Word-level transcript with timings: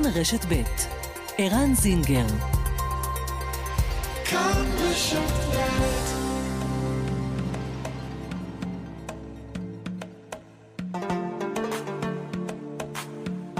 כאן 0.00 0.02
רשת 0.14 0.44
ב' 0.44 0.62
ערן 1.38 1.74
זינגר 1.74 2.26
כאן 4.24 4.64
רשת 4.80 5.18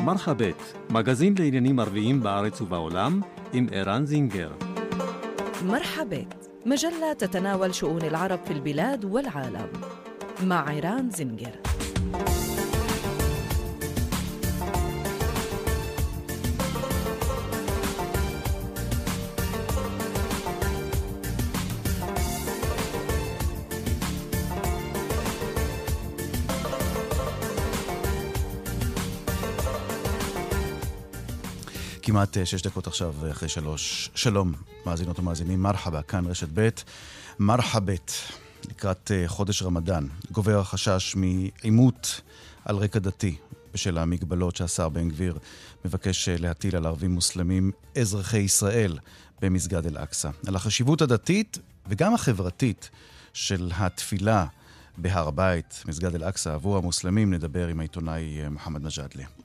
מרחבת, 0.05 0.55
מגזין 0.91 1.35
לעניינים 1.39 1.79
ערביים 1.79 2.23
בארץ 2.23 2.61
ובעולם, 2.61 3.21
עם 3.53 3.67
ערן 3.73 4.07
זינגר. 4.07 4.51
مرحبت 5.65 6.51
مجلة 6.67 7.13
تتناول 7.19 7.75
شؤون 7.75 8.03
العرب 8.03 8.39
في 8.45 8.53
البلاد 8.53 9.05
والعالم 9.05 9.69
مع 10.43 10.69
عيران 10.69 11.11
زنجر 11.11 11.70
כמעט 32.12 32.38
אה, 32.38 32.46
שש 32.46 32.62
דקות 32.62 32.88
עכשיו 32.88 33.16
אחרי 33.32 33.50
שלוש. 33.50 34.10
שלום, 34.16 34.54
מאזינות 34.86 35.20
ומאזינים, 35.20 35.62
מרחבה, 35.62 36.02
כאן 36.02 36.26
רשת 36.26 36.48
ב', 36.54 36.70
מרחבת, 37.40 38.12
לקראת 38.70 39.12
אה, 39.12 39.28
חודש 39.28 39.64
רמדאן. 39.64 40.08
גובר 40.32 40.60
החשש 40.60 41.16
מעימות 41.16 42.22
על 42.66 42.76
רקע 42.76 43.00
דתי 43.00 43.36
בשל 43.74 43.98
המגבלות 43.98 44.56
שהשר 44.56 44.90
בן 44.90 45.10
גביר 45.10 45.38
מבקש 45.86 46.30
אה, 46.30 46.36
להטיל 46.38 46.76
על 46.76 46.86
ערבים 46.86 47.12
מוסלמים 47.12 47.72
אזרחי 47.98 48.40
ישראל 48.40 48.98
במסגד 49.42 49.86
אל-אקצא. 49.86 50.30
על 50.48 50.56
החשיבות 50.56 51.02
הדתית 51.02 51.58
וגם 51.88 52.14
החברתית 52.14 52.90
של 53.34 53.72
התפילה 53.76 54.46
בהר 54.98 55.28
הבית, 55.28 55.84
מסגד 55.88 56.16
אל-אקצא, 56.16 56.54
עבור 56.54 56.78
המוסלמים, 56.78 57.34
נדבר 57.34 57.68
עם 57.68 57.80
העיתונאי 57.80 58.50
מוחמד 58.50 58.84
מג'אדלה. 58.84 59.41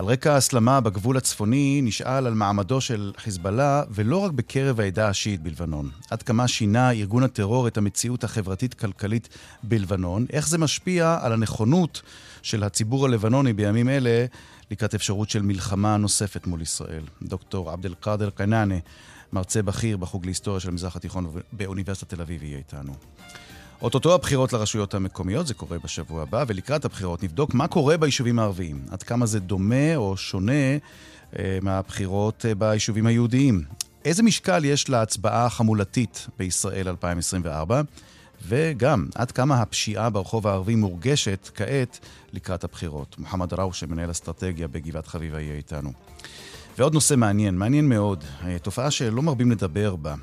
על 0.00 0.06
רקע 0.06 0.32
ההסלמה 0.34 0.80
בגבול 0.80 1.16
הצפוני 1.16 1.80
נשאל 1.82 2.26
על 2.26 2.34
מעמדו 2.34 2.80
של 2.80 3.12
חיזבאללה, 3.16 3.82
ולא 3.90 4.16
רק 4.16 4.32
בקרב 4.32 4.80
העדה 4.80 5.08
השיעית 5.08 5.42
בלבנון. 5.42 5.90
עד 6.10 6.22
כמה 6.22 6.48
שינה 6.48 6.90
ארגון 6.90 7.22
הטרור 7.22 7.68
את 7.68 7.78
המציאות 7.78 8.24
החברתית-כלכלית 8.24 9.28
בלבנון, 9.62 10.26
איך 10.32 10.48
זה 10.48 10.58
משפיע 10.58 11.18
על 11.22 11.32
הנכונות 11.32 12.02
של 12.42 12.64
הציבור 12.64 13.06
הלבנוני 13.06 13.52
בימים 13.52 13.88
אלה 13.88 14.26
לקראת 14.70 14.94
אפשרות 14.94 15.30
של 15.30 15.42
מלחמה 15.42 15.96
נוספת 15.96 16.46
מול 16.46 16.62
ישראל. 16.62 17.02
דוקטור 17.22 17.70
עבד 17.70 17.86
אל-קאדר 17.86 18.30
קנאנה, 18.30 18.78
מרצה 19.32 19.62
בכיר 19.62 19.96
בחוג 19.96 20.24
להיסטוריה 20.24 20.60
של 20.60 20.68
המזרח 20.68 20.96
התיכון 20.96 21.32
באוניברסיטת 21.52 22.14
תל 22.14 22.20
אביב, 22.20 22.42
יהיה 22.42 22.58
איתנו. 22.58 22.92
אוטוטו 23.82 24.14
הבחירות 24.14 24.52
לרשויות 24.52 24.94
המקומיות, 24.94 25.46
זה 25.46 25.54
קורה 25.54 25.78
בשבוע 25.78 26.22
הבא, 26.22 26.44
ולקראת 26.46 26.84
הבחירות 26.84 27.22
נבדוק 27.22 27.54
מה 27.54 27.68
קורה 27.68 27.96
ביישובים 27.96 28.38
הערביים. 28.38 28.82
עד 28.90 29.02
כמה 29.02 29.26
זה 29.26 29.40
דומה 29.40 29.96
או 29.96 30.16
שונה 30.16 30.72
אה, 31.38 31.58
מהבחירות 31.62 32.46
אה, 32.46 32.54
ביישובים 32.54 33.06
היהודיים. 33.06 33.64
איזה 34.04 34.22
משקל 34.22 34.64
יש 34.64 34.88
להצבעה 34.88 35.46
החמולתית 35.46 36.26
בישראל 36.38 36.88
2024? 36.88 37.82
וגם, 38.46 39.06
עד 39.14 39.30
כמה 39.30 39.62
הפשיעה 39.62 40.10
ברחוב 40.10 40.46
הערבי 40.46 40.74
מורגשת 40.74 41.50
כעת 41.54 41.98
לקראת 42.32 42.64
הבחירות. 42.64 43.18
מוחמד 43.18 43.54
ראושה, 43.54 43.86
מנהל 43.86 44.10
אסטרטגיה 44.10 44.68
בגבעת 44.68 45.06
חביבה, 45.06 45.40
יהיה 45.40 45.54
איתנו. 45.54 45.92
ועוד 46.78 46.94
נושא 46.94 47.14
מעניין, 47.14 47.54
מעניין 47.54 47.88
מאוד, 47.88 48.24
אה, 48.44 48.58
תופעה 48.58 48.90
שלא 48.90 49.22
מרבים 49.22 49.50
לדבר 49.50 49.96
בה, 49.96 50.14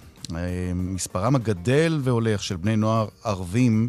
מספרם 0.75 1.35
הגדל 1.35 1.99
והולך 2.03 2.43
של 2.43 2.55
בני 2.55 2.75
נוער 2.75 3.07
ערבים 3.23 3.87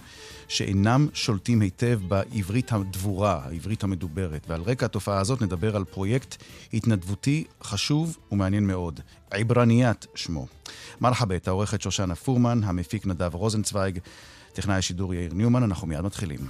שאינם 0.49 1.09
שולטים 1.15 1.61
היטב 1.61 2.01
בעברית 2.09 2.73
הדבורה, 2.73 3.41
העברית 3.45 3.85
המדוברת. 3.85 4.47
ועל 4.49 4.63
רקע 4.63 4.87
התופעה 4.87 5.19
הזאת 5.19 5.43
נדבר 5.43 5.77
על 5.77 5.85
פרויקט 5.85 6.43
התנדבותי 6.75 7.45
חשוב 7.63 8.17
ומעניין 8.33 8.67
מאוד, 8.67 9.01
עברניית 9.31 10.07
שמו. 10.15 10.47
מרחבת, 11.01 11.49
העורכת 11.49 11.83
שושנה 11.83 12.15
פורמן, 12.15 12.61
המפיק 12.65 13.07
נדב 13.07 13.35
רוזנצוויג, 13.35 13.99
טכנאי 14.53 14.77
השידור 14.77 15.15
יאיר 15.15 15.35
ניומן, 15.35 15.63
אנחנו 15.63 15.87
מיד 15.87 16.01
מתחילים. 16.01 16.41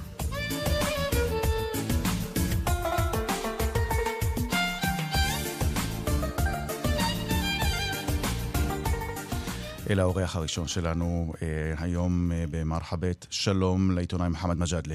אל 9.91 10.01
האורח 10.01 10.37
הראשון 10.37 10.67
שלנו 10.67 11.33
אה, 11.43 11.75
היום 11.79 12.33
אה, 12.33 12.45
במרחבת. 12.51 13.27
שלום 13.31 13.91
לעיתונאי 13.95 14.29
מוחמד 14.29 14.57
מג'אדלה. 14.59 14.95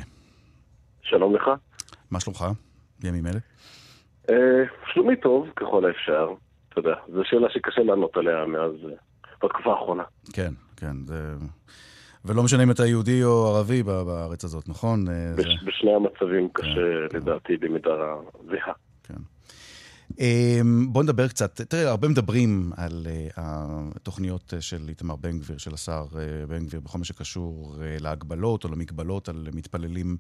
שלום 1.02 1.36
לך. 1.36 1.50
מה 2.12 2.20
שלומך 2.20 2.46
בימים 3.00 3.28
אלה? 3.28 3.40
אה, 4.30 4.64
שלומי 4.94 5.16
טוב 5.16 5.48
ככל 5.56 5.86
האפשר. 5.86 6.34
אתה 6.70 6.80
יודע, 6.80 6.96
זו 7.14 7.22
שאלה 7.24 7.48
שקשה 7.50 7.82
לענות 7.82 8.18
עליה 8.18 8.46
מאז, 8.46 8.72
בתקופה 9.44 9.72
האחרונה. 9.72 10.04
כן, 10.34 10.54
כן. 10.78 10.96
זה... 11.06 11.34
ולא 12.26 12.44
משנה 12.44 12.64
אם 12.64 12.72
אתה 12.72 12.86
יהודי 12.86 13.24
או 13.24 13.48
ערבי 13.48 13.84
בארץ 13.84 14.44
הזאת, 14.44 14.70
נכון? 14.70 15.06
בש, 15.38 15.46
זה... 15.46 15.52
בשני 15.66 15.94
המצבים 15.96 16.50
כן, 16.50 16.64
קשה, 16.64 17.10
כן. 17.10 17.18
לדעתי, 17.18 17.58
במידה 17.58 18.16
זהה. 18.46 18.74
אמ, 20.20 20.88
בואו 20.90 21.04
נדבר 21.04 21.28
קצת, 21.28 21.62
תראה, 21.62 21.90
הרבה 21.90 22.08
מדברים 22.08 22.72
על 22.78 23.08
אה, 23.10 23.28
התוכניות 23.96 24.54
של 24.60 24.90
איתמר 24.90 25.16
בן 25.16 25.40
גביר, 25.40 25.58
של 25.58 25.74
השר 25.74 26.06
אה, 26.16 26.46
בן 26.48 26.66
גביר, 26.66 26.80
בכל 26.80 26.98
מה 26.98 27.06
שקשור 27.06 27.76
אה, 27.82 27.98
להגבלות 28.00 28.64
או 28.64 28.70
למגבלות 28.70 29.30
על 29.30 29.48
מתפללים 29.54 30.18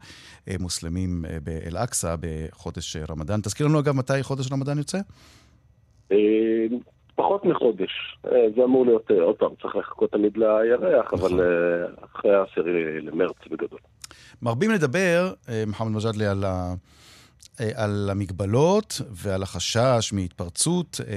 מוסלמים 0.60 1.26
באל-אקצא 1.44 2.16
בחודש 2.20 2.98
רמדאן. 3.10 3.42
תזכיר 3.42 3.68
לנו 3.68 3.80
אגב 3.80 3.96
מתי 3.96 4.24
חודש 4.24 4.52
רמדאן 4.52 4.78
יוצא? 4.78 4.98
פחות 7.16 7.46
מחודש. 7.46 8.18
זה 8.24 8.64
אמור 8.64 8.86
להיות, 8.86 9.12
עוד 9.12 9.36
פעם, 9.36 9.50
צריך 9.62 9.76
לחכות 9.76 10.12
תמיד 10.12 10.38
לירח, 10.38 11.14
אבל 11.14 11.28
נכון. 11.28 11.40
אחרי 12.04 12.36
העשירי 12.36 13.02
למרץ 13.02 13.36
בגדול. 13.52 13.80
מרבים 14.42 14.72
לדבר, 14.72 15.34
מוחמד 15.68 15.92
מג'אדלי, 15.92 16.26
על. 16.26 16.46
אה, 16.46 16.74
על 17.74 18.10
המגבלות 18.12 19.02
ועל 19.12 19.44
החשש 19.44 20.10
מהתפרצות 20.14 21.02
אה, 21.08 21.14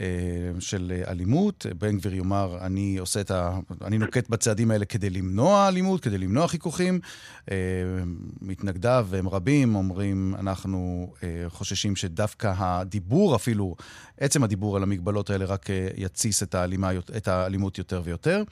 אה, 0.00 0.60
של 0.60 1.02
אלימות. 1.08 1.66
בן 1.78 1.98
גביר 1.98 2.14
יאמר, 2.14 2.58
אני 2.60 2.96
עושה 2.98 3.20
את 3.20 3.30
ה... 3.30 3.58
אני 3.84 3.98
נוקט 3.98 4.28
בצעדים 4.28 4.70
האלה 4.70 4.84
כדי 4.84 5.10
למנוע 5.10 5.68
אלימות, 5.68 6.00
כדי 6.00 6.18
למנוע 6.18 6.48
חיכוכים. 6.48 7.00
מתנגדיו, 8.40 9.06
והם 9.10 9.28
רבים, 9.28 9.74
אומרים, 9.74 10.34
אנחנו 10.38 11.12
חוששים 11.48 11.96
שדווקא 11.96 12.52
הדיבור 12.56 13.36
אפילו, 13.36 13.76
עצם 14.20 14.44
הדיבור 14.44 14.76
על 14.76 14.82
המגבלות 14.82 15.30
האלה 15.30 15.44
רק 15.44 15.66
יתסיס 15.96 16.42
את, 16.42 16.54
האלימה, 16.54 16.90
את 17.16 17.28
האלימות 17.28 17.78
יותר 17.78 18.02
ויותר. 18.04 18.42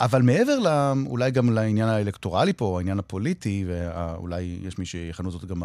אבל 0.00 0.22
מעבר 0.22 0.58
לה, 0.58 0.92
אולי 1.06 1.30
גם 1.30 1.52
לעניין 1.52 1.88
האלקטורלי 1.88 2.52
פה, 2.52 2.78
העניין 2.78 2.98
הפוליטי, 2.98 3.64
ואולי 3.68 4.58
יש 4.62 4.78
מי 4.78 4.86
שיכנו 4.86 5.30
זאת 5.30 5.44
גם 5.44 5.62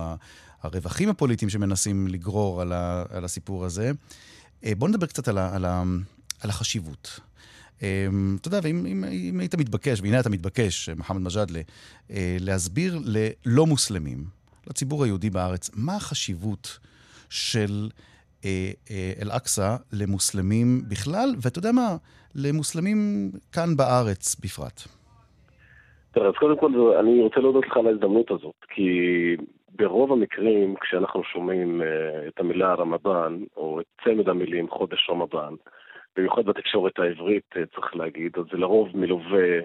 הרווחים 0.62 1.10
הפוליטיים 1.10 1.50
שמנסים 1.50 2.08
לגרור 2.08 2.62
על, 2.62 2.74
ה, 2.74 3.04
על 3.10 3.26
הסיפור 3.26 3.66
הזה, 3.66 3.92
אה, 4.66 4.76
בואו 4.76 4.90
נדבר 4.90 5.06
קצת 5.06 5.28
על, 5.28 5.38
ה, 5.38 5.56
על, 5.56 5.66
ה, 5.66 5.84
על 6.40 6.50
החשיבות. 6.50 7.20
אה, 7.84 8.08
אתה 8.36 8.48
יודע, 8.48 8.60
ואם 8.64 8.86
אם, 8.86 9.04
אם 9.04 9.40
היית 9.40 9.56
מתבקש, 9.56 10.02
והנה 10.02 10.20
אתה 10.20 10.30
מתבקש, 10.30 10.90
מוחמד 10.90 11.22
מג'אדלה, 11.22 11.62
אה, 12.12 12.38
להסביר 12.40 13.02
ללא 13.04 13.66
מוסלמים, 13.66 14.26
לציבור 14.68 15.04
היהודי 15.04 15.30
בארץ, 15.30 15.70
מה 15.74 15.96
החשיבות 15.96 16.80
של 17.30 17.90
אל-אקצא 19.22 19.76
למוסלמים 19.94 20.82
בכלל, 20.90 21.30
ואתה 21.42 21.60
יודע 21.60 21.72
מה, 21.72 21.90
למוסלמים 22.36 22.98
כאן 23.52 23.70
בארץ 23.78 24.36
בפרט. 24.44 24.82
תראה, 26.12 26.28
אז 26.28 26.34
קודם 26.40 26.58
כל 26.60 26.96
אני 27.00 27.22
רוצה 27.22 27.40
להודות 27.40 27.68
לך 27.68 27.78
על 27.78 27.88
ההזדמנות 27.88 28.32
הזאת, 28.32 28.56
כי 28.70 28.90
ברוב 29.76 30.12
המקרים, 30.12 30.76
כשאנחנו 30.82 31.24
שומעים 31.24 31.82
uh, 31.82 31.86
את 32.28 32.40
המילה 32.40 32.74
רמדאן, 32.74 33.40
או 33.58 33.80
את 33.80 33.86
צמד 34.04 34.30
המילים 34.30 34.70
חודש 34.70 35.10
רמדאן, 35.10 35.54
במיוחד 36.18 36.46
בתקשורת 36.46 37.00
העברית, 37.00 37.56
צריך 37.76 37.96
להגיד, 37.96 38.32
אז 38.38 38.44
זה 38.52 38.58
לרוב 38.58 38.98
מלווה 38.98 39.60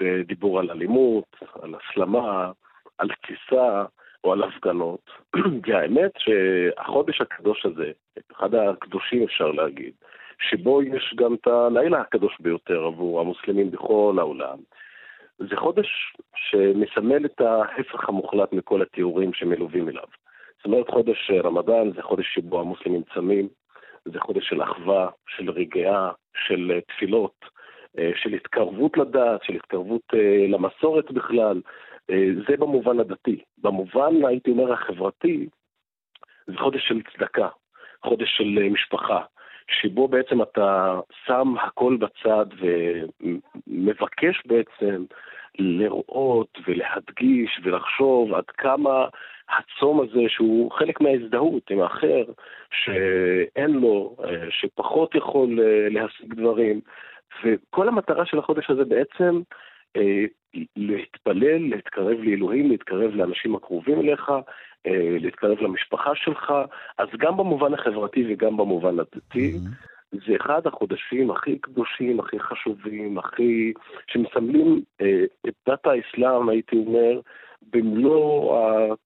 בדיבור 0.00 0.60
על 0.60 0.70
אלימות, 0.70 1.36
על 1.62 1.74
הסלמה, 1.74 2.50
על 2.98 3.08
תסיסה 3.22 3.84
או 4.24 4.32
על 4.32 4.42
הפגנות. 4.42 5.10
והאמת 5.66 6.10
שהחודש 6.18 7.20
הקדוש 7.20 7.66
הזה, 7.66 7.90
אחד 8.32 8.54
הקדושים 8.54 9.22
אפשר 9.22 9.50
להגיד, 9.50 9.94
שבו 10.50 10.82
יש 10.82 11.14
גם 11.16 11.34
את 11.34 11.46
הלילה 11.46 12.00
הקדוש 12.00 12.36
ביותר 12.40 12.84
עבור 12.84 13.20
המוסלמים 13.20 13.70
בכל 13.70 14.16
העולם. 14.18 14.58
זה 15.38 15.56
חודש 15.56 16.16
שמסמל 16.36 17.24
את 17.24 17.40
ההפך 17.40 18.08
המוחלט 18.08 18.52
מכל 18.52 18.82
התיאורים 18.82 19.32
שמלווים 19.32 19.88
אליו. 19.88 20.06
זאת 20.56 20.64
אומרת, 20.64 20.90
חודש 20.90 21.30
רמדאן 21.44 21.92
זה 21.92 22.02
חודש 22.02 22.34
שבו 22.34 22.60
המוסלמים 22.60 23.02
צמים, 23.14 23.48
זה 24.04 24.20
חודש 24.20 24.48
של 24.48 24.62
אחווה, 24.62 25.08
של 25.28 25.50
רגיעה, 25.50 26.12
של 26.46 26.80
תפילות, 26.88 27.44
של 28.14 28.32
התקרבות 28.32 28.96
לדת, 28.96 29.42
של 29.42 29.54
התקרבות 29.54 30.02
למסורת 30.48 31.10
בכלל. 31.12 31.60
זה 32.48 32.56
במובן 32.58 33.00
הדתי. 33.00 33.42
במובן, 33.58 34.24
הייתי 34.28 34.50
אומר, 34.50 34.72
החברתי, 34.72 35.48
זה 36.46 36.56
חודש 36.56 36.88
של 36.88 37.02
צדקה, 37.02 37.48
חודש 38.04 38.36
של 38.36 38.68
משפחה, 38.70 39.20
שבו 39.80 40.08
בעצם 40.08 40.42
אתה 40.42 41.00
שם 41.26 41.54
הכל 41.60 41.96
בצד 41.96 42.46
ומבקש 42.60 44.42
בעצם 44.46 45.04
לראות 45.58 46.58
ולהדגיש 46.66 47.60
ולחשוב 47.62 48.34
עד 48.34 48.44
כמה 48.44 49.06
הצום 49.48 50.00
הזה, 50.00 50.20
שהוא 50.28 50.72
חלק 50.72 51.00
מההזדהות 51.00 51.70
עם 51.70 51.80
האחר, 51.80 52.24
שאין 52.70 53.70
לו, 53.70 54.16
שפחות 54.50 55.14
יכול 55.14 55.60
אה, 55.60 55.88
להשיג 55.90 56.34
דברים, 56.34 56.80
וכל 57.44 57.88
המטרה 57.88 58.26
של 58.26 58.38
החודש 58.38 58.70
הזה 58.70 58.84
בעצם 58.84 59.40
אה, 59.96 60.24
להתפלל, 60.76 61.58
להתקרב 61.58 62.18
לאלוהים, 62.22 62.70
להתקרב 62.70 63.14
לאנשים 63.14 63.54
הקרובים 63.54 64.00
אליך, 64.00 64.30
אה, 64.30 64.40
להתקרב 65.20 65.60
למשפחה 65.60 66.14
שלך, 66.14 66.52
אז 66.98 67.08
גם 67.18 67.36
במובן 67.36 67.74
החברתי 67.74 68.24
וגם 68.28 68.56
במובן 68.56 68.98
הדתי. 68.98 69.52
Mm-hmm. 69.54 69.96
זה 70.12 70.36
אחד 70.36 70.66
החודשים 70.66 71.30
הכי 71.30 71.58
קדושים, 71.58 72.20
הכי 72.20 72.40
חשובים, 72.40 73.18
הכי... 73.18 73.72
שמסמלים 74.06 74.82
אה, 75.00 75.24
את 75.48 75.54
דת 75.68 75.86
האסלאם, 75.86 76.48
הייתי 76.48 76.76
אומר, 76.76 77.20
במלוא 77.72 78.56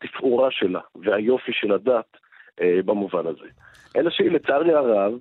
התפאורה 0.03 0.51
שלה 0.51 0.81
והיופי 0.95 1.53
של 1.53 1.73
הדת 1.73 2.17
אה, 2.61 2.81
במובן 2.85 3.27
הזה. 3.27 3.47
אלא 3.97 4.11
שלצערי 4.11 4.73
הרב, 4.73 5.13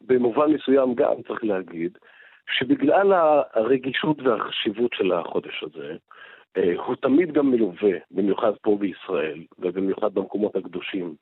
במובן 0.00 0.52
מסוים 0.52 0.94
גם 0.94 1.14
צריך 1.28 1.44
להגיד, 1.44 1.98
שבגלל 2.58 3.12
הרגישות 3.52 4.22
והחשיבות 4.22 4.90
של 4.94 5.12
החודש 5.12 5.62
הזה, 5.62 5.88
אה, 5.88 5.96
הוא 6.56 6.96
תמיד 6.96 7.32
גם 7.32 7.50
מלווה, 7.50 7.98
במיוחד 8.10 8.52
פה 8.62 8.76
בישראל, 8.80 9.38
ובמיוחד 9.58 10.14
במקומות 10.14 10.56
הקדושים, 10.56 11.14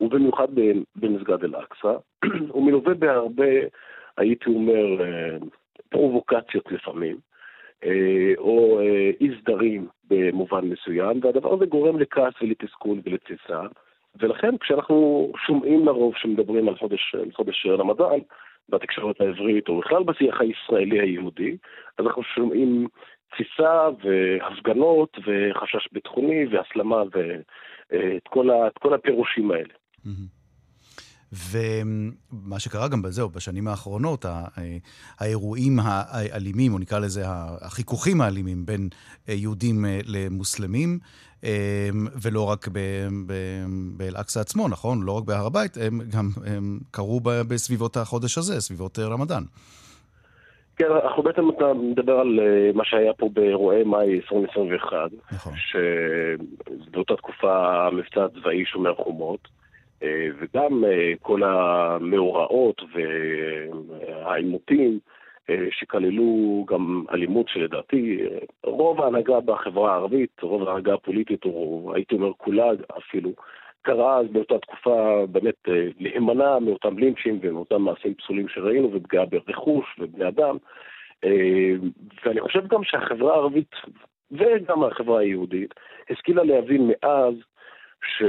ובמיוחד 0.00 0.48
במסגד 0.96 1.44
אל-אקצא, 1.44 1.96
הוא 2.52 2.62
מלווה 2.66 2.94
בהרבה, 2.94 3.52
הייתי 4.16 4.50
אומר, 4.50 5.04
אה, 5.04 5.36
פרובוקציות 5.88 6.72
לפעמים, 6.72 7.16
אה, 7.84 8.32
או 8.38 8.80
אי 9.20 9.30
סדרים 9.40 9.86
במובן 10.10 10.64
מסוים, 10.64 11.20
והדבר 11.22 11.54
הזה 11.54 11.66
גורם 11.66 11.98
לכעס 12.00 12.34
ולתסכול 12.42 13.00
ולתסיסה. 13.04 13.62
ולכן 14.20 14.58
כשאנחנו 14.58 15.32
שומעים 15.46 15.86
לרוב 15.86 16.14
שמדברים 16.16 16.68
על 16.68 16.76
חודש, 16.76 17.14
חודש 17.32 17.66
רמדאן, 17.66 18.18
בתקשורת 18.68 19.20
העברית, 19.20 19.68
או 19.68 19.78
בכלל 19.78 20.02
בשיח 20.02 20.40
הישראלי 20.40 21.00
היהודי, 21.00 21.56
אז 21.98 22.06
אנחנו 22.06 22.22
שומעים 22.22 22.86
תפיסה 23.34 23.88
והפגנות 24.04 25.18
וחשש 25.18 25.88
ביטחוני 25.92 26.44
והסלמה 26.46 27.02
ואת 27.12 28.22
כל, 28.28 28.50
ה, 28.50 28.54
כל 28.80 28.94
הפירושים 28.94 29.50
האלה. 29.50 29.74
ומה 31.32 32.58
שקרה 32.58 32.88
גם 32.88 33.02
בזהו, 33.02 33.28
בשנים 33.28 33.68
האחרונות, 33.68 34.24
האירועים 35.18 35.78
האלימים, 35.82 36.72
או 36.72 36.78
נקרא 36.78 36.98
לזה 36.98 37.22
החיכוכים 37.26 38.20
האלימים 38.20 38.66
בין 38.66 38.88
יהודים 39.28 39.84
למוסלמים, 40.06 40.98
ולא 42.22 42.50
רק 42.50 42.68
באל-אקצה 43.96 44.40
עצמו, 44.40 44.68
נכון? 44.68 45.02
לא 45.02 45.12
רק 45.12 45.24
בהר 45.24 45.46
הבית, 45.46 45.76
הם 45.76 46.00
גם 46.10 46.30
הם 46.46 46.80
קרו 46.90 47.20
בסביבות 47.20 47.96
החודש 47.96 48.38
הזה, 48.38 48.60
סביבות 48.60 48.98
רמדאן. 48.98 49.42
כן, 50.76 50.86
אנחנו 51.04 51.22
בעצם, 51.22 51.50
אתה 51.50 51.74
מדבר 51.74 52.20
על 52.20 52.40
אה, 52.40 52.70
מה 52.74 52.84
שהיה 52.84 53.12
פה 53.14 53.28
באירועי 53.32 53.84
מאי 53.84 54.14
2021, 54.14 54.96
נכון. 55.32 55.52
שבאותה 55.56 57.16
תקופה 57.16 57.86
המבצע 57.86 58.24
הצבאי 58.24 58.64
שומר 58.64 58.94
חומות, 58.94 59.48
אה, 60.02 60.26
וגם 60.38 60.84
אה, 60.84 61.12
כל 61.22 61.42
המאורעות 61.44 62.82
והעימותים 64.24 64.98
שכללו 65.70 66.64
גם 66.68 67.04
אלימות 67.12 67.48
שלדעתי 67.48 68.18
רוב 68.64 69.00
ההנהגה 69.00 69.40
בחברה 69.40 69.92
הערבית, 69.92 70.40
רוב 70.42 70.68
ההנהגה 70.68 70.94
הפוליטית, 70.94 71.44
או 71.44 71.92
הייתי 71.94 72.14
אומר 72.14 72.32
כולה 72.36 72.64
אפילו, 72.98 73.30
קרא 73.84 74.18
אז 74.18 74.26
באותה 74.32 74.58
תקופה 74.58 75.26
באמת 75.32 75.68
אה, 75.68 75.86
להימנע 76.00 76.58
מאותם 76.58 76.98
לינצ'ים 76.98 77.38
ומאותם 77.42 77.82
מעשים 77.82 78.14
פסולים 78.14 78.48
שראינו 78.48 78.92
ופגיעה 78.92 79.24
ברכוש 79.24 79.96
ובני 79.98 80.28
אדם. 80.28 80.56
אה, 81.24 81.74
ואני 82.24 82.40
חושב 82.40 82.66
גם 82.66 82.84
שהחברה 82.84 83.34
הערבית 83.34 83.74
וגם 84.32 84.84
החברה 84.84 85.20
היהודית 85.20 85.74
השכילה 86.10 86.44
להבין 86.44 86.90
מאז 86.90 87.34
ש... 88.06 88.22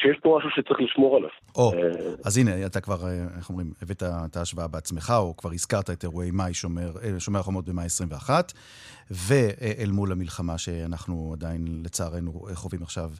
שיש 0.00 0.16
פה 0.22 0.38
משהו 0.38 0.50
שצריך 0.50 0.80
לשמור 0.80 1.16
עליו. 1.16 1.28
או, 1.56 1.72
אה, 1.72 1.78
אז 2.24 2.38
הנה, 2.38 2.66
אתה 2.66 2.80
כבר, 2.80 3.08
איך 3.36 3.48
אומרים, 3.48 3.72
הבאת 3.82 4.02
את 4.02 4.36
ההשוואה 4.36 4.68
בעצמך, 4.68 5.12
או 5.16 5.36
כבר 5.36 5.50
הזכרת 5.52 5.90
את 5.90 6.04
אירועי 6.04 6.30
מאי 6.30 6.54
שומר, 6.54 6.92
שומר 7.18 7.40
החומות 7.40 7.64
במאי 7.64 7.84
21, 7.84 8.52
ואל 9.10 9.90
מול 9.92 10.12
המלחמה 10.12 10.58
שאנחנו 10.58 11.30
עדיין, 11.32 11.64
לצערנו, 11.84 12.46
חווים 12.54 12.82
עכשיו, 12.82 13.10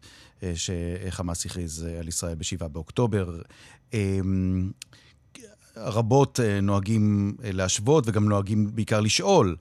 שחמאס 0.54 1.46
הכריז 1.46 1.86
על 2.00 2.08
ישראל 2.08 2.34
ב-7 2.34 2.68
באוקטובר. 2.68 3.28
אמ, 3.94 4.70
רבות 5.76 6.40
נוהגים 6.62 7.36
להשוות 7.52 8.04
וגם 8.08 8.28
נוהגים 8.28 8.70
בעיקר 8.74 9.00
לשאול 9.00 9.56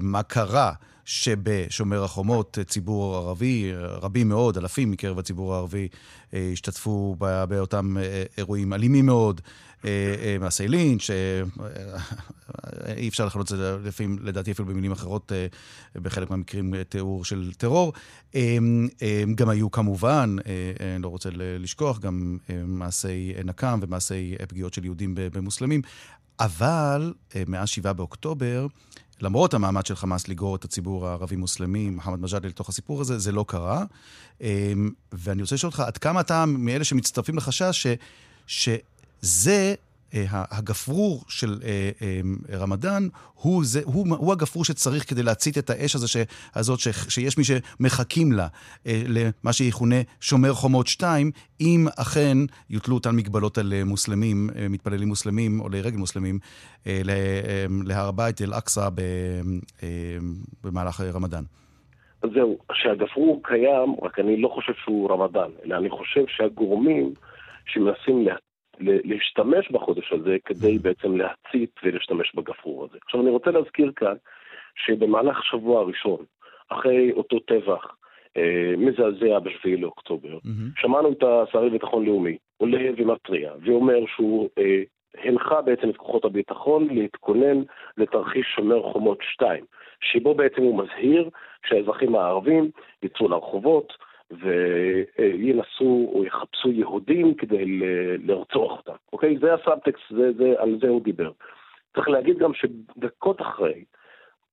מה 0.00 0.22
קרה. 0.22 0.72
שבשומר 1.04 2.04
החומות 2.04 2.58
ציבור 2.66 3.16
ערבי, 3.16 3.72
רבים 3.76 4.28
מאוד, 4.28 4.58
אלפים 4.58 4.90
מקרב 4.90 5.18
הציבור 5.18 5.54
הערבי, 5.54 5.88
אה, 6.34 6.50
השתתפו 6.52 7.16
באותם 7.48 7.96
אה, 7.98 8.24
אירועים 8.38 8.72
אלימים 8.72 9.06
מאוד, 9.06 9.40
אה, 9.84 10.36
מעשי 10.40 10.68
לינץ', 10.68 11.10
אי 12.96 13.08
אפשר 13.08 13.26
לכנות 13.26 13.52
את 13.52 13.56
זה 13.56 13.76
לפעמים, 13.84 14.18
לדעתי 14.22 14.52
אפילו 14.52 14.68
במילים 14.68 14.92
אחרות, 14.92 15.32
בחלק 15.94 16.30
מהמקרים 16.30 16.74
תיאור 16.88 17.24
של 17.24 17.52
טרור. 17.56 17.92
גם 19.34 19.48
היו 19.48 19.70
כמובן, 19.70 20.36
אני 20.94 21.02
לא 21.02 21.08
רוצה 21.08 21.28
לשכוח, 21.34 21.98
גם 21.98 22.38
מעשי 22.66 23.32
נקם 23.44 23.78
ומעשי 23.82 24.34
פגיעות 24.48 24.74
של 24.74 24.84
יהודים 24.84 25.14
במוסלמים, 25.14 25.82
אבל 26.40 27.12
מאז 27.48 27.68
7 27.68 27.92
באוקטובר, 27.92 28.66
למרות 29.20 29.54
המאמץ 29.54 29.88
של 29.88 29.96
חמאס 29.96 30.28
לגרור 30.28 30.56
את 30.56 30.64
הציבור 30.64 31.08
הערבי-מוסלמי, 31.08 31.90
מוחמד 31.90 32.20
מג'אדל, 32.20 32.48
לתוך 32.48 32.68
הסיפור 32.68 33.00
הזה, 33.00 33.18
זה 33.18 33.32
לא 33.32 33.44
קרה. 33.48 33.84
אמ, 34.40 34.90
ואני 35.12 35.42
רוצה 35.42 35.54
לשאול 35.54 35.70
אותך, 35.70 35.80
עד 35.80 35.98
כמה 35.98 36.20
אתה 36.20 36.44
מאלה 36.46 36.84
שמצטרפים 36.84 37.36
לחשש 37.36 37.86
ש, 38.46 38.68
שזה 39.22 39.74
הגפרור 40.30 41.24
של 41.28 41.60
אה, 41.64 41.90
אמ, 42.02 42.36
רמדאן 42.52 43.02
הוא, 43.34 43.64
זה, 43.64 43.80
הוא, 43.84 44.06
הוא 44.16 44.32
הגפרור 44.32 44.64
שצריך 44.64 45.10
כדי 45.10 45.22
להצית 45.22 45.58
את 45.58 45.70
האש 45.70 45.94
הזה, 45.94 46.08
ש, 46.08 46.16
הזאת, 46.54 46.78
ש, 46.78 46.88
שיש 47.08 47.38
מי 47.38 47.44
שמחכים 47.44 48.32
לה, 48.32 48.46
אה, 48.86 49.02
למה 49.08 49.52
שיכונה 49.52 49.96
שומר 50.20 50.52
חומות 50.52 50.86
2, 50.86 51.30
אם 51.60 51.86
אכן 51.98 52.36
יוטלו 52.70 52.94
אותן 52.94 53.16
מגבלות 53.16 53.58
על 53.58 53.72
מוסלמים, 53.84 54.50
מתפללים 54.70 55.08
מוסלמים 55.08 55.60
או 55.60 55.68
לרגל 55.68 55.96
מוסלמים, 55.96 56.38
להר 57.84 58.08
הבית, 58.08 58.42
אל-אקצא, 58.42 58.88
במהלך 60.64 61.00
רמדאן. 61.00 61.44
אז 62.22 62.30
זהו, 62.34 62.58
שהגפרור 62.72 63.40
קיים, 63.44 63.96
רק 64.02 64.18
אני 64.18 64.40
לא 64.40 64.48
חושב 64.48 64.72
שהוא 64.84 65.10
רמדאן, 65.10 65.50
אלא 65.64 65.76
אני 65.76 65.90
חושב 65.90 66.24
שהגורמים 66.28 67.12
שמנסים 67.66 68.24
להשתמש 68.80 69.70
בחודש 69.70 70.12
הזה 70.12 70.36
כדי 70.44 70.78
בעצם 70.78 71.16
להצית 71.16 71.70
ולהשתמש 71.82 72.34
בגפרור 72.34 72.84
הזה. 72.84 72.98
עכשיו 73.04 73.20
אני 73.20 73.30
רוצה 73.30 73.50
להזכיר 73.50 73.92
כאן 73.96 74.14
שבמהלך 74.76 75.38
השבוע 75.38 75.80
הראשון, 75.80 76.24
אחרי 76.68 77.12
אותו 77.12 77.38
טבח 77.38 77.96
אה, 78.36 78.74
מזעזע 78.76 79.38
ב-7 79.38 79.68
לאוקטובר, 79.78 80.36
mm-hmm. 80.36 80.80
שמענו 80.80 81.12
את 81.12 81.22
השר 81.22 81.64
לביטחון 81.64 82.04
לאומי 82.04 82.36
עולה 82.56 82.90
ומתריע 82.96 83.52
ואומר 83.64 83.98
שהוא 84.16 84.48
אה, 84.58 84.82
הנחה 85.24 85.62
בעצם 85.62 85.90
את 85.90 85.96
כוחות 85.96 86.24
הביטחון 86.24 86.88
להתכונן 86.90 87.62
לתרחיש 87.96 88.46
שומר 88.56 88.82
חומות 88.92 89.18
2, 89.22 89.64
שבו 90.00 90.34
בעצם 90.34 90.62
הוא 90.62 90.82
מזהיר 90.82 91.30
שהאזרחים 91.66 92.14
הערבים 92.14 92.70
יצאו 93.02 93.28
לרחובות, 93.28 93.92
וינסו 94.40 96.10
או 96.14 96.24
יחפשו 96.24 96.72
יהודים 96.72 97.34
כדי 97.34 97.64
לרצוח 98.24 98.78
אותם, 98.78 98.96
אוקיי? 99.12 99.38
זה 99.38 99.54
הסאבטקסט, 99.54 100.02
זה, 100.10 100.32
זה, 100.32 100.54
על 100.58 100.78
זה 100.80 100.88
הוא 100.88 101.02
דיבר. 101.02 101.30
צריך 101.94 102.08
להגיד 102.08 102.38
גם 102.38 102.54
שדקות 102.54 103.40
אחרי, 103.40 103.84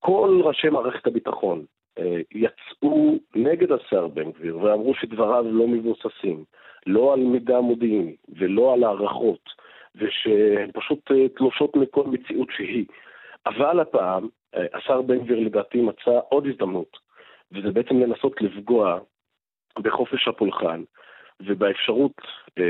כל 0.00 0.40
ראשי 0.44 0.68
מערכת 0.68 1.06
הביטחון, 1.06 1.64
אה, 1.98 2.20
יצאו 2.34 3.18
נגד 3.34 3.72
השר 3.72 4.08
בן 4.08 4.30
גביר 4.30 4.58
ואמרו 4.58 4.94
שדבריו 4.94 5.44
לא 5.50 5.68
מבוססים, 5.68 6.44
לא 6.86 7.12
על 7.12 7.20
מידע 7.20 7.60
מודיעיני 7.60 8.16
ולא 8.28 8.74
על 8.74 8.84
הערכות, 8.84 9.50
ושהן 9.94 10.70
פשוט 10.72 11.10
אה, 11.10 11.28
תלושות 11.28 11.76
מכל 11.76 12.04
מציאות 12.06 12.48
שהיא. 12.56 12.86
אבל 13.46 13.80
הפעם 13.80 14.28
השר 14.74 15.02
בן 15.02 15.18
גביר 15.18 15.40
לדעתי 15.40 15.80
מצא 15.80 16.20
עוד 16.28 16.46
הזדמנות, 16.46 16.98
וזה 17.52 17.70
בעצם 17.70 18.00
לנסות 18.00 18.42
לפגוע 18.42 18.98
בחופש 19.78 20.28
הפולחן, 20.28 20.82
ובאפשרות 21.46 22.20
אה, 22.58 22.64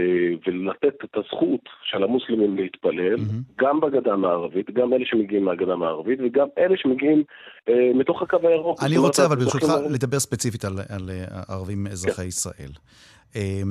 ולתת 0.47 1.05
את 1.05 1.17
הזכות 1.17 1.61
של 1.85 2.03
המוסלמים 2.03 2.57
להתפלל, 2.57 3.15
mm-hmm. 3.15 3.63
גם 3.63 3.81
בגדה 3.81 4.13
המערבית, 4.13 4.71
גם 4.71 4.93
אלה 4.93 5.05
שמגיעים 5.07 5.45
מהגדה 5.45 5.73
המערבית, 5.73 6.19
וגם 6.25 6.47
אלה 6.59 6.77
שמגיעים 6.77 7.23
אה, 7.69 7.91
מתוך 7.95 8.23
הקו 8.23 8.39
הירוק. 8.43 8.83
אני 8.83 8.99
רוצה 8.99 9.27
אבל 9.27 9.37
ברשותך 9.37 9.69
לדבר 9.91 10.21
ספציפית 10.21 10.65
על, 10.65 10.73
על 10.89 11.11
ערבים 11.49 11.87
אזרחי 11.87 12.23
כן. 12.23 12.29
ישראל. 12.29 12.73
אה, 13.37 13.63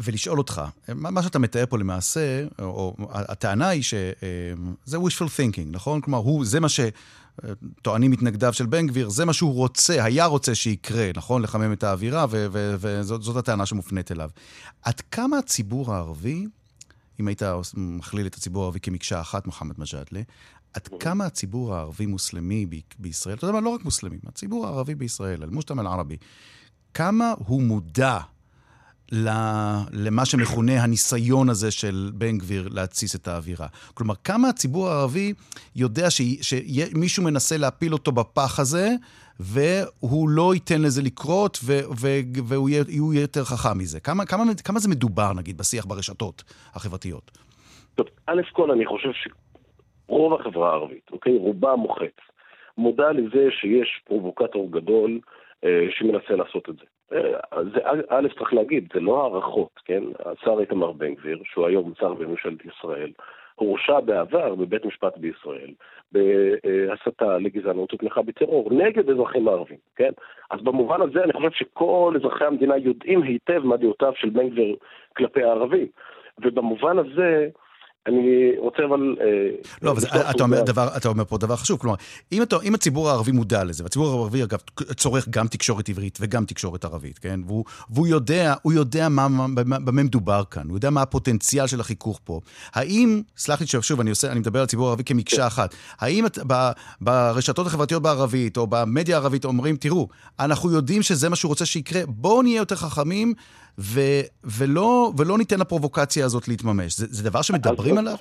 ולשאול 0.00 0.38
אותך, 0.38 0.62
מה 0.94 1.22
שאתה 1.22 1.38
מתאר 1.38 1.64
פה 1.68 1.78
למעשה, 1.78 2.44
או, 2.58 2.64
או 2.66 2.94
הטענה 3.10 3.68
היא 3.68 3.82
שזה 3.82 4.96
אה, 4.96 5.02
wishful 5.02 5.28
thinking, 5.36 5.66
נכון? 5.70 6.00
כלומר, 6.00 6.18
הוא, 6.18 6.44
זה 6.44 6.60
מה 6.60 6.68
שטוענים 6.68 8.10
מתנגדיו 8.10 8.52
של 8.52 8.66
בן 8.66 8.86
גביר, 8.86 9.08
זה 9.08 9.24
מה 9.24 9.32
שהוא 9.32 9.54
רוצה, 9.54 10.04
היה 10.04 10.26
רוצה 10.26 10.54
שיקרה, 10.54 11.10
נכון? 11.16 11.42
לחמם 11.42 11.72
את 11.72 11.84
האווירה, 11.84 12.26
וזאת 12.30 13.36
הטענה 13.36 13.66
שמופנית 13.66 14.12
אליו. 14.12 14.30
עד 14.82 15.00
כמה 15.00 15.38
הציבור 15.38 15.94
הערבי, 15.94 16.46
אם 17.20 17.28
היית 17.28 17.42
מכליל 17.74 18.26
את 18.26 18.34
הציבור 18.34 18.62
הערבי 18.62 18.80
כמקשה 18.80 19.20
אחת, 19.20 19.46
מוחמד 19.46 19.74
מג'אדלה, 19.78 20.20
עד 20.72 20.88
כמה 21.00 21.26
הציבור 21.26 21.74
הערבי-מוסלמי 21.74 22.66
בישראל, 22.98 23.36
אתה 23.36 23.44
יודע 23.44 23.52
מה, 23.52 23.60
לא 23.60 23.68
רק 23.68 23.84
מוסלמים, 23.84 24.20
הציבור 24.26 24.66
הערבי 24.66 24.94
בישראל, 24.94 25.42
אל-מושתמע 25.42 25.82
אל-ערבי, 25.82 26.16
כמה 26.94 27.34
הוא 27.38 27.62
מודע 27.62 28.18
למה 29.12 30.24
שמכונה 30.24 30.84
הניסיון 30.84 31.48
הזה 31.48 31.70
של 31.70 32.10
בן 32.14 32.38
גביר 32.38 32.68
להתסיס 32.70 33.16
את 33.16 33.28
האווירה. 33.28 33.66
כלומר, 33.94 34.14
כמה 34.24 34.48
הציבור 34.48 34.88
הערבי 34.88 35.32
יודע 35.76 36.06
שמישהו 36.10 37.24
מנסה 37.24 37.56
להפיל 37.56 37.92
אותו 37.92 38.12
בפח 38.12 38.60
הזה, 38.60 38.88
והוא 39.40 40.28
לא 40.28 40.54
ייתן 40.54 40.82
לזה 40.82 41.02
לקרות, 41.02 41.58
והוא 42.48 42.68
יהיה, 42.68 42.84
יותר 43.22 43.44
חכם 43.44 43.78
מזה. 43.78 44.00
כמה, 44.00 44.26
כמה, 44.26 44.42
כמה 44.64 44.78
זה 44.78 44.90
מדובר, 44.90 45.32
נגיד, 45.36 45.58
בשיח 45.58 45.86
ברשתות 45.86 46.44
החברתיות? 46.74 47.30
טוב, 47.94 48.06
א' 48.26 48.42
כל 48.52 48.70
אני 48.70 48.86
חושב 48.86 49.10
שרוב 49.12 50.40
החברה 50.40 50.70
הערבית, 50.70 51.10
אוקיי, 51.12 51.36
רובה 51.36 51.76
מוחץ, 51.76 52.16
מודע 52.78 53.12
לזה 53.12 53.48
שיש 53.50 54.00
פרובוקטור 54.04 54.72
גדול 54.72 55.20
אה, 55.64 55.86
שמנסה 55.90 56.34
לעשות 56.36 56.68
את 56.68 56.74
זה. 56.74 56.84
אה, 57.12 57.64
זה 57.74 57.80
א', 58.08 58.28
צריך 58.38 58.54
להגיד, 58.54 58.88
זה 58.94 59.00
לא 59.00 59.22
הערכות, 59.22 59.80
כן? 59.84 60.02
השר 60.24 60.60
איתמר 60.60 60.92
בן 60.92 61.14
גביר, 61.14 61.38
שהוא 61.44 61.66
היום 61.66 61.92
שר 62.00 62.14
בממשלת 62.14 62.64
ישראל, 62.64 63.10
הורשע 63.54 64.00
בעבר 64.00 64.54
בבית 64.54 64.84
משפט 64.84 65.16
בישראל 65.16 65.70
בהסתה 66.12 67.38
לגזענות 67.38 67.94
ותמיכה 67.94 68.22
בטרור 68.22 68.68
נגד 68.72 69.10
אזרחים 69.10 69.48
ערבים, 69.48 69.78
כן? 69.96 70.10
אז 70.50 70.60
במובן 70.62 71.02
הזה 71.02 71.24
אני 71.24 71.32
חושב 71.32 71.50
שכל 71.50 72.14
אזרחי 72.16 72.44
המדינה 72.44 72.76
יודעים 72.76 73.22
היטב 73.22 73.58
מה 73.64 73.76
דעותיו 73.76 74.12
של 74.16 74.30
בן 74.30 74.48
גביר 74.48 74.76
כלפי 75.16 75.42
הערבים. 75.42 75.86
ובמובן 76.42 76.98
הזה, 76.98 77.48
אני 78.06 78.52
רוצה 78.58 78.82
אבל... 78.88 79.16
אה, 79.20 79.26
לא, 79.82 79.90
אבל 79.90 80.02
אתה 80.30 80.42
אומר, 80.42 80.62
דבר, 80.62 80.88
אתה 80.96 81.08
אומר 81.08 81.24
פה 81.24 81.38
דבר 81.38 81.56
חשוב, 81.56 81.78
כלומר, 81.78 81.96
אם, 82.32 82.42
אתה, 82.42 82.56
אם 82.64 82.74
הציבור 82.74 83.10
הערבי 83.10 83.32
מודע 83.32 83.64
לזה, 83.64 83.82
והציבור 83.82 84.08
הערבי 84.08 84.42
אגב 84.42 84.58
צורך 84.96 85.28
גם 85.28 85.48
תקשורת 85.48 85.88
עברית 85.88 86.18
וגם 86.20 86.44
תקשורת 86.44 86.84
ערבית, 86.84 87.18
כן? 87.18 87.40
והוא, 87.46 87.64
והוא 87.90 88.06
יודע, 88.06 88.54
הוא 88.62 88.72
יודע 88.72 89.08
מה, 89.08 89.28
במה, 89.54 89.78
במה 89.78 90.02
מדובר 90.02 90.42
כאן, 90.50 90.68
הוא 90.68 90.76
יודע 90.76 90.90
מה 90.90 91.02
הפוטנציאל 91.02 91.66
של 91.66 91.80
החיכוך 91.80 92.20
פה. 92.24 92.40
האם, 92.72 93.22
סלח 93.36 93.60
לי 93.60 93.66
שוב, 93.66 94.00
אני, 94.00 94.10
עושה, 94.10 94.32
אני 94.32 94.40
מדבר 94.40 94.58
על 94.58 94.64
הציבור 94.64 94.86
הערבי 94.86 95.04
כמקשה 95.04 95.36
כן. 95.36 95.42
אחת, 95.42 95.74
האם 95.98 96.26
את, 96.26 96.38
ב, 96.46 96.70
ברשתות 97.00 97.66
החברתיות 97.66 98.02
בערבית, 98.02 98.56
או 98.56 98.66
במדיה 98.66 99.16
הערבית 99.16 99.44
אומרים, 99.44 99.76
תראו, 99.76 100.08
אנחנו 100.40 100.72
יודעים 100.72 101.02
שזה 101.02 101.28
מה 101.28 101.36
שהוא 101.36 101.48
רוצה 101.48 101.66
שיקרה, 101.66 102.02
בואו 102.06 102.42
נהיה 102.42 102.56
יותר 102.56 102.76
חכמים, 102.76 103.34
ו, 103.78 104.00
ולא, 104.58 105.10
ולא 105.18 105.38
ניתן 105.38 105.60
לפרובוקציה 105.60 106.24
הזאת 106.24 106.48
להתממש. 106.48 106.96
זה, 106.96 107.06
זה 107.06 107.30
דבר 107.30 107.42
שמדברים 107.42 107.92
אז 107.92 107.98
עליו? 107.98 108.16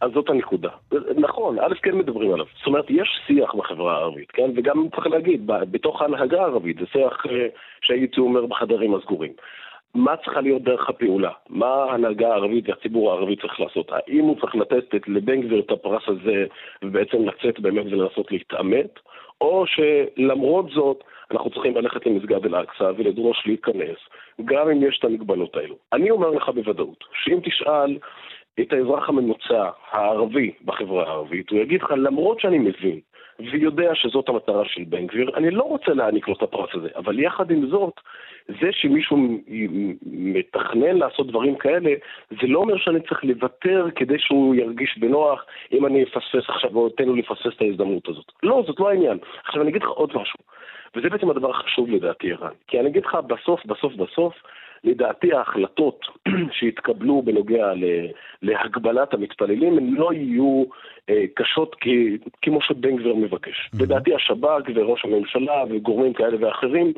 אז 0.00 0.10
זאת 0.14 0.30
הנקודה. 0.30 0.68
נכון, 1.16 1.58
א', 1.58 1.74
כן 1.82 1.98
מדברים 1.98 2.32
עליו. 2.32 2.46
זאת 2.58 2.66
אומרת, 2.66 2.84
יש 2.88 3.08
שיח 3.26 3.54
בחברה 3.54 3.92
הערבית, 3.96 4.30
כן? 4.30 4.50
וגם 4.56 4.88
צריך 4.94 5.06
להגיד, 5.06 5.46
בתוך 5.46 6.02
ההנהגה 6.02 6.40
הערבית, 6.40 6.76
זה 6.76 6.86
שיח 6.92 7.26
אה, 7.30 7.46
שהייתי 7.80 8.20
אומר 8.20 8.46
בחדרים 8.46 8.94
הסגורים. 8.94 9.32
מה 9.94 10.16
צריכה 10.16 10.40
להיות 10.40 10.62
דרך 10.62 10.88
הפעולה? 10.88 11.30
מה 11.48 11.66
ההנהגה 11.66 12.28
הערבית 12.28 12.68
והציבור 12.68 13.10
הערבי 13.10 13.36
צריך 13.36 13.60
לעשות? 13.60 13.92
האם 13.92 14.24
הוא 14.24 14.36
צריך 14.40 14.54
לתת 14.54 15.08
לבן 15.08 15.40
גביר 15.40 15.60
את 15.60 15.70
הפרס 15.70 16.02
הזה 16.06 16.46
ובעצם 16.84 17.16
לצאת 17.24 17.60
באמת 17.60 17.86
ולנסות 17.86 18.32
להתעמת? 18.32 18.98
או 19.40 19.64
שלמרות 19.66 20.70
זאת 20.70 21.04
אנחנו 21.30 21.50
צריכים 21.50 21.76
ללכת 21.76 22.06
למסגד 22.06 22.44
אל-אקצא 22.46 22.92
ולדרוש 22.96 23.42
להיכנס, 23.46 23.98
גם 24.44 24.70
אם 24.70 24.82
יש 24.82 24.98
את 24.98 25.04
המגבלות 25.04 25.56
האלו. 25.56 25.76
אני 25.92 26.10
אומר 26.10 26.30
לך 26.30 26.48
בוודאות, 26.48 27.04
שאם 27.24 27.38
תשאל 27.44 27.98
את 28.60 28.72
האזרח 28.72 29.08
הממוצע 29.08 29.70
הערבי 29.90 30.52
בחברה 30.64 31.08
הערבית, 31.08 31.50
הוא 31.50 31.60
יגיד 31.60 31.82
לך, 31.82 31.90
למרות 31.96 32.40
שאני 32.40 32.58
מבין 32.58 33.00
ויודע 33.38 33.94
שזאת 33.94 34.28
המטרה 34.28 34.64
של 34.64 34.84
בן 34.84 35.06
גביר, 35.06 35.30
אני 35.36 35.50
לא 35.50 35.62
רוצה 35.62 35.92
להעניק 35.94 36.28
לו 36.28 36.34
את 36.34 36.42
הפרס 36.42 36.70
הזה, 36.74 36.88
אבל 36.96 37.18
יחד 37.18 37.50
עם 37.50 37.66
זאת, 37.66 38.00
זה 38.48 38.72
שמישהו 38.72 39.16
מתכנן 40.06 40.96
לעשות 40.96 41.26
דברים 41.26 41.56
כאלה, 41.56 41.90
זה 42.30 42.46
לא 42.46 42.58
אומר 42.58 42.76
שאני 42.76 43.00
צריך 43.00 43.24
לוותר 43.24 43.86
כדי 43.96 44.18
שהוא 44.18 44.54
ירגיש 44.54 44.98
בנוח 44.98 45.44
אם 45.72 45.86
אני 45.86 46.02
אפספס 46.02 46.48
עכשיו 46.48 46.76
או 46.76 46.88
אתן 46.88 47.04
לו 47.04 47.14
לפספס 47.14 47.56
את 47.56 47.62
ההזדמנות 47.62 48.08
הזאת. 48.08 48.32
לא, 48.42 48.64
זאת 48.66 48.80
לא 48.80 48.88
העניין. 48.88 49.18
עכשיו 49.44 49.62
אני 49.62 49.70
אגיד 49.70 49.82
לך 49.82 49.88
עוד 49.88 50.10
משהו. 50.14 50.38
וזה 50.96 51.08
בעצם 51.08 51.30
הדבר 51.30 51.50
החשוב 51.50 51.90
לדעתי, 51.90 52.32
ערן. 52.32 52.52
כי 52.66 52.80
אני 52.80 52.88
אגיד 52.88 53.04
לך, 53.04 53.14
בסוף, 53.14 53.66
בסוף, 53.66 53.94
בסוף, 53.94 54.34
לדעתי 54.84 55.32
ההחלטות 55.32 56.00
שהתקבלו 56.56 57.22
בנוגע 57.22 57.72
להגבלת 58.42 59.14
המתפללים 59.14 59.78
הן 59.78 59.94
לא 59.94 60.12
יהיו 60.12 60.64
אה, 61.10 61.24
קשות 61.34 61.74
כי, 61.74 62.18
כמו 62.42 62.60
שבן 62.60 62.96
גביר 62.96 63.14
מבקש. 63.14 63.56
Mm-hmm. 63.56 63.82
לדעתי 63.82 64.14
השב"כ 64.14 64.62
וראש 64.74 65.04
הממשלה 65.04 65.64
וגורמים 65.70 66.12
כאלה 66.12 66.36
ואחרים 66.40 66.92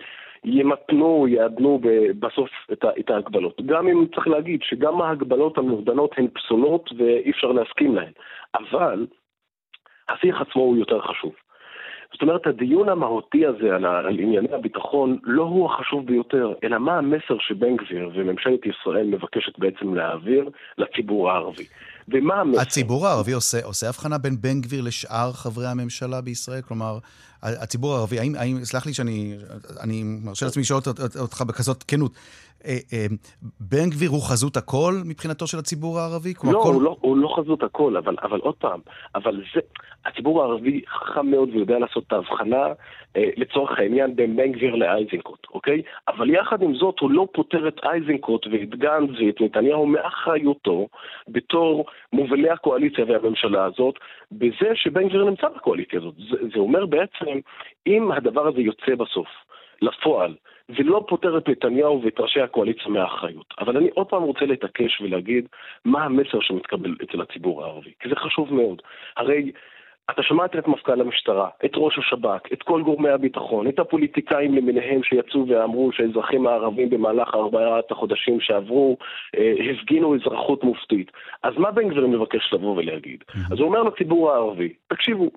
ימתנו, 0.44 1.28
יעדנו 1.28 1.80
בסוף 2.18 2.50
את, 2.72 2.84
את 3.00 3.10
ההגבלות. 3.10 3.60
גם 3.66 3.88
אם 3.88 4.06
צריך 4.14 4.28
להגיד 4.28 4.60
שגם 4.62 5.00
ההגבלות 5.02 5.58
המאובדנות 5.58 6.14
הן 6.16 6.26
פסולות 6.28 6.90
ואי 6.98 7.30
אפשר 7.30 7.52
להסכים 7.52 7.94
להן. 7.94 8.12
אבל 8.54 9.06
השיח 10.08 10.40
עצמו 10.40 10.62
הוא 10.62 10.76
יותר 10.76 11.00
חשוב. 11.00 11.32
זאת 12.12 12.22
אומרת, 12.22 12.46
הדיון 12.46 12.88
המהותי 12.88 13.46
הזה 13.46 13.74
על, 13.74 13.84
על 13.84 14.18
ענייני 14.18 14.52
הביטחון 14.52 15.18
לא 15.22 15.42
הוא 15.42 15.70
החשוב 15.70 16.06
ביותר, 16.06 16.52
אלא 16.64 16.78
מה 16.78 16.98
המסר 16.98 17.36
שבן 17.38 17.76
גביר 17.76 18.10
וממשלת 18.14 18.60
ישראל 18.66 19.06
מבקשת 19.06 19.58
בעצם 19.58 19.94
להעביר 19.94 20.50
לציבור 20.78 21.30
הערבי. 21.30 21.64
ומה 22.08 22.34
המסר? 22.34 22.60
הציבור 22.60 23.06
הערבי 23.06 23.32
עושה, 23.32 23.64
עושה 23.64 23.88
הבחנה 23.88 24.18
בין 24.18 24.36
בן 24.40 24.60
גביר 24.60 24.82
לשאר 24.82 25.32
חברי 25.32 25.66
הממשלה 25.66 26.20
בישראל? 26.20 26.62
כלומר, 26.62 26.98
הציבור 27.42 27.94
הערבי, 27.94 28.18
האם, 28.18 28.34
האם 28.38 28.64
סלח 28.64 28.86
לי 28.86 28.94
שאני 28.94 29.36
אני 29.82 30.02
מרשה 30.24 30.46
לעצמי 30.46 30.60
לשאול 30.60 30.80
אותך 31.20 31.42
בכזאת 31.42 31.84
כנות, 31.88 32.12
בן 33.60 33.90
גביר 33.90 34.10
הוא 34.10 34.22
חזות 34.30 34.56
הכל 34.56 34.92
מבחינתו 35.04 35.46
של 35.46 35.58
הציבור 35.58 35.98
הערבי? 35.98 36.34
לא, 36.44 36.60
כל... 36.62 36.72
הוא 36.72 36.82
לא, 36.82 36.96
הוא 37.00 37.16
לא 37.16 37.34
חזות 37.36 37.62
הכל, 37.62 37.96
אבל, 37.96 38.16
אבל 38.22 38.38
עוד 38.38 38.54
פעם, 38.54 38.80
אבל 39.14 39.42
זה, 39.54 39.60
הציבור 40.06 40.42
הערבי 40.42 40.82
חכם 40.88 41.30
מאוד 41.30 41.48
ויודע 41.48 41.78
לעשות 41.78 42.04
את 42.06 42.12
ההבחנה 42.12 42.66
אה, 43.16 43.30
לצורך 43.36 43.78
העניין 43.78 44.16
בין 44.16 44.36
בן 44.36 44.52
גביר 44.52 44.74
לאייזנקוט, 44.74 45.46
אוקיי? 45.54 45.82
אבל 46.08 46.30
יחד 46.30 46.62
עם 46.62 46.74
זאת 46.74 47.00
הוא 47.00 47.10
לא 47.10 47.28
פוטר 47.32 47.68
את 47.68 47.80
אייזנקוט 47.84 48.46
ואת 48.46 48.70
גנץ 48.70 49.10
ואת 49.10 49.40
נתניהו 49.40 49.86
מאחריותו 49.86 50.88
בתור 51.28 51.86
מובילי 52.12 52.50
הקואליציה 52.50 53.04
והממשלה 53.08 53.64
הזאת, 53.64 53.94
בזה 54.32 54.70
שבן 54.74 55.08
גביר 55.08 55.24
נמצא 55.24 55.48
בקואליציה 55.48 55.98
הזאת. 55.98 56.14
זה, 56.14 56.36
זה 56.54 56.58
אומר 56.58 56.86
בעצם, 56.86 57.40
אם 57.86 58.12
הדבר 58.12 58.48
הזה 58.48 58.60
יוצא 58.60 58.94
בסוף 58.94 59.28
לפועל, 59.82 60.34
זה 60.68 60.82
לא 60.82 61.04
פוטר 61.08 61.38
את 61.38 61.48
נתניהו 61.48 62.02
ואת 62.02 62.20
ראשי 62.20 62.40
הקואליציה 62.40 62.88
מהאחריות. 62.88 63.54
אבל 63.58 63.76
אני 63.76 63.88
עוד 63.94 64.06
פעם 64.06 64.22
רוצה 64.22 64.44
להתעקש 64.44 65.00
ולהגיד 65.00 65.48
מה 65.84 66.04
המסר 66.04 66.40
שמתקבל 66.40 66.94
אצל 67.02 67.20
הציבור 67.20 67.64
הערבי, 67.64 67.90
כי 68.00 68.08
זה 68.08 68.16
חשוב 68.16 68.54
מאוד. 68.54 68.82
הרי 69.16 69.52
אתה 70.10 70.22
שמעת 70.22 70.56
את 70.56 70.68
מפכ"ל 70.68 71.00
המשטרה, 71.00 71.48
את 71.64 71.70
ראש 71.74 71.98
השב"כ, 71.98 72.52
את 72.52 72.62
כל 72.62 72.82
גורמי 72.82 73.08
הביטחון, 73.10 73.68
את 73.68 73.78
הפוליטיקאים 73.78 74.54
למיניהם 74.54 75.02
שיצאו 75.02 75.48
ואמרו 75.48 75.92
שהאזרחים 75.92 76.46
הערבים 76.46 76.90
במהלך 76.90 77.34
ארבעת 77.34 77.90
החודשים 77.90 78.40
שעברו 78.40 78.96
אה, 79.36 79.54
הפגינו 79.70 80.14
אזרחות 80.14 80.64
מופתית. 80.64 81.10
אז 81.42 81.54
מה 81.58 81.70
בן 81.70 81.88
גביר 81.88 82.06
מבקש 82.06 82.52
לבוא 82.52 82.76
ולהגיד? 82.76 83.24
אז 83.50 83.58
הוא 83.58 83.66
אומר 83.68 83.82
לציבור 83.82 84.32
הערבי, 84.32 84.72
תקשיבו, 84.88 85.30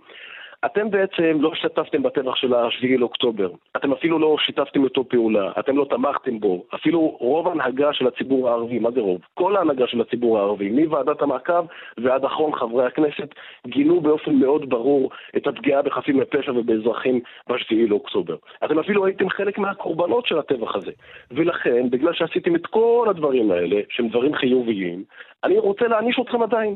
אתם 0.65 0.89
בעצם 0.89 1.37
לא 1.39 1.51
השתתפתם 1.53 2.03
בטבח 2.03 2.35
של 2.35 2.53
ה-7 2.53 2.99
לאוקטובר. 2.99 3.49
אתם 3.77 3.91
אפילו 3.91 4.19
לא 4.19 4.35
שיתפתם 4.39 4.83
איתו 4.83 5.09
פעולה, 5.09 5.51
אתם 5.59 5.77
לא 5.77 5.85
תמכתם 5.89 6.39
בו. 6.39 6.63
אפילו 6.75 7.17
רוב 7.19 7.47
ההנהגה 7.47 7.93
של 7.93 8.07
הציבור 8.07 8.49
הערבי, 8.49 8.79
מה 8.79 8.91
זה 8.91 8.99
רוב? 8.99 9.21
כל 9.33 9.55
ההנהגה 9.55 9.87
של 9.87 10.01
הציבור 10.01 10.39
הערבי, 10.39 10.69
מוועדת 10.69 11.21
המעקב 11.21 11.65
ועד 12.03 12.25
אחרון 12.25 12.55
חברי 12.55 12.85
הכנסת, 12.85 13.29
גינו 13.67 14.01
באופן 14.01 14.35
מאוד 14.35 14.69
ברור 14.69 15.09
את 15.37 15.47
הפגיעה 15.47 15.81
בחפים 15.81 16.19
מפשע 16.19 16.51
ובאזרחים 16.51 17.19
ב-7 17.49 17.75
לאוקטובר. 17.87 18.35
אתם 18.65 18.79
אפילו 18.79 19.05
הייתם 19.05 19.29
חלק 19.29 19.57
מהקורבנות 19.57 20.25
של 20.25 20.39
הטבח 20.39 20.75
הזה. 20.75 20.91
ולכן, 21.31 21.89
בגלל 21.89 22.13
שעשיתם 22.13 22.55
את 22.55 22.67
כל 22.67 23.07
הדברים 23.09 23.51
האלה, 23.51 23.81
שהם 23.89 24.07
דברים 24.07 24.35
חיוביים, 24.35 25.03
אני 25.43 25.59
רוצה 25.59 25.87
להעניש 25.87 26.19
אתכם 26.21 26.41
עדיין. 26.41 26.75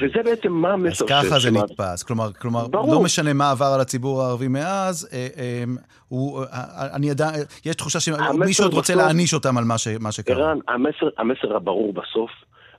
וזה 0.00 0.22
בעצם 0.24 0.52
מה 0.52 0.72
המסר 0.72 1.04
אז 1.04 1.10
ככה 1.10 1.38
זה 1.38 1.50
נתפס. 1.50 2.02
כלומר, 2.02 2.32
כלומר 2.32 2.66
לא 2.72 3.02
משנה 3.12 3.32
מה 3.32 3.50
עבר 3.50 3.66
על 3.74 3.80
הציבור 3.80 4.22
הערבי 4.22 4.48
מאז, 4.48 5.08
אה, 5.12 5.28
אה, 5.38 5.64
הוא, 6.08 6.42
אה, 6.42 6.96
אני 6.96 7.08
יודע, 7.08 7.30
יש 7.64 7.76
תחושה 7.76 8.00
שמישהו 8.00 8.64
עוד 8.64 8.74
רוצה 8.74 8.94
להעניש 8.94 9.34
אותם 9.34 9.58
על 9.58 9.64
מה 10.00 10.12
שקרה. 10.12 10.36
ערן, 10.36 10.58
המסר 11.18 11.56
הברור 11.56 11.92
בסוף, 11.92 12.30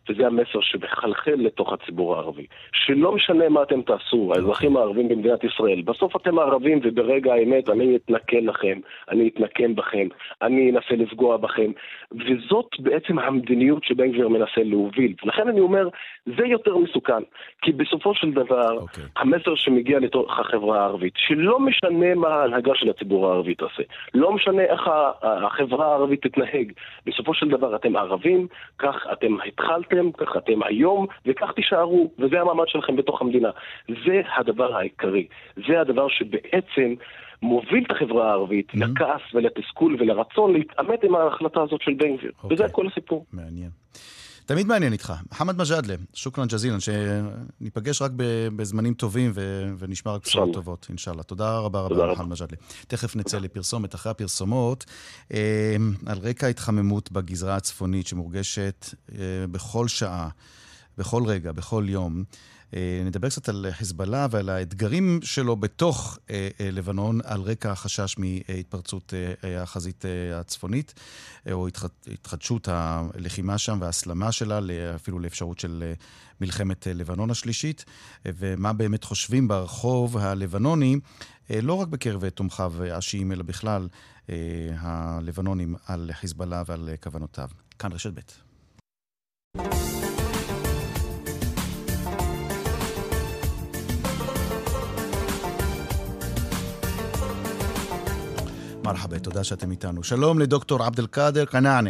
וזה 0.09 0.27
המסר 0.27 0.61
שמחלחל 0.61 1.35
לתוך 1.37 1.73
הציבור 1.73 2.15
הערבי. 2.15 2.45
שלא 2.73 3.11
משנה 3.11 3.49
מה 3.49 3.63
אתם 3.63 3.81
תעשו, 3.81 4.31
האזרחים 4.35 4.77
הערבים 4.77 5.07
במדינת 5.09 5.43
ישראל, 5.43 5.81
בסוף 5.81 6.15
אתם 6.15 6.39
ערבים 6.39 6.79
וברגע 6.83 7.33
האמת 7.33 7.69
אני 7.69 7.95
אתנכל 7.95 8.37
לכם, 8.37 8.79
אני 9.09 9.27
אתנקם 9.27 9.75
בכם, 9.75 10.07
אני 10.41 10.71
אנסה 10.71 10.95
לפגוע 11.03 11.37
בכם, 11.37 11.71
וזאת 12.11 12.69
בעצם 12.79 13.19
המדיניות 13.19 13.83
שבן 13.83 14.11
גביר 14.11 14.29
מנסה 14.29 14.63
להוביל. 14.63 15.13
לכן 15.23 15.47
אני 15.47 15.59
אומר, 15.59 15.89
זה 16.25 16.45
יותר 16.45 16.77
מסוכן, 16.77 17.23
כי 17.61 17.71
בסופו 17.71 18.15
של 18.15 18.31
דבר, 18.31 18.77
okay. 18.77 18.81
אוקיי. 18.81 19.03
המסר 19.17 19.55
שמגיע 19.55 19.99
לתוך 19.99 20.39
החברה 20.39 20.81
הערבית, 20.81 21.13
שלא 21.17 21.59
משנה 21.59 22.15
מה 22.15 22.27
ההנהגה 22.27 22.71
של 22.75 22.89
הציבור 22.89 23.27
הערבי 23.27 23.55
תעשה, 23.55 23.83
לא 24.13 24.31
משנה 24.31 24.61
איך 24.61 24.81
החברה 25.23 25.87
הערבית 25.87 26.21
תתנהג, 26.21 26.71
בסופו 27.05 27.33
של 27.33 27.49
דבר 27.49 27.75
אתם 27.75 27.95
ערבים, 27.95 28.47
כך 28.79 29.07
אתם 29.11 29.37
התחלתם. 29.47 29.92
אתם, 29.93 30.11
כך 30.11 30.37
אתם 30.37 30.63
היום, 30.63 31.05
וכך 31.25 31.51
תישארו, 31.55 32.11
וזה 32.19 32.41
המעמד 32.41 32.67
שלכם 32.67 32.95
בתוך 32.95 33.21
המדינה. 33.21 33.49
זה 33.87 34.21
הדבר 34.37 34.75
העיקרי. 34.75 35.27
זה 35.67 35.81
הדבר 35.81 36.07
שבעצם 36.07 36.93
מוביל 37.41 37.83
את 37.87 37.91
החברה 37.91 38.29
הערבית 38.29 38.71
mm-hmm. 38.71 38.85
לכעס 38.85 39.21
ולתסכול 39.33 39.95
ולרצון 39.99 40.53
להתעמת 40.53 41.03
עם 41.03 41.15
ההחלטה 41.15 41.61
הזאת 41.61 41.81
של 41.81 41.93
בן 41.93 42.17
גביר. 42.17 42.31
Okay. 42.43 42.47
וזה 42.49 42.63
כל 42.71 42.87
הסיפור. 42.87 43.25
מעניין. 43.33 43.69
תמיד 44.45 44.67
מעניין 44.67 44.93
איתך. 44.93 45.13
מוחמד 45.31 45.57
מג'אדלה, 45.57 45.95
שוכרן 46.13 46.47
ג'זילן, 46.47 46.77
שניפגש 46.79 48.01
רק 48.01 48.11
בזמנים 48.55 48.93
טובים 48.93 49.31
ו... 49.33 49.69
ונשמע 49.79 50.11
רק 50.11 50.25
בשורות 50.25 50.53
טובות, 50.53 50.85
אינשאללה. 50.89 51.23
תודה 51.23 51.57
רבה 51.57 51.81
רבה, 51.81 52.07
מוחמד 52.07 52.27
מג'אדלה. 52.27 52.57
תכף 52.87 53.15
נצא 53.15 53.39
לפרסומת. 53.39 53.95
אחרי 53.95 54.11
הפרסומות, 54.11 54.85
אה, 55.33 55.75
על 56.05 56.17
רקע 56.17 56.47
ההתחממות 56.47 57.11
בגזרה 57.11 57.55
הצפונית 57.55 58.07
שמורגשת 58.07 58.89
אה, 59.11 59.17
בכל 59.51 59.87
שעה, 59.87 60.29
בכל 60.97 61.23
רגע, 61.25 61.51
בכל 61.51 61.85
יום, 61.87 62.23
נדבר 63.05 63.29
קצת 63.29 63.49
על 63.49 63.65
חיזבאללה 63.71 64.27
ועל 64.31 64.49
האתגרים 64.49 65.19
שלו 65.23 65.55
בתוך 65.55 66.17
אה, 66.29 66.49
אה, 66.59 66.71
לבנון, 66.71 67.19
על 67.23 67.41
רקע 67.41 67.71
החשש 67.71 68.15
מהתפרצות 68.17 69.13
החזית 69.43 70.05
הצפונית, 70.33 70.93
או 71.51 71.67
התחדשות 72.13 72.67
הלחימה 72.71 73.57
שם 73.57 73.77
וההסלמה 73.81 74.31
שלה, 74.31 74.59
אפילו 74.95 75.19
לאפשרות 75.19 75.59
של 75.59 75.93
מלחמת 76.41 76.87
לבנון 76.87 77.31
השלישית, 77.31 77.85
ומה 78.25 78.73
באמת 78.73 79.03
חושבים 79.03 79.47
ברחוב 79.47 80.17
הלבנוני, 80.17 80.95
לא 81.49 81.73
רק 81.73 81.87
בקרב 81.87 82.29
תומכיו 82.29 82.73
השיעים, 82.91 83.31
אלא 83.31 83.43
בכלל 83.43 83.87
הלבנונים 84.77 85.75
על 85.87 86.09
חיזבאללה 86.13 86.63
ועל 86.67 86.89
כוונותיו. 87.03 87.49
כאן 87.79 87.91
רשת 87.91 88.11
ב'. 88.13 88.19
מרחבה, 98.83 99.19
תודה 99.19 99.43
שאתם 99.43 99.71
איתנו. 99.71 100.03
שלום 100.03 100.39
לדוקטור 100.39 100.83
עבד 100.83 100.99
אל-קאדר 100.99 101.45
כנענה. 101.45 101.89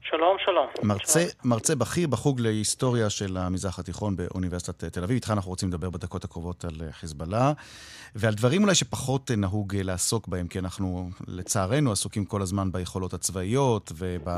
שלום, 0.00 0.36
שלום. 0.44 0.66
מרצה, 0.82 1.20
שלום. 1.20 1.32
מרצה 1.44 1.74
בכיר 1.74 2.08
בחוג 2.08 2.40
להיסטוריה 2.40 3.10
של 3.10 3.36
המזרח 3.36 3.78
התיכון 3.78 4.16
באוניברסיטת 4.16 4.84
תל 4.84 5.02
אביב. 5.02 5.14
איתך 5.14 5.30
אנחנו 5.30 5.50
רוצים 5.50 5.68
לדבר 5.68 5.90
בדקות 5.90 6.24
הקרובות 6.24 6.64
על 6.64 6.82
חיזבאללה, 6.90 7.52
ועל 8.14 8.34
דברים 8.34 8.62
אולי 8.62 8.74
שפחות 8.74 9.30
נהוג 9.30 9.76
לעסוק 9.76 10.28
בהם, 10.28 10.48
כי 10.48 10.58
אנחנו 10.58 11.10
לצערנו 11.28 11.92
עסוקים 11.92 12.24
כל 12.24 12.42
הזמן 12.42 12.72
ביכולות 12.72 13.14
הצבאיות, 13.14 13.92
וב, 13.96 14.28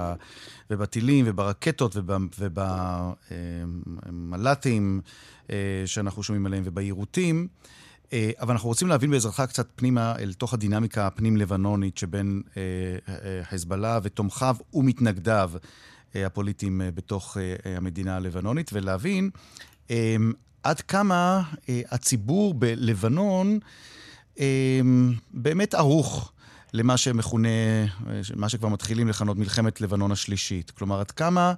ובטילים, 0.71 1.25
וברקטות, 1.29 1.97
ובמל"טים 4.07 5.01
אה, 5.51 5.57
שאנחנו 5.87 6.23
שומעים 6.23 6.47
עליהם, 6.47 6.63
וביירוטים. 6.67 7.49
אה, 8.13 8.31
אבל 8.41 8.53
אנחנו 8.53 8.69
רוצים 8.69 8.89
להבין 8.89 9.11
בעזרתך 9.11 9.43
קצת 9.49 9.69
פנימה 9.77 10.17
אל 10.19 10.33
תוך 10.33 10.55
הדינמיקה 10.55 11.07
הפנים-לבנונית 11.07 11.99
שבין 11.99 12.43
אה, 12.57 12.63
אה, 13.09 13.45
חיזבאללה 13.45 13.99
ותומכיו 14.03 14.57
ומתנגדיו 14.75 15.51
הפוליטיים 16.15 16.83
בתוך 16.95 17.37
המדינה 17.65 18.17
הלבנונית, 18.17 18.71
ולהבין 18.73 19.31
עד 20.63 20.81
כמה 20.81 21.43
הציבור 21.69 22.55
בלבנון 22.55 23.59
באמת 25.35 25.75
ערוך. 25.75 26.33
למה 26.73 26.97
שמכונה, 26.97 27.49
מה 28.37 28.49
שכבר 28.49 28.69
מתחילים 28.69 29.09
לכנות 29.09 29.37
מלחמת 29.37 29.81
לבנון 29.81 30.13
השלישית. 30.13 30.71
כלומר, 30.71 31.01
עד 31.01 31.11
כמה 31.11 31.55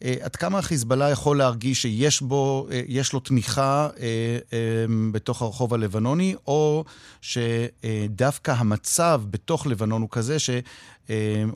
עד 0.00 0.36
כמה 0.36 0.62
חיזבאללה 0.62 1.10
יכול 1.10 1.38
להרגיש 1.38 1.82
שיש 1.82 2.22
בו, 2.22 2.66
אה, 2.70 2.80
יש 2.88 3.12
לו 3.12 3.20
תמיכה 3.20 3.88
אה, 4.00 4.38
בתוך 5.12 5.42
הרחוב 5.42 5.74
הלבנוני, 5.74 6.34
או 6.46 6.84
שדווקא 7.22 8.50
המצב 8.58 9.20
בתוך 9.30 9.66
לבנון 9.66 10.02
הוא 10.02 10.08
כזה 10.12 10.38
ש... 10.38 10.50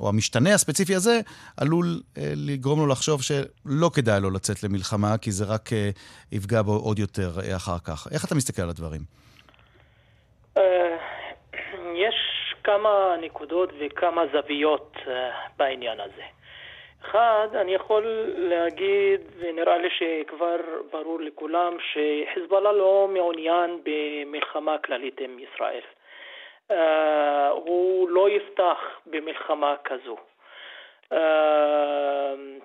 או 0.00 0.08
המשתנה 0.08 0.54
הספציפי 0.54 0.94
הזה, 0.94 1.20
עלול 1.56 2.00
לגרום 2.16 2.78
לו 2.78 2.86
לחשוב 2.86 3.22
שלא 3.22 3.90
כדאי 3.94 4.20
לו 4.20 4.30
לצאת 4.30 4.62
למלחמה, 4.62 5.18
כי 5.18 5.32
זה 5.32 5.44
רק 5.44 5.70
יפגע 6.32 6.62
בו 6.62 6.72
עוד 6.72 6.98
יותר 6.98 7.30
אחר 7.56 7.78
כך. 7.84 8.06
איך 8.12 8.24
אתה 8.24 8.34
מסתכל 8.34 8.62
על 8.62 8.68
הדברים? 8.68 9.00
יש 11.94 12.14
כמה 12.64 13.14
נקודות 13.22 13.70
וכמה 13.80 14.22
זוויות 14.32 14.96
בעניין 15.56 16.00
הזה. 16.00 16.37
אחד, 17.04 17.48
אני 17.54 17.74
יכול 17.74 18.04
להגיד, 18.36 19.20
ונראה 19.38 19.78
לי 19.78 19.88
שכבר 19.90 20.56
ברור 20.92 21.20
לכולם, 21.20 21.76
שחיזבאללה 21.80 22.72
לא 22.72 23.08
מעוניין 23.10 23.80
במלחמה 23.84 24.78
כללית 24.78 25.20
עם 25.20 25.38
ישראל. 25.38 25.82
Uh, 26.70 26.74
הוא 27.50 28.10
לא 28.10 28.30
יפתח 28.30 28.78
במלחמה 29.06 29.74
כזו. 29.84 30.16
Uh, 31.12 31.16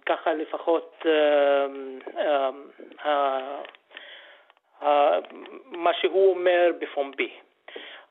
ככה 0.06 0.34
לפחות 0.34 1.02
uh, 1.02 1.06
uh, 2.18 3.06
uh, 4.82 4.86
מה 5.66 5.94
שהוא 5.94 6.36
אומר 6.36 6.72
בפומבי. 6.80 7.32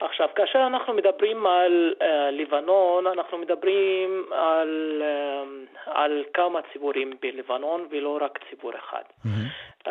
עכשיו, 0.05 0.29
כאשר 0.35 0.59
אנחנו 0.67 0.95
מדברים 0.95 1.47
על 1.47 1.95
uh, 1.99 2.05
לבנון, 2.33 3.07
אנחנו 3.07 3.38
מדברים 3.38 4.27
על, 4.31 5.03
uh, 5.03 5.91
על 5.91 6.25
כמה 6.35 6.61
ציבורים 6.73 7.12
בלבנון 7.23 7.87
ולא 7.91 8.19
רק 8.21 8.38
ציבור 8.51 8.73
אחד. 8.75 9.03
Mm-hmm. 9.03 9.88
Uh, 9.88 9.91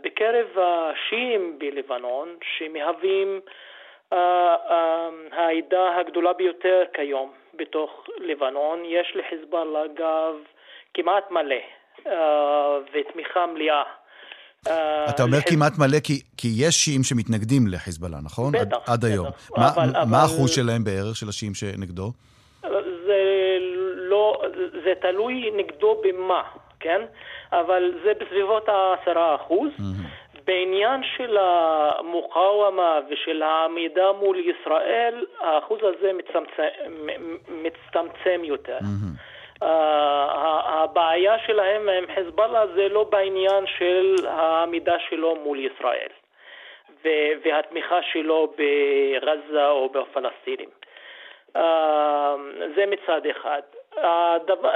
בקרב 0.00 0.46
השיעים 0.56 1.58
בלבנון, 1.58 2.36
שמהווים 2.56 3.40
uh, 4.10 4.14
uh, 4.14 4.16
העדה 5.32 5.96
הגדולה 5.96 6.32
ביותר 6.32 6.82
כיום 6.92 7.32
בתוך 7.54 8.06
לבנון, 8.18 8.82
יש 8.84 9.12
לחיזבאללה 9.16 9.86
גב 9.94 10.34
כמעט 10.94 11.30
מלא 11.30 11.56
uh, 12.04 12.10
ותמיכה 12.92 13.46
מלאה. 13.46 13.82
אה, 14.66 15.10
אתה 15.10 15.22
אומר 15.22 15.38
כמעט 15.40 15.78
מלא, 15.78 16.00
כי, 16.04 16.20
כי 16.36 16.48
יש 16.56 16.74
שיעים 16.74 17.02
שמתנגדים 17.02 17.66
לחיזבאללה, 17.66 18.18
נכון? 18.24 18.52
בטח. 18.52 18.76
עד, 18.76 18.82
עד 18.86 19.04
היום. 19.04 19.26
מה, 19.56 19.68
אבל, 19.68 19.90
מה 20.10 20.22
האחוז 20.22 20.50
שלהם 20.50 20.84
בערך, 20.84 21.16
של 21.16 21.28
השיעים 21.28 21.54
שנגדו? 21.54 22.12
זה 23.06 23.20
לא, 23.94 24.42
זה 24.84 24.92
תלוי 25.00 25.50
נגדו 25.56 26.02
במה, 26.04 26.42
כן? 26.80 27.00
אבל 27.52 27.92
זה 28.04 28.12
בסביבות 28.20 28.68
העשרה 28.68 29.34
אחוז. 29.34 29.70
Mm-hmm. 29.78 30.24
בעניין 30.46 31.00
של 31.16 31.36
המוקאוומה 31.36 32.98
ושל 33.10 33.42
העמידה 33.42 34.12
מול 34.20 34.36
ישראל, 34.38 35.24
האחוז 35.40 35.78
הזה 35.82 36.10
מצטמצם, 36.12 36.62
מצטמצם 37.48 38.44
יותר. 38.44 38.78
Mm-hmm. 38.78 39.33
הבעיה 39.64 41.38
שלהם 41.38 41.88
עם 41.88 42.04
חיזבאללה 42.14 42.66
זה 42.66 42.88
לא 42.88 43.04
בעניין 43.04 43.66
של 43.66 44.14
העמידה 44.28 44.98
שלו 44.98 45.36
מול 45.36 45.58
ישראל. 45.58 46.08
והתמיכה 47.44 48.02
שלו 48.02 48.52
בעזה 48.56 49.68
או 49.68 49.88
בפלסטינים. 49.88 50.68
זה 52.74 52.84
מצד 52.86 53.26
אחד. 53.26 53.62
הדבר, 53.96 54.70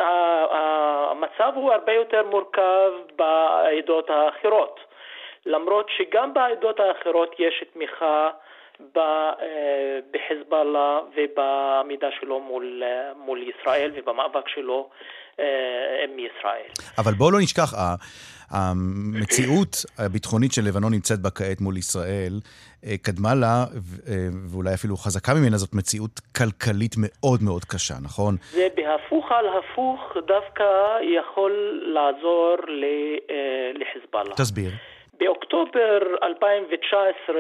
המצב 0.51 1.53
הוא 1.55 1.73
הרבה 1.73 1.93
יותר 1.93 2.25
מורכב 2.27 2.93
בעדות 3.17 4.11
האחרות, 4.11 4.81
למרות 5.47 5.91
שגם 5.91 6.35
בעדות 6.35 6.81
האחרות 6.81 7.35
יש 7.39 7.65
תמיכה 7.73 8.31
אה, 8.97 9.99
בחזבאללה 10.11 10.99
ובעמידה 11.17 12.07
שלו 12.21 12.41
מול, 12.41 12.83
מול 13.17 13.39
ישראל 13.43 13.93
ובמאבק 13.97 14.49
שלו 14.49 14.89
אה, 15.41 15.45
עם 16.05 16.19
ישראל. 16.19 16.71
אבל 16.99 17.13
בואו 17.13 17.31
לא 17.31 17.39
נשכח, 17.41 17.75
המציאות 18.51 19.77
הביטחונית 19.99 20.53
של 20.53 20.63
לבנון 20.63 20.93
נמצאת 20.93 21.21
בה 21.21 21.31
כעת 21.31 21.61
מול 21.61 21.77
ישראל, 21.77 22.41
אה, 22.85 22.97
קדמה 23.03 23.35
לה, 23.35 23.65
ואולי 24.53 24.75
אפילו 24.75 24.97
חזקה 24.97 25.35
ממנה, 25.35 25.57
זאת 25.57 25.75
מציאות 25.75 26.21
כלכלית 26.37 26.95
מאוד 26.99 27.43
מאוד 27.43 27.65
קשה, 27.65 27.95
נכון? 28.03 28.37
זה 28.51 28.69
בהפוך 28.77 29.33
על 29.33 29.47
הפוך 29.59 30.01
דווקא 30.27 30.65
יכול 31.19 31.83
לעזור 31.95 32.57
לחזבאללה. 33.75 34.35
תסביר. 34.37 34.71
באוקטובר 35.19 35.99
2019 36.23 37.37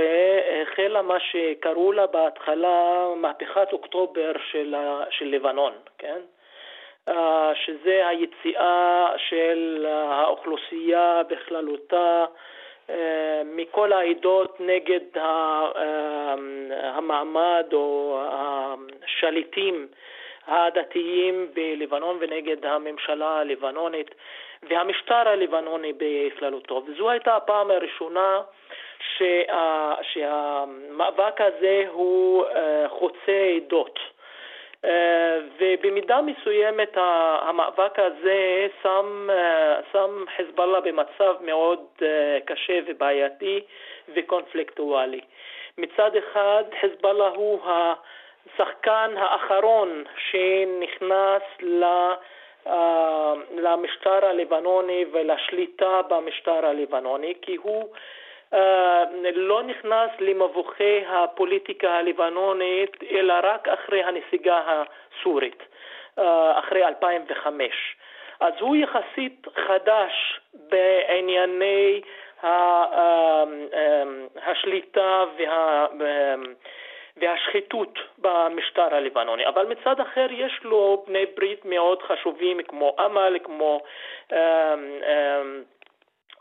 החלה 0.62 1.02
מה 1.02 1.20
שקראו 1.20 1.92
לה 1.92 2.06
בהתחלה 2.06 3.08
מהפכת 3.16 3.68
אוקטובר 3.72 4.32
של, 4.50 4.74
של 5.10 5.24
לבנון, 5.24 5.72
כן? 5.98 6.20
אה, 7.08 7.52
שזה 7.54 8.08
היציאה 8.08 9.06
של 9.28 9.86
האוכלוסייה 9.88 11.22
בכללותה 11.28 12.24
אה, 12.90 13.42
מכל 13.44 13.92
העדות 13.92 14.60
נגד 14.60 15.00
אה, 15.16 16.34
המעמד 16.82 17.66
או 17.72 18.20
השליטים 19.04 19.88
הדתיים 20.46 21.48
בלבנון 21.54 22.16
ונגד 22.20 22.66
הממשלה 22.66 23.38
הלבנונית 23.38 24.14
והמשטר 24.62 25.28
הלבנוני 25.28 25.92
בכללותו. 25.98 26.82
וזו 26.86 27.10
הייתה 27.10 27.36
הפעם 27.36 27.70
הראשונה 27.70 28.40
שה, 29.18 29.94
שהמאבק 30.02 31.40
הזה 31.40 31.84
הוא 31.90 32.44
חוצה 32.88 33.56
עדות. 33.56 33.98
אה, 34.84 35.38
ובמידה 35.58 36.20
מסוימת 36.22 36.92
המאבק 36.96 37.98
הזה 37.98 38.66
שם, 38.82 39.28
אה, 39.30 39.80
שם 39.92 40.24
חזבאללה 40.36 40.80
במצב 40.80 41.34
מאוד 41.40 41.84
אה, 42.02 42.38
קשה 42.44 42.78
ובעייתי 42.86 43.60
וקונפליקטואלי. 44.14 45.20
מצד 45.78 46.10
אחד 46.16 46.64
חזבאללה 46.80 47.28
הוא 47.28 47.60
השחקן 47.66 49.14
האחרון 49.16 50.04
שנכנס 50.30 51.42
למשטר 53.56 54.26
הלבנוני 54.26 55.04
ולשליטה 55.12 56.00
במשטר 56.08 56.66
הלבנוני 56.66 57.34
כי 57.42 57.56
הוא 57.56 57.88
אה, 58.54 59.04
לא 59.34 59.62
נכנס 59.62 60.10
למבוכי 60.20 61.04
הפוליטיקה 61.08 61.90
הלבנונית 61.90 62.96
אלא 63.10 63.34
רק 63.42 63.68
אחרי 63.68 64.04
הנסיגה 64.04 64.60
הסורית, 64.66 65.62
אה, 66.18 66.58
אחרי 66.58 66.84
2005. 66.86 67.96
אז 68.40 68.52
הוא 68.60 68.76
יחסית 68.76 69.46
חדש 69.66 70.40
בענייני 70.54 72.00
אה, 72.44 73.44
השליטה 74.46 75.24
וה... 75.38 75.86
והשחיתות 77.20 77.98
במשטר 78.18 78.94
הלבנוני. 78.94 79.46
אבל 79.46 79.66
מצד 79.66 80.00
אחר 80.00 80.26
יש 80.30 80.60
לו 80.62 81.04
בני 81.06 81.24
ברית 81.36 81.64
מאוד 81.64 82.02
חשובים 82.02 82.62
כמו 82.62 82.96
אמל, 83.06 83.38
כמו 83.44 83.80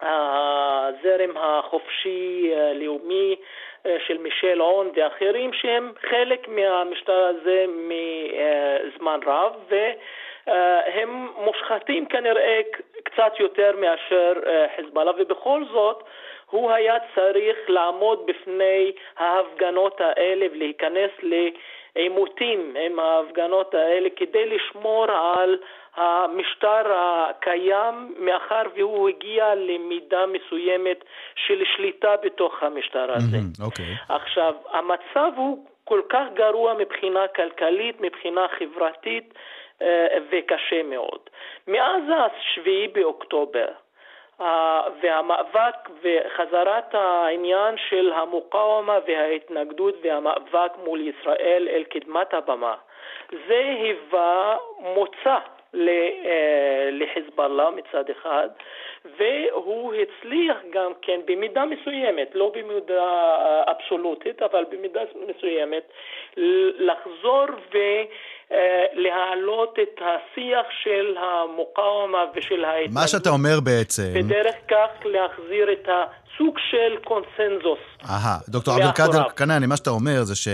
הזרם 0.01 1.37
החופשי-לאומי 1.37 3.35
אה, 3.85 3.97
של 4.07 4.17
מישל 4.17 4.61
און 4.61 4.91
ואחרים 4.95 5.53
שהם 5.53 5.91
חלק 6.09 6.47
מהמשטר 6.47 7.23
הזה 7.23 7.65
מזמן 7.67 9.19
רב 9.25 9.53
והם 10.47 11.27
מושחתים 11.37 12.05
כנראה 12.05 12.61
קצת 13.03 13.39
יותר 13.39 13.71
מאשר 13.77 14.33
אה, 14.45 14.65
חיזבאללה 14.75 15.11
ובכל 15.17 15.63
זאת 15.71 16.03
הוא 16.49 16.71
היה 16.71 16.95
צריך 17.15 17.57
לעמוד 17.67 18.25
בפני 18.25 18.91
ההפגנות 19.17 20.01
האלה 20.01 20.45
ולהיכנס 20.51 21.11
לעימותים 21.21 22.75
עם 22.85 22.99
ההפגנות 22.99 23.73
האלה 23.73 24.09
כדי 24.15 24.45
לשמור 24.45 25.05
על 25.11 25.57
המשטר 25.95 26.83
הקיים 26.95 28.15
מאחר 28.19 28.63
והוא 28.75 29.09
הגיע 29.09 29.55
למידה 29.55 30.25
מסוימת 30.25 31.03
של 31.35 31.63
שליטה 31.75 32.15
בתוך 32.23 32.63
המשטר 32.63 33.11
הזה. 33.13 33.37
Mm-hmm, 33.37 33.63
okay. 33.63 34.13
עכשיו, 34.13 34.53
המצב 34.71 35.31
הוא 35.35 35.65
כל 35.83 36.01
כך 36.09 36.23
גרוע 36.33 36.73
מבחינה 36.73 37.27
כלכלית, 37.27 38.01
מבחינה 38.01 38.45
חברתית 38.59 39.33
אה, 39.81 40.17
וקשה 40.31 40.83
מאוד. 40.83 41.19
מאז 41.67 42.03
השביעי 42.09 42.87
באוקטובר 42.87 43.67
והמאבק 45.01 45.89
וחזרת 46.01 46.95
העניין 46.95 47.75
של 47.89 48.11
המוקאומה 48.13 48.99
וההתנגדות 49.07 49.95
והמאבק 50.01 50.71
מול 50.85 51.01
ישראל 51.01 51.67
אל 51.71 51.83
קדמת 51.83 52.33
הבמה. 52.33 52.75
זה 53.31 53.57
היווה 53.57 54.57
מוצא 54.79 55.37
אה, 55.75 56.89
לחיזבאללה 56.91 57.69
מצד 57.69 58.09
אחד, 58.09 58.49
והוא 59.17 59.93
הצליח 59.93 60.57
גם 60.69 60.91
כן 61.01 61.19
במידה 61.25 61.65
מסוימת, 61.65 62.35
לא 62.35 62.51
במידה 62.55 63.35
אבסולוטית, 63.71 64.41
אבל 64.41 64.65
במידה 64.69 65.01
מסוימת, 65.27 65.83
לחזור 66.79 67.45
ולהעלות 68.93 69.77
את 69.81 70.01
השיח 70.01 70.65
של 70.83 71.15
המוקאומה 71.17 72.25
ושל 72.35 72.65
ההתנגדות. 72.65 73.01
מה 73.01 73.07
שאתה 73.07 73.29
אומר 73.29 73.59
בעצם... 73.63 74.13
בדרך 74.15 74.55
כך 74.67 75.05
להחזיר 75.05 75.71
את 75.71 75.87
הסוג 75.87 76.57
של 76.71 76.97
קונסנזוס. 77.03 77.79
אהה, 78.03 78.37
דוקטור 78.49 78.73
עבד 78.73 78.83
אל-קאדר 78.83 79.29
כנעני, 79.29 79.65
מה 79.65 79.77
שאתה 79.77 79.89
אומר 79.89 80.23
זה 80.23 80.35
ש... 80.35 80.47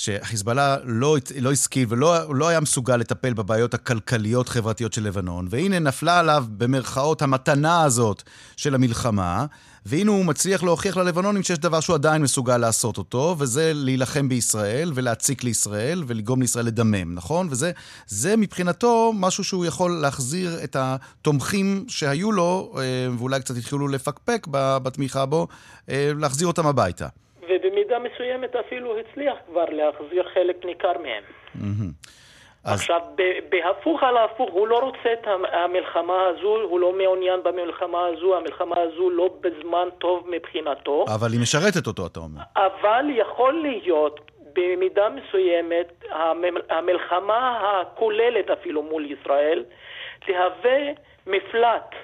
שחיזבאללה 0.00 0.76
לא, 0.84 1.16
לא 1.40 1.52
השכיל 1.52 1.86
ולא 1.88 2.34
לא 2.34 2.48
היה 2.48 2.60
מסוגל 2.60 2.96
לטפל 2.96 3.32
בבעיות 3.32 3.74
הכלכליות-חברתיות 3.74 4.92
של 4.92 5.02
לבנון, 5.02 5.46
והנה 5.50 5.78
נפלה 5.78 6.18
עליו 6.18 6.44
במרכאות 6.50 7.22
המתנה 7.22 7.82
הזאת 7.82 8.22
של 8.56 8.74
המלחמה, 8.74 9.46
והנה 9.86 10.10
הוא 10.10 10.24
מצליח 10.24 10.62
להוכיח 10.62 10.96
ללבנונים 10.96 11.42
שיש 11.42 11.58
דבר 11.58 11.80
שהוא 11.80 11.94
עדיין 11.94 12.22
מסוגל 12.22 12.56
לעשות 12.56 12.98
אותו, 12.98 13.36
וזה 13.38 13.72
להילחם 13.74 14.28
בישראל 14.28 14.92
ולהציק 14.94 15.44
לישראל 15.44 16.04
ולגרום 16.06 16.40
לישראל 16.40 16.66
לדמם, 16.66 17.14
נכון? 17.14 17.48
וזה 17.50 18.36
מבחינתו 18.36 19.12
משהו 19.16 19.44
שהוא 19.44 19.64
יכול 19.64 20.00
להחזיר 20.00 20.64
את 20.64 20.76
התומכים 20.78 21.84
שהיו 21.88 22.32
לו, 22.32 22.74
אה, 22.78 22.82
ואולי 23.18 23.40
קצת 23.40 23.56
התחילו 23.56 23.88
לפקפק 23.88 24.46
בתמיכה 24.52 25.26
בו, 25.26 25.48
אה, 25.90 26.12
להחזיר 26.16 26.46
אותם 26.46 26.66
הביתה. 26.66 27.08
מסוימת 28.02 28.56
אפילו 28.56 28.98
הצליח 28.98 29.34
כבר 29.46 29.64
להחזיר 29.64 30.28
חלק 30.34 30.64
ניכר 30.64 30.92
מהם. 31.02 31.22
אז... 32.64 32.80
עכשיו, 32.80 33.00
בהפוך 33.48 34.02
על 34.02 34.16
ההפוך, 34.16 34.50
הוא 34.52 34.68
לא 34.68 34.78
רוצה 34.78 35.12
את 35.12 35.26
המלחמה 35.52 36.26
הזו, 36.26 36.56
הוא 36.62 36.80
לא 36.80 36.92
מעוניין 36.92 37.42
במלחמה 37.42 38.06
הזו, 38.06 38.36
המלחמה 38.36 38.80
הזו 38.80 39.10
לא 39.10 39.30
בזמן 39.40 39.88
טוב 39.98 40.26
מבחינתו. 40.30 41.04
אבל 41.14 41.32
היא 41.32 41.40
משרתת 41.40 41.86
אותו, 41.86 42.06
אתה 42.06 42.20
אומר. 42.20 42.40
אבל 42.56 43.04
יכול 43.10 43.52
להיות, 43.62 44.20
במידה 44.52 45.08
מסוימת, 45.08 46.04
המלחמה 46.70 47.60
הכוללת 47.80 48.50
אפילו 48.50 48.82
מול 48.82 49.06
ישראל, 49.10 49.64
תהווה 50.26 50.80
מפלט. 51.26 51.94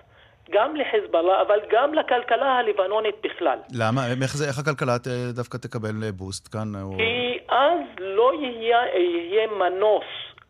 גם 0.50 0.76
לחיזבאללה, 0.76 1.42
אבל 1.42 1.60
גם 1.70 1.94
לכלכלה 1.94 2.58
הלבנונית 2.58 3.14
בכלל. 3.22 3.58
למה? 3.74 4.00
איך, 4.22 4.36
זה, 4.36 4.48
איך 4.48 4.58
הכלכלה 4.58 4.96
דווקא 5.34 5.56
תקבל 5.56 6.10
בוסט 6.16 6.52
כאן? 6.52 6.72
כי 6.96 7.38
אז 7.48 7.80
לא 7.98 8.32
יהיה, 8.40 8.78
יהיה 8.94 9.46
מנוס 9.46 10.04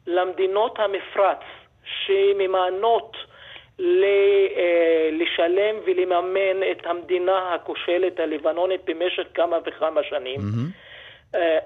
למדינות 0.06 0.78
המפרץ 0.78 1.40
שממאנות 1.85 3.16
אה, 3.80 5.09
לשלם 5.12 5.76
ולממן 5.87 6.70
את 6.70 6.87
המדינה 6.87 7.54
הכושלת 7.54 8.20
הלבנונית 8.20 8.80
במשך 8.85 9.22
כמה 9.35 9.56
וכמה 9.66 10.00
שנים. 10.02 10.40
Mm-hmm. 10.40 10.87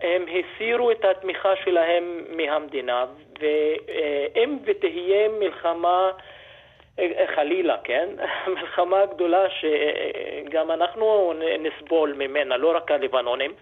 הם 0.00 0.24
הסירו 0.28 0.90
את 0.90 1.04
התמיכה 1.04 1.52
שלהם 1.64 2.04
מהמדינה, 2.36 3.04
ואם 3.40 4.58
ותהיה 4.64 5.28
מלחמה 5.40 6.10
חלילה, 7.35 7.76
כן? 7.85 8.09
מלחמה 8.61 9.07
גדולה 9.14 9.44
שגם 9.61 10.70
אנחנו 10.70 11.33
נסבול 11.59 12.14
ממנה, 12.18 12.57
לא 12.57 12.76
רק 12.76 12.90
הלבנונים. 12.90 13.53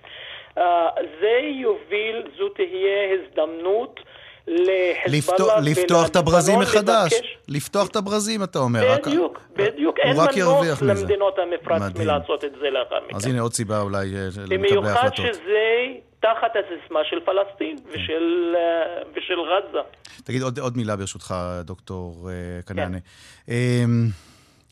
זה 1.21 1.39
יוביל, 1.43 2.23
זו 2.39 2.49
תהיה 2.49 3.15
הזדמנות 3.15 4.01
לחיזבאללה 4.47 5.61
לפתוח 5.61 6.09
את 6.09 6.17
הברזים 6.17 6.59
מחדש. 6.59 7.39
לפתוח 7.49 7.89
את 7.89 7.97
הברזים, 7.97 8.43
אתה 8.43 8.59
אומר. 8.59 8.81
בדיוק, 9.07 9.41
בדיוק. 9.57 9.99
אין 9.99 10.17
מנוס 10.17 10.83
למדינות 10.83 11.39
המפרץ 11.39 11.83
מלעשות 11.99 12.45
את 12.45 12.53
זה 12.61 12.71
לאחר 12.71 12.99
מכן. 13.07 13.17
אז 13.17 13.27
הנה 13.27 13.41
עוד 13.41 13.53
סיבה 13.53 13.81
אולי 13.81 13.99
אה, 13.99 14.29
למקבלי 14.51 14.91
החלטות. 14.91 15.17
במיוחד 15.17 15.17
שזה 15.17 15.87
תחת 16.21 16.53
הסיסמה 16.57 17.01
של 17.05 17.17
פלסטין 17.25 17.77
כן. 17.77 17.91
ושל, 17.91 18.55
אה, 18.57 19.03
ושל 19.17 19.35
עזה. 19.41 19.79
תגיד 20.25 20.43
עוד, 20.43 20.59
עוד 20.59 20.77
מילה 20.77 20.97
ברשותך, 20.97 21.35
דוקטור 21.65 22.31
אה, 22.31 22.63
כנענה. 22.63 22.99
כן. 23.47 23.53
אמ, 23.53 24.09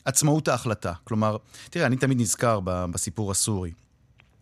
עצמאות 0.04 0.48
ההחלטה. 0.48 0.92
כלומר, 1.04 1.36
תראה, 1.70 1.86
אני 1.86 1.96
תמיד 1.96 2.20
נזכר 2.20 2.60
בסיפור 2.64 3.30
הסורי. 3.30 3.70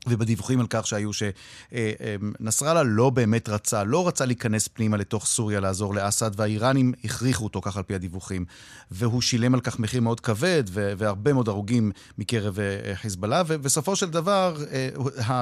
ובדיווחים 0.07 0.61
על 0.61 0.67
כך 0.71 0.87
שהיו 0.87 1.11
שנסראללה 1.13 2.83
לא 2.83 3.11
באמת 3.11 3.49
רצה, 3.49 3.85
לא 3.85 4.09
רצה 4.09 4.25
להיכנס 4.25 4.69
פנימה 4.69 4.97
לתוך 4.97 5.27
סוריה 5.27 5.61
לעזור 5.61 5.95
לאסד, 5.95 6.31
והאיראנים 6.37 6.93
הכריחו 7.05 7.45
אותו, 7.45 7.61
כך 7.61 7.77
על 7.77 7.83
פי 7.83 7.95
הדיווחים. 7.95 8.45
והוא 8.91 9.23
שילם 9.23 9.55
על 9.55 9.61
כך 9.61 9.79
מחיר 9.79 10.01
מאוד 10.01 10.21
כבד, 10.21 10.65
והרבה 10.73 11.33
מאוד 11.33 11.49
הרוגים 11.49 11.93
מקרב 12.19 12.59
אה, 12.59 12.95
חיזבאללה, 12.95 13.43
ובסופו 13.47 13.97
של 13.97 14.11
דבר, 14.11 14.57
אה, 14.73 14.89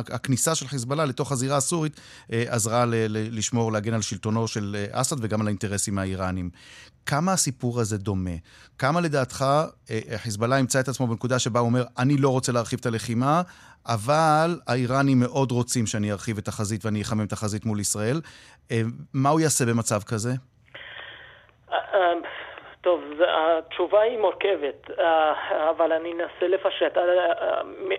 הכניסה 0.09 0.55
של 0.55 0.69
חיזבאללה 0.69 1.05
לתוך 1.05 1.33
הזירה 1.33 1.57
הסורית 1.57 2.01
אה, 2.33 2.45
עזרה 2.49 2.85
לשמור, 3.09 3.73
להגן 3.73 3.95
על 3.95 4.03
שלטונו 4.03 4.49
של 4.49 4.87
אסד 4.91 5.17
וגם 5.21 5.41
על 5.41 5.47
האינטרסים 5.47 5.99
האיראנים. 5.99 6.51
כמה 7.07 7.33
הסיפור 7.33 7.81
הזה 7.81 7.99
דומה? 7.99 8.31
כמה 8.79 9.01
לדעתך 9.01 9.45
חיזבאללה 10.17 10.59
ימצא 10.59 10.81
את 10.81 10.89
עצמו 10.89 11.07
בנקודה 11.07 11.39
שבה 11.39 11.61
הוא 11.61 11.67
אומר, 11.67 11.85
אני 11.99 12.17
לא 12.17 12.29
רוצה 12.29 12.53
להרחיב 12.53 12.79
את 12.79 12.87
הלחימה, 12.87 13.43
אבל 13.89 14.51
האיראנים 14.69 15.21
מאוד 15.21 15.51
רוצים 15.51 15.87
שאני 15.87 16.13
ארחיב 16.13 16.39
את 16.39 16.49
החזית 16.49 16.85
ואני 16.85 17.03
אחמם 17.03 17.25
את 17.27 17.33
החזית 17.33 17.65
מול 17.65 17.81
ישראל. 17.81 18.17
אה, 18.71 18.83
מה 19.15 19.29
הוא 19.29 19.41
יעשה 19.41 19.65
במצב 19.65 20.01
כזה? 20.11 20.31
אה, 21.73 21.79
אה, 21.95 22.13
טוב, 22.81 23.01
התשובה 23.29 24.01
היא 24.01 24.19
מורכבת, 24.19 24.91
אבל 25.71 25.93
אני 25.93 26.13
אנסה 26.13 26.49
לפשט. 26.49 26.97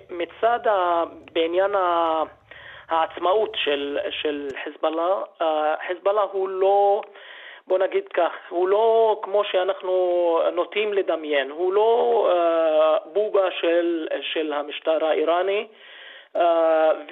מצד, 0.10 0.60
בעניין 1.34 1.72
העצמאות 2.90 3.52
של, 3.56 3.98
של 4.22 4.48
חיזבאללה, 4.64 5.22
חיזבאללה 5.88 6.22
הוא 6.22 6.50
לא... 6.50 7.02
בוא 7.68 7.78
נגיד 7.80 8.08
כך, 8.08 8.32
הוא 8.50 8.68
לא 8.68 9.20
כמו 9.24 9.44
שאנחנו 9.44 10.40
נוטים 10.54 10.94
לדמיין, 10.94 11.50
הוא 11.50 11.74
לא 11.74 12.30
uh, 12.32 13.08
בובה 13.08 13.52
של, 13.52 14.08
של 14.22 14.54
המשטר 14.54 15.06
האיראני 15.06 15.68
uh, 16.36 16.40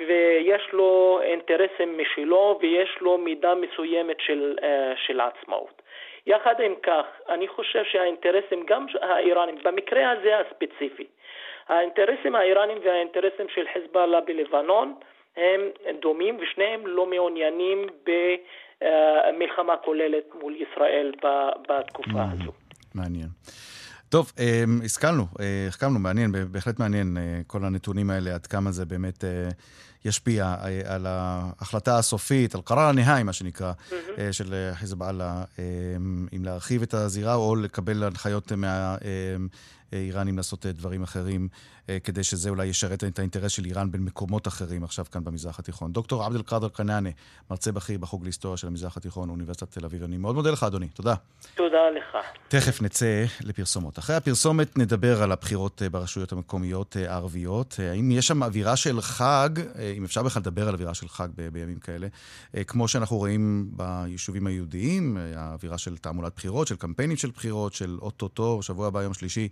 ויש 0.07 0.69
לו 0.73 1.19
אינטרסים 1.23 1.97
משלו 1.97 2.59
ויש 2.61 2.97
לו 3.01 3.17
מידה 3.17 3.55
מסוימת 3.55 4.19
של, 4.19 4.55
uh, 4.59 4.63
של 5.07 5.21
עצמאות. 5.21 5.81
יחד 6.25 6.61
עם 6.61 6.75
כך, 6.83 7.05
אני 7.29 7.47
חושב 7.47 7.83
שהאינטרסים, 7.83 8.65
גם 8.65 8.85
האיראנים, 9.01 9.55
במקרה 9.63 10.11
הזה 10.11 10.37
הספציפי, 10.39 11.07
האינטרסים 11.67 12.35
האיראנים 12.35 12.77
והאינטרסים 12.83 13.49
של 13.49 13.67
חיזבאללה 13.73 14.21
בלבנון 14.21 14.93
הם 15.37 15.69
דומים 15.99 16.37
ושניהם 16.39 16.87
לא 16.87 17.05
מעוניינים 17.05 17.87
ב... 18.03 18.35
אה, 18.81 19.31
מלחמה 19.39 19.73
כוללת 19.85 20.23
מול 20.41 20.55
ישראל 20.55 21.11
בתקופה 21.69 22.09
mm-hmm. 22.09 22.41
הזו. 22.41 22.51
מעניין. 22.93 23.27
טוב, 24.09 24.31
אה, 24.39 24.63
השכלנו, 24.85 25.25
אה, 25.39 25.65
החכמנו, 25.67 25.99
מעניין, 25.99 26.31
בהחלט 26.51 26.79
מעניין 26.79 27.17
כל 27.47 27.65
הנתונים 27.65 28.09
האלה, 28.09 28.35
עד 28.35 28.47
כמה 28.47 28.71
זה 28.71 28.85
באמת 28.85 29.23
ישפיע 30.05 30.55
על 30.85 31.05
ההחלטה 31.05 31.97
הסופית, 31.97 32.55
על 32.55 32.61
קרר 32.61 32.79
הנהי, 32.79 33.23
מה 33.23 33.33
שנקרא, 33.33 33.71
mm-hmm. 33.71 34.21
של 34.31 34.69
חיזבאללה, 34.73 35.43
אם 36.35 36.43
להרחיב 36.43 36.81
את 36.81 36.93
הזירה 36.93 37.35
או 37.35 37.55
לקבל 37.55 38.03
הנחיות 38.03 38.51
מה... 38.51 38.95
איראנים 39.93 40.37
לעשות 40.37 40.65
אה, 40.65 40.71
דברים 40.71 41.03
אחרים, 41.03 41.41
אה, 41.41 41.80
כדי 42.03 42.23
שזה 42.23 42.49
אולי 42.49 42.65
ישרת 42.65 43.03
את 43.03 43.19
האינטרס 43.19 43.51
של 43.51 43.65
איראן 43.65 43.91
בין 43.91 44.01
מקומות 44.01 44.47
אחרים 44.47 44.83
עכשיו 44.83 45.05
כאן 45.11 45.23
במזרח 45.23 45.59
התיכון. 45.59 45.91
דוקטור 45.91 46.23
עבד 46.23 46.35
אל-קאדר 46.35 46.69
כנענה, 46.69 47.09
מרצה 47.51 47.71
בכיר 47.71 47.97
בחוג 47.97 48.23
להיסטוריה 48.23 48.57
של 48.57 48.67
המזרח 48.67 48.97
התיכון, 48.97 49.29
אוניברסיטת 49.29 49.71
תל 49.71 49.85
אביב. 49.85 50.03
אני 50.03 50.17
מאוד 50.17 50.35
מודה 50.35 50.51
לך, 50.51 50.63
אדוני. 50.63 50.87
תודה. 50.87 51.15
תודה 51.55 51.77
לך. 51.97 52.25
תכף 52.47 52.81
נצא 52.81 53.25
לפרסומות. 53.41 53.99
אחרי 53.99 54.15
הפרסומת 54.15 54.77
נדבר 54.77 55.23
על 55.23 55.31
הבחירות 55.31 55.81
אה, 55.81 55.89
ברשויות 55.89 56.31
המקומיות 56.31 56.95
הערביות. 56.95 57.75
האם 57.91 58.11
יש 58.11 58.27
שם 58.27 58.43
אווירה 58.43 58.75
של 58.75 59.01
חג, 59.01 59.49
אם 59.97 60.03
אפשר 60.03 60.23
בכלל 60.23 60.41
לדבר 60.41 60.67
על 60.67 60.73
אווירה 60.73 60.93
של 60.93 61.07
חג 61.09 61.27
בימים 61.51 61.79
כאלה, 61.79 62.07
כמו 62.67 62.87
שאנחנו 62.87 63.17
רואים 63.17 63.69
ביישובים 63.71 64.47
היהודיים, 64.47 65.17
האווירה 65.35 65.77
של 65.77 65.97
תעמולת 65.97 66.33
בחירות, 66.35 66.67
של 66.67 66.75
קמפיינים 66.75 67.17
של 67.17 67.31
בחירות, 67.31 67.73
של 67.73 67.97
אוטוטו, 68.01 68.61
שבוע 68.61 68.87
הבא, 68.87 69.03
יום 69.03 69.13
שלישי, 69.13 69.47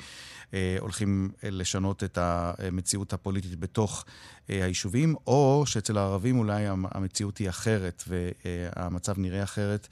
אה, 0.54 0.78
הולכים 0.80 1.30
אה, 1.43 1.49
לשנות 1.52 2.04
את 2.04 2.17
המציאות 2.29 3.13
הפוליטית 3.13 3.59
בתוך 3.59 4.05
אה, 4.49 4.63
היישובים, 4.63 5.15
או 5.27 5.63
שאצל 5.65 5.97
הערבים 5.97 6.39
אולי 6.39 6.65
המציאות 6.67 7.37
היא 7.37 7.49
אחרת 7.49 8.03
והמצב 8.07 9.13
נראה 9.17 9.43
אחרת 9.43 9.87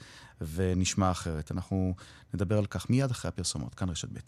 ונשמע 0.54 1.10
אחרת. 1.10 1.52
אנחנו 1.52 1.94
נדבר 2.34 2.58
על 2.58 2.66
כך 2.66 2.90
מיד 2.90 3.10
אחרי 3.10 3.28
הפרסומות. 3.28 3.74
כאן 3.74 3.88
רשת 3.88 4.08
ב'. 4.12 4.18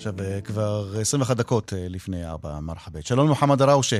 עכשיו 0.00 0.14
אה, 0.20 0.40
כבר 0.40 1.00
21 1.00 1.36
דקות 1.36 1.72
אה, 1.72 1.86
לפני 1.88 2.26
4 2.26 2.60
מרחבת. 2.60 3.06
שלום 3.06 3.28
מוחמד 3.28 3.62
ראושה. 3.62 3.98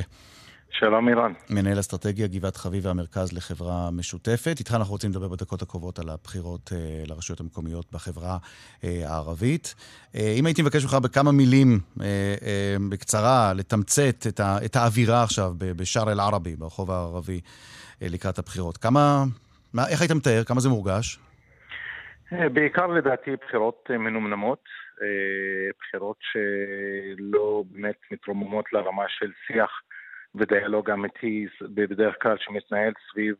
שלום 0.71 1.09
אירן. 1.09 1.33
מנהל 1.49 1.79
אסטרטגיה 1.79 2.27
גבעת 2.27 2.55
חביב 2.57 2.85
והמרכז 2.85 3.33
לחברה 3.33 3.89
משותפת. 3.91 4.55
איתך 4.59 4.73
אנחנו 4.75 4.93
רוצים 4.93 5.09
לדבר 5.09 5.27
בדקות 5.27 5.61
הקרובות 5.61 5.99
על 5.99 6.09
הבחירות 6.09 6.71
אה, 6.73 7.03
לרשויות 7.07 7.39
המקומיות 7.39 7.85
בחברה 7.91 8.37
אה, 8.83 9.01
הערבית. 9.05 9.75
אה, 10.15 10.33
אם 10.39 10.45
הייתי 10.45 10.61
מבקש 10.61 10.83
ממך 10.83 10.93
בכמה 10.93 11.31
מילים, 11.31 11.79
אה, 12.01 12.05
אה, 12.41 12.75
בקצרה, 12.91 13.53
לתמצת 13.55 14.27
את, 14.27 14.39
ה, 14.39 14.57
את 14.65 14.75
האווירה 14.75 15.23
עכשיו 15.23 15.51
בשאר 15.57 16.11
אל-ערבי, 16.11 16.55
ברחוב 16.55 16.91
הערבי, 16.91 17.41
אה, 18.01 18.07
לקראת 18.09 18.39
הבחירות. 18.39 18.77
כמה, 18.77 19.23
מה, 19.73 19.83
איך 19.91 20.01
היית 20.01 20.11
מתאר? 20.11 20.43
כמה 20.43 20.59
זה 20.59 20.69
מורגש? 20.69 21.19
אה, 22.33 22.49
בעיקר 22.49 22.87
לדעתי 22.87 23.31
בחירות 23.35 23.89
אה, 23.91 23.97
מנומנמות. 23.97 24.63
אה, 25.01 25.71
בחירות 25.79 26.17
שלא 26.21 27.63
באמת 27.71 27.97
מתרוממות 28.11 28.65
לרמה 28.73 29.03
של 29.07 29.31
שיח 29.47 29.81
ודיאלוג 30.35 30.89
אמיתי, 30.89 31.47
בדרך 31.61 32.15
כלל 32.21 32.37
שמתנהל 32.39 32.93
סביב 33.11 33.35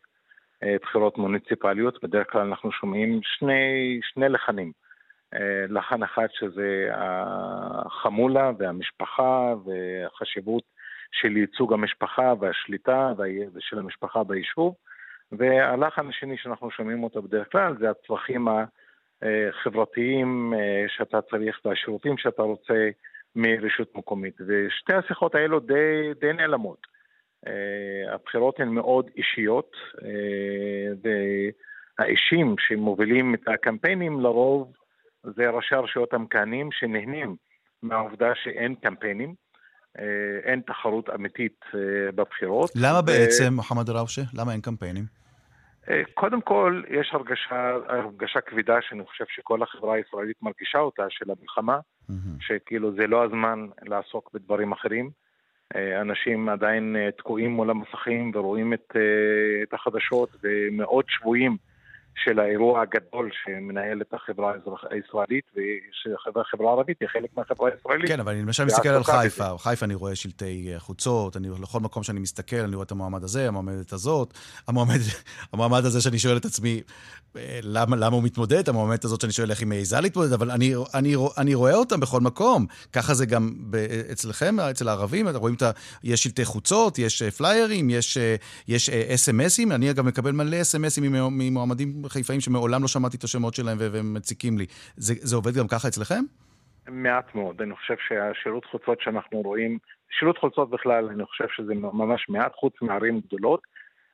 אה, 0.63 0.75
בחירות 0.81 1.17
מוניציפליות, 1.17 2.03
בדרך 2.03 2.31
כלל 2.31 2.41
אנחנו 2.41 2.71
שומעים 2.71 3.19
שני, 3.23 3.99
שני 4.03 4.29
לחנים. 4.29 4.71
אה, 5.33 5.65
לחן 5.69 6.03
אחד 6.03 6.27
שזה 6.31 6.89
החמולה 6.93 8.51
והמשפחה 8.57 9.53
והחשיבות 9.65 10.63
של 11.11 11.37
ייצוג 11.37 11.73
המשפחה 11.73 12.33
והשליטה 12.39 13.13
של 13.59 13.79
המשפחה 13.79 14.23
ביישוב, 14.23 14.75
והלחן 15.31 16.09
השני 16.09 16.37
שאנחנו 16.37 16.71
שומעים 16.71 17.03
אותו 17.03 17.21
בדרך 17.21 17.51
כלל 17.51 17.77
זה 17.79 17.89
הצרכים 17.89 18.47
ה... 18.47 18.65
חברתיים 19.63 20.53
אה, 20.53 20.85
שאתה 20.87 21.21
צריך 21.21 21.59
והשירותים 21.65 22.17
שאתה 22.17 22.41
רוצה 22.41 22.89
מרשות 23.35 23.95
מקומית. 23.95 24.33
ושתי 24.47 24.93
השיחות 24.93 25.35
האלו 25.35 25.59
די, 25.59 26.13
די 26.21 26.33
נעלמות. 26.33 26.87
אה, 27.47 28.13
הבחירות 28.13 28.59
הן 28.59 28.67
מאוד 28.67 29.09
אישיות, 29.17 29.71
אה, 30.03 31.11
והאישים 31.99 32.55
שמובילים 32.59 33.35
את 33.35 33.47
הקמפיינים 33.47 34.19
לרוב 34.19 34.73
זה 35.23 35.49
ראשי 35.49 35.75
הרשויות 35.75 36.13
המכהנים 36.13 36.69
שנהנים 36.71 37.35
מהעובדה 37.83 38.31
שאין 38.43 38.75
קמפיינים. 38.75 39.35
אין 40.43 40.61
תחרות 40.67 41.09
אמיתית 41.09 41.59
בבחירות. 42.15 42.69
למה 42.75 43.01
בעצם, 43.01 43.53
מוחמד 43.53 43.89
ראושה? 43.89 44.21
למה 44.33 44.51
אין 44.51 44.61
קמפיינים? 44.61 45.20
אה, 45.89 46.01
קודם 46.13 46.41
כל, 46.41 46.81
יש 46.89 47.09
הרגשה, 47.13 47.75
הרגשה 47.87 48.41
כבדה 48.41 48.77
שאני 48.81 49.05
חושב 49.05 49.25
שכל 49.27 49.63
החברה 49.63 49.95
הישראלית 49.95 50.37
מרגישה 50.41 50.79
אותה, 50.79 51.05
של 51.09 51.25
המלחמה, 51.31 51.79
mm-hmm. 51.79 52.13
שכאילו 52.39 52.95
זה 52.95 53.07
לא 53.07 53.23
הזמן 53.23 53.67
לעסוק 53.81 54.29
בדברים 54.33 54.71
אחרים. 54.71 55.09
אה, 55.75 56.01
אנשים 56.01 56.49
עדיין 56.49 56.95
אה, 56.95 57.11
תקועים 57.11 57.51
מול 57.51 57.69
המסכים 57.69 58.31
ורואים 58.35 58.73
את, 58.73 58.95
את 59.63 59.73
החדשות 59.73 60.29
ומאוד 60.43 61.05
שבויים 61.07 61.57
של 62.15 62.39
האירוע 62.39 62.81
הגדול 62.81 63.29
שמנהל 63.43 64.01
את 64.01 64.13
החברה 64.13 64.53
הישראלית, 64.89 65.45
ושהחברה 65.55 66.69
הערבית 66.69 66.97
היא 66.99 67.09
חלק 67.09 67.29
מהחברה 67.37 67.69
הישראלית. 67.69 68.07
כן, 68.07 68.19
אבל 68.19 68.31
אני 68.31 68.41
למשל 68.41 68.65
מסתכל 68.65 68.89
על 68.89 69.03
חיפה, 69.03 69.57
חיפה 69.57 69.85
אני 69.85 69.95
רואה 69.95 70.15
שלטי 70.15 70.69
אה, 70.73 70.79
חוצות, 70.79 71.37
אני 71.37 71.47
לכל 71.61 71.79
מקום 71.79 72.03
שאני 72.03 72.19
מסתכל, 72.19 72.55
אני 72.55 72.75
רואה 72.75 72.85
את 72.85 72.91
המועמד 72.91 73.23
הזה, 73.23 73.47
המועמדת 73.47 73.93
הזאת, 73.93 74.33
המועמד, 74.67 74.99
המועמד 75.53 75.85
הזה 75.85 76.01
שאני 76.01 76.19
שואל 76.19 76.37
את 76.37 76.45
עצמי, 76.45 76.81
אה, 77.37 77.59
למה, 77.63 77.95
למה 77.95 78.15
הוא 78.15 78.23
מתמודד, 78.23 78.69
המועמדת 78.69 79.05
הזאת 79.05 79.21
שאני 79.21 79.33
שואל 79.33 79.49
איך 79.49 79.59
היא 79.59 79.67
מעיזה 79.67 80.01
להתמודד, 80.01 80.33
אבל 80.33 80.51
אני, 80.51 80.73
אני, 80.93 81.15
אני 81.37 81.53
רואה 81.53 81.75
אותם 81.75 81.99
בכל 81.99 82.21
מקום. 82.21 82.65
ככה 82.93 83.13
זה 83.13 83.25
גם 83.25 83.51
אצלכם, 84.11 84.59
אצל 84.59 84.87
הערבים, 84.87 85.29
אתם 85.29 85.37
רואים 85.37 85.55
את 85.55 85.61
ה... 85.61 85.71
יש 86.03 86.23
שלטי 86.23 86.45
חוצות, 86.45 86.99
יש 86.99 87.21
אה, 87.21 87.31
פליירים, 87.31 87.89
יש, 87.89 88.17
יש 88.67 88.89
אס.אם.אסים, 88.89 89.71
אני 89.71 89.91
אגב 89.91 90.05
מקבל 90.05 90.31
מלא 90.31 90.61
אס.אם.אסים 90.61 91.03
ממועמדים 91.31 92.00
חיפאים 92.09 92.39
שמעולם 92.39 92.81
לא 92.81 92.87
שמעתי 92.87 93.17
את 93.17 93.23
השמות 93.23 93.53
שלהם 93.53 93.77
והם 93.79 94.13
מציקים 94.13 94.57
לי. 94.57 94.65
זה, 94.95 95.13
זה 95.17 95.35
עובד 95.35 95.53
גם 95.53 95.67
ככה 95.67 95.87
אצלכם? 95.87 96.23
מעט 96.87 97.35
מאוד. 97.35 97.61
אני 97.61 97.75
חושב 97.75 97.95
שהשירות 98.07 98.65
חוצות 98.65 99.01
שאנחנו 99.01 99.41
רואים, 99.41 99.77
שירות 100.19 100.37
חוצות 100.37 100.69
בכלל, 100.69 101.09
אני 101.09 101.25
חושב 101.25 101.45
שזה 101.55 101.73
ממש 101.75 102.29
מעט, 102.29 102.55
חוץ 102.55 102.73
מערים 102.81 103.19
גדולות, 103.19 103.61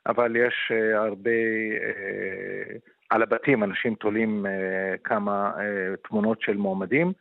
אבל 0.08 0.36
יש 0.36 0.72
uh, 0.72 0.98
הרבה, 0.98 1.30
uh, 1.78 2.80
על 3.10 3.24
הבתים 3.24 3.64
אנשים 3.64 3.96
תולים 3.96 4.46
uh, 4.46 4.98
כמה 5.04 5.52
תמונות 6.08 6.42
של 6.42 6.58
מועמדים, 6.58 7.14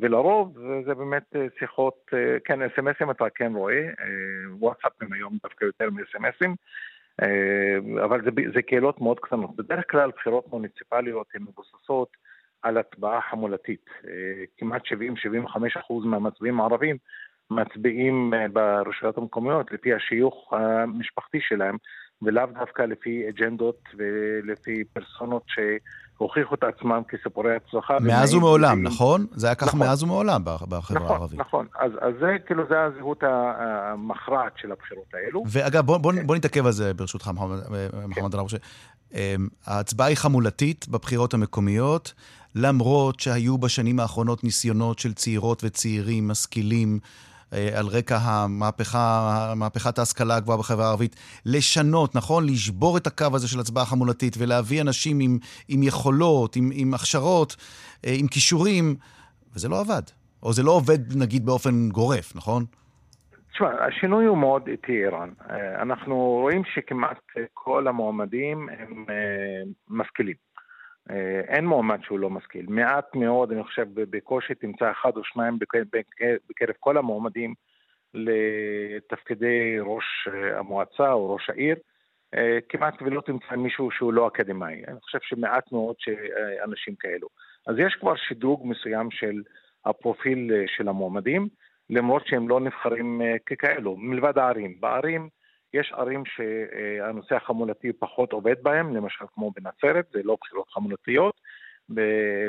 ולרוב 0.00 0.58
זה 0.86 0.94
באמת 0.94 1.36
שיחות, 1.58 2.10
כן, 2.44 2.62
אס.אם.אסים 2.62 3.10
אתה 3.10 3.24
כן 3.34 3.52
רואה, 3.54 3.88
וואטסאפים 4.50 5.12
היום 5.12 5.38
דווקא 5.42 5.64
יותר 5.64 5.90
מאס.אם.אסים. 5.90 6.54
אה, 7.22 8.04
אבל 8.04 8.24
זה, 8.24 8.30
זה 8.54 8.62
קהילות 8.62 9.00
מאוד 9.00 9.20
קטנות. 9.20 9.56
בדרך 9.56 9.84
כלל 9.90 10.10
בחירות 10.16 10.48
מוניציפליות 10.48 11.26
הן 11.34 11.42
מבוססות 11.42 12.08
על 12.62 12.78
הצבעה 12.78 13.20
חמולתית. 13.30 13.84
אה, 14.08 14.44
כמעט 14.58 14.82
70-75% 14.84 14.88
מהמצביעים 16.04 16.60
הערבים 16.60 16.96
מצביעים 17.50 18.34
אה, 18.34 18.48
ברשויות 18.48 19.18
המקומיות 19.18 19.72
לפי 19.72 19.94
השיוך 19.94 20.52
המשפחתי 20.52 21.38
שלהם, 21.40 21.76
ולאו 22.22 22.46
דווקא 22.46 22.82
לפי 22.82 23.28
אג'נדות 23.28 23.80
ולפי 23.96 24.84
פרסונות 24.84 25.42
ש... 25.46 25.58
הוכיחו 26.18 26.54
את 26.54 26.62
עצמם 26.62 27.02
כסיפורי 27.08 27.56
הצלחה. 27.56 27.96
מאז 28.00 28.34
ומעולם, 28.34 28.82
נכון? 28.82 29.26
זה 29.32 29.46
היה 29.46 29.54
ככה 29.54 29.66
נכון. 29.66 29.80
מאז 29.80 30.02
ומעולם 30.02 30.42
בחברה 30.44 30.78
נכון, 30.78 31.02
הערבית. 31.02 31.38
נכון, 31.38 31.66
אז, 31.78 31.92
אז 32.00 32.14
זה 32.20 32.36
כאילו, 32.46 32.62
זה 32.68 32.74
הזהות 32.82 33.22
המכרעת 33.22 34.52
של 34.56 34.72
הבחירות 34.72 35.14
האלו. 35.14 35.44
ואגב, 35.46 35.86
בוא, 35.86 35.98
בוא, 35.98 36.12
כן. 36.12 36.26
בוא 36.26 36.36
נתעכב 36.36 36.66
על 36.66 36.72
זה 36.72 36.94
ברשותך, 36.94 37.30
מוחמד 38.08 38.14
כן. 38.14 38.28
דראושה. 38.28 38.56
אמ, 39.14 39.48
ההצבעה 39.66 40.06
היא 40.06 40.16
חמולתית 40.16 40.88
בבחירות 40.88 41.34
המקומיות, 41.34 42.14
למרות 42.54 43.20
שהיו 43.20 43.58
בשנים 43.58 44.00
האחרונות 44.00 44.44
ניסיונות 44.44 44.98
של 44.98 45.14
צעירות 45.14 45.64
וצעירים 45.64 46.28
משכילים 46.28 46.98
אה, 47.02 47.08
על 47.52 47.86
רקע 47.86 48.16
המהפכה, 48.16 49.52
מהפכת 49.56 49.98
ההשכלה 49.98 50.36
הגבוהה 50.36 50.58
בחברה 50.58 50.86
הערבית, 50.86 51.16
לשנות, 51.46 52.14
נכון? 52.14 52.46
לשבור 52.46 52.96
את 52.96 53.06
הקו 53.06 53.26
הזה 53.34 53.48
של 53.48 53.60
הצבעה 53.60 53.84
חמולתית 53.84 54.36
ולהביא 54.38 54.80
אנשים 54.80 55.20
עם, 55.20 55.38
עם 55.68 55.82
יכולות, 55.82 56.56
עם, 56.56 56.70
עם 56.72 56.94
הכשרות, 56.94 57.56
אה, 58.06 58.14
עם 58.18 58.26
כישורים, 58.26 58.94
וזה 59.54 59.68
לא 59.68 59.80
עבד. 59.80 60.02
או 60.42 60.52
זה 60.52 60.62
לא 60.62 60.70
עובד, 60.70 61.16
נגיד, 61.16 61.46
באופן 61.46 61.88
גורף, 61.88 62.36
נכון? 62.36 62.64
תשמע, 63.52 63.68
השינוי 63.86 64.24
הוא 64.24 64.38
מאוד 64.38 64.68
איטי, 64.68 65.04
ערן. 65.04 65.30
אה, 65.50 65.82
אנחנו 65.82 66.16
רואים 66.16 66.62
שכמעט 66.74 67.20
כל 67.54 67.88
המועמדים 67.88 68.68
הם 68.78 69.04
משכילים. 69.88 70.45
אה, 71.10 71.40
אין 71.48 71.66
מועמד 71.66 71.98
שהוא 72.02 72.18
לא 72.18 72.30
משכיל. 72.30 72.66
מעט 72.68 73.14
מאוד, 73.14 73.52
אני 73.52 73.62
חושב, 73.62 73.86
בקושי 73.94 74.54
תמצא 74.54 74.90
אחד 74.90 75.16
או 75.16 75.24
שניים 75.24 75.58
בקרב 76.48 76.74
כל 76.80 76.96
המועמדים 76.96 77.54
לתפקידי 78.14 79.76
ראש 79.80 80.28
אה, 80.32 80.58
המועצה 80.58 81.12
או 81.12 81.34
ראש 81.34 81.50
העיר. 81.50 81.76
אה, 82.34 82.58
כמעט 82.68 83.02
ולא 83.02 83.20
תמצא 83.20 83.56
מישהו 83.56 83.90
שהוא 83.90 84.12
לא 84.12 84.28
אקדמאי. 84.28 84.82
אני 84.88 85.00
חושב 85.00 85.18
שמעט 85.22 85.72
מאוד 85.72 85.96
אנשים 86.64 86.94
כאלו. 86.94 87.28
אז 87.66 87.76
יש 87.78 87.94
כבר 87.94 88.16
שדרוג 88.16 88.66
מסוים 88.66 89.10
של 89.10 89.42
הפרופיל 89.84 90.50
של 90.66 90.88
המועמדים, 90.88 91.48
למרות 91.90 92.26
שהם 92.26 92.48
לא 92.48 92.60
נבחרים 92.60 93.22
ככאלו, 93.46 93.96
מלבד 93.96 94.38
הערים. 94.38 94.80
בערים 94.80 95.28
יש 95.76 95.92
ערים 95.92 96.22
שהנושא 96.24 97.34
החמולתי 97.34 97.92
פחות 97.92 98.32
עובד 98.32 98.62
בהם, 98.62 98.96
למשל 98.96 99.24
כמו 99.34 99.50
בנצרת, 99.50 100.06
זה 100.12 100.20
לא 100.24 100.36
בחירות 100.40 100.68
חמולתיות, 100.70 101.40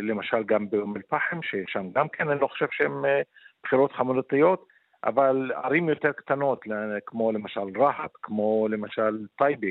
למשל 0.02 0.44
גם 0.44 0.70
באום 0.70 0.96
אל-פחם, 0.98 1.40
ששם 1.42 1.92
גם 1.94 2.10
כן 2.10 2.30
אני 2.30 2.40
לא 2.42 2.48
חושב 2.48 2.68
שהן 2.72 3.06
אה, 3.06 3.22
בחירות 3.63 3.92
חמולתיות, 3.92 4.68
אבל 5.04 5.52
ערים 5.56 5.90
יותר 5.90 6.12
קטנות, 6.12 6.66
כמו 7.06 7.32
למשל 7.32 7.62
רהט, 7.78 8.12
כמו 8.22 8.68
למשל 8.70 9.28
טייבה, 9.38 9.68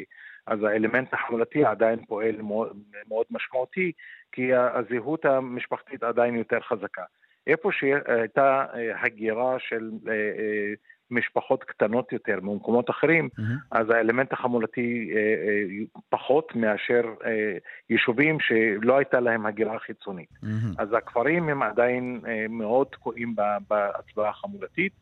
אז 0.46 0.64
האלמנט 0.64 1.14
החמולתי 1.14 1.64
עדיין 1.64 2.04
פועל 2.04 2.42
מאוד, 2.42 2.76
מאוד 3.08 3.26
משמעותי, 3.30 3.92
כי 4.32 4.54
הזהות 4.54 5.24
המשפחתית 5.24 6.02
עדיין 6.02 6.34
יותר 6.34 6.60
חזקה. 6.60 7.02
איפה 7.46 7.72
שהייתה 7.72 8.66
אה, 8.74 9.02
הגירה 9.02 9.56
של 9.58 9.90
אה, 10.08 10.74
משפחות 11.10 11.64
קטנות 11.64 12.12
יותר 12.12 12.38
ממקומות 12.42 12.90
אחרים, 12.90 13.28
mm-hmm. 13.28 13.42
אז 13.70 13.90
האלמנט 13.90 14.32
החמולתי 14.32 15.12
אה, 15.14 15.18
אה, 15.18 15.84
פחות 16.08 16.56
מאשר 16.56 17.02
אה, 17.24 17.56
יישובים 17.90 18.40
שלא 18.40 18.96
הייתה 18.96 19.20
להם 19.20 19.46
הגירה 19.46 19.78
חיצונית. 19.78 20.28
Mm-hmm. 20.30 20.74
אז 20.78 20.88
הכפרים 20.92 21.48
הם 21.48 21.62
עדיין 21.62 22.20
אה, 22.28 22.46
מאוד 22.48 22.86
תקועים 22.86 23.34
בהצבעה 23.68 24.30
החמולתית. 24.30 24.92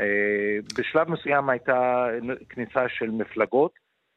אה, 0.00 0.58
בשלב 0.78 1.10
מסוים 1.10 1.50
הייתה 1.50 2.06
כניסה 2.48 2.88
של 2.88 3.10
מפלגות, 3.10 3.72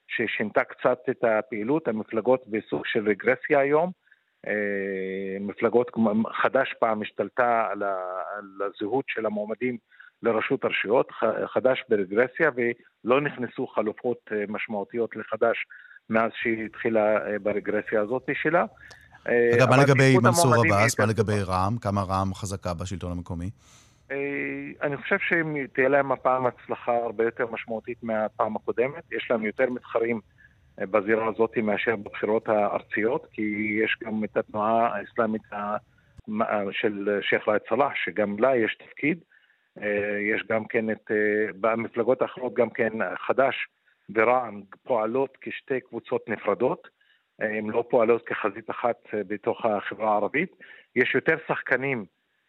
ששינתה 0.07 0.63
קצת 0.63 0.99
את 1.09 1.23
הפעילות, 1.23 1.87
המפלגות 1.87 2.43
בסוג 2.47 2.81
של 2.85 3.09
רגרסיה 3.09 3.59
היום. 3.59 3.91
אה, 4.47 5.37
מפלגות, 5.39 5.91
חד"ש 6.41 6.73
פעם 6.79 7.01
השתלטה 7.01 7.67
על, 7.71 7.83
הזהות 8.61 9.05
של 9.07 9.25
המועמדים 9.25 9.77
לראשות 10.23 10.63
הרשויות, 10.63 11.11
חד"ש 11.53 11.83
ברגרסיה, 11.89 12.49
ולא 12.55 13.21
נכנסו 13.21 13.67
חלופות 13.67 14.17
אה, 14.31 14.43
משמעותיות 14.47 15.15
לחד"ש 15.15 15.65
מאז 16.09 16.31
שהיא 16.41 16.65
התחילה 16.65 17.27
אה, 17.27 17.39
ברגרסיה 17.39 18.01
הזאת 18.01 18.29
שלה. 18.33 18.65
אה, 19.27 19.49
אגב, 19.55 19.69
מה 19.69 19.83
לגבי 19.83 20.17
מנסור 20.23 20.53
עבאס? 20.53 20.99
מה 20.99 21.05
לגבי 21.05 21.43
רע"מ? 21.47 21.77
כמה 21.77 22.01
רע"מ 22.01 22.33
חזקה 22.33 22.73
בשלטון 22.73 23.11
המקומי? 23.11 23.49
אני 24.81 24.97
חושב 24.97 25.15
שתהיה 25.19 25.89
להם 25.89 26.11
הפעם 26.11 26.45
הצלחה 26.45 26.95
הרבה 26.95 27.23
יותר 27.23 27.45
משמעותית 27.51 28.03
מהפעם 28.03 28.55
הקודמת. 28.55 29.03
יש 29.11 29.27
להם 29.31 29.45
יותר 29.45 29.69
מתחרים 29.69 30.19
בזירה 30.77 31.27
הזאת 31.27 31.57
מאשר 31.57 31.95
בבחירות 31.95 32.49
הארציות, 32.49 33.27
כי 33.31 33.77
יש 33.83 33.97
גם 34.03 34.23
את 34.23 34.37
התנועה 34.37 34.87
האסלאמית 34.95 35.41
של 36.71 37.19
שייח' 37.21 37.47
ראאד 37.47 37.61
סלאח, 37.69 37.91
שגם 38.05 38.39
לה 38.39 38.55
יש 38.57 38.77
תפקיד. 38.87 39.17
אה, 39.81 40.19
יש 40.19 40.43
גם 40.49 40.65
כן 40.65 40.89
את, 40.89 41.11
אה, 41.11 41.53
במפלגות 41.59 42.21
האחרות 42.21 42.53
גם 42.53 42.69
כן 42.69 42.93
חד"ש 43.27 43.67
ורע"מ 44.15 44.61
פועלות 44.83 45.37
כשתי 45.41 45.81
קבוצות 45.81 46.29
נפרדות, 46.29 46.87
אה, 47.41 47.57
הן 47.57 47.69
לא 47.69 47.83
פועלות 47.89 48.25
כחזית 48.25 48.69
אחת 48.69 48.97
בתוך 49.13 49.65
החברה 49.65 50.11
הערבית. 50.11 50.55
יש 50.95 51.15
יותר 51.15 51.37
שחקנים 51.47 52.05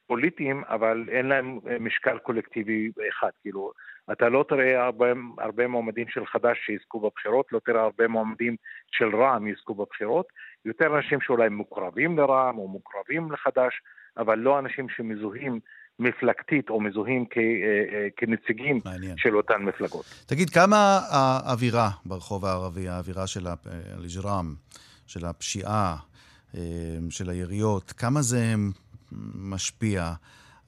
פוליטיים, 0.06 0.64
אבל 0.64 1.04
אין 1.08 1.26
להם 1.26 1.58
משקל 1.80 2.18
קולקטיבי 2.18 2.90
אחד. 3.08 3.30
כאילו, 3.42 3.72
אתה 4.12 4.28
לא 4.28 4.44
תראה 4.48 4.84
הרבה, 4.84 5.06
הרבה 5.38 5.66
מועמדים 5.66 6.08
של 6.08 6.26
חד"ש 6.26 6.58
שיזכו 6.66 7.00
בבחירות, 7.00 7.52
לא 7.52 7.60
תראה 7.64 7.82
הרבה 7.82 8.08
מועמדים 8.08 8.56
של 8.92 9.16
רע"מ 9.16 9.46
יזכו 9.46 9.74
בבחירות. 9.74 10.26
יותר 10.64 10.96
אנשים 10.96 11.20
שאולי 11.20 11.48
מוקרבים 11.48 12.18
לרע"מ 12.18 12.58
או 12.58 12.68
מוקרבים 12.68 13.32
לחד"ש, 13.32 13.80
אבל 14.16 14.38
לא 14.38 14.58
אנשים 14.58 14.88
שמזוהים 14.88 15.60
מפלגתית 15.98 16.70
או 16.70 16.80
מזוהים 16.80 17.24
כ, 17.30 17.36
אה, 17.38 17.42
אה, 17.42 18.08
כנציגים 18.16 18.80
מעניין. 18.84 19.16
של 19.16 19.36
אותן 19.36 19.62
מפלגות. 19.62 20.04
תגיד, 20.26 20.50
כמה 20.50 21.00
האווירה 21.08 21.90
ברחוב 22.06 22.44
הערבי, 22.44 22.88
האווירה 22.88 23.26
של 23.26 23.46
הלג'רם, 23.46 24.54
של 25.06 25.26
הפשיעה, 25.26 25.96
אה, 26.54 26.60
של 27.10 27.30
היריות, 27.30 27.92
כמה 27.92 28.22
זה 28.22 28.54
משפיע 29.34 30.12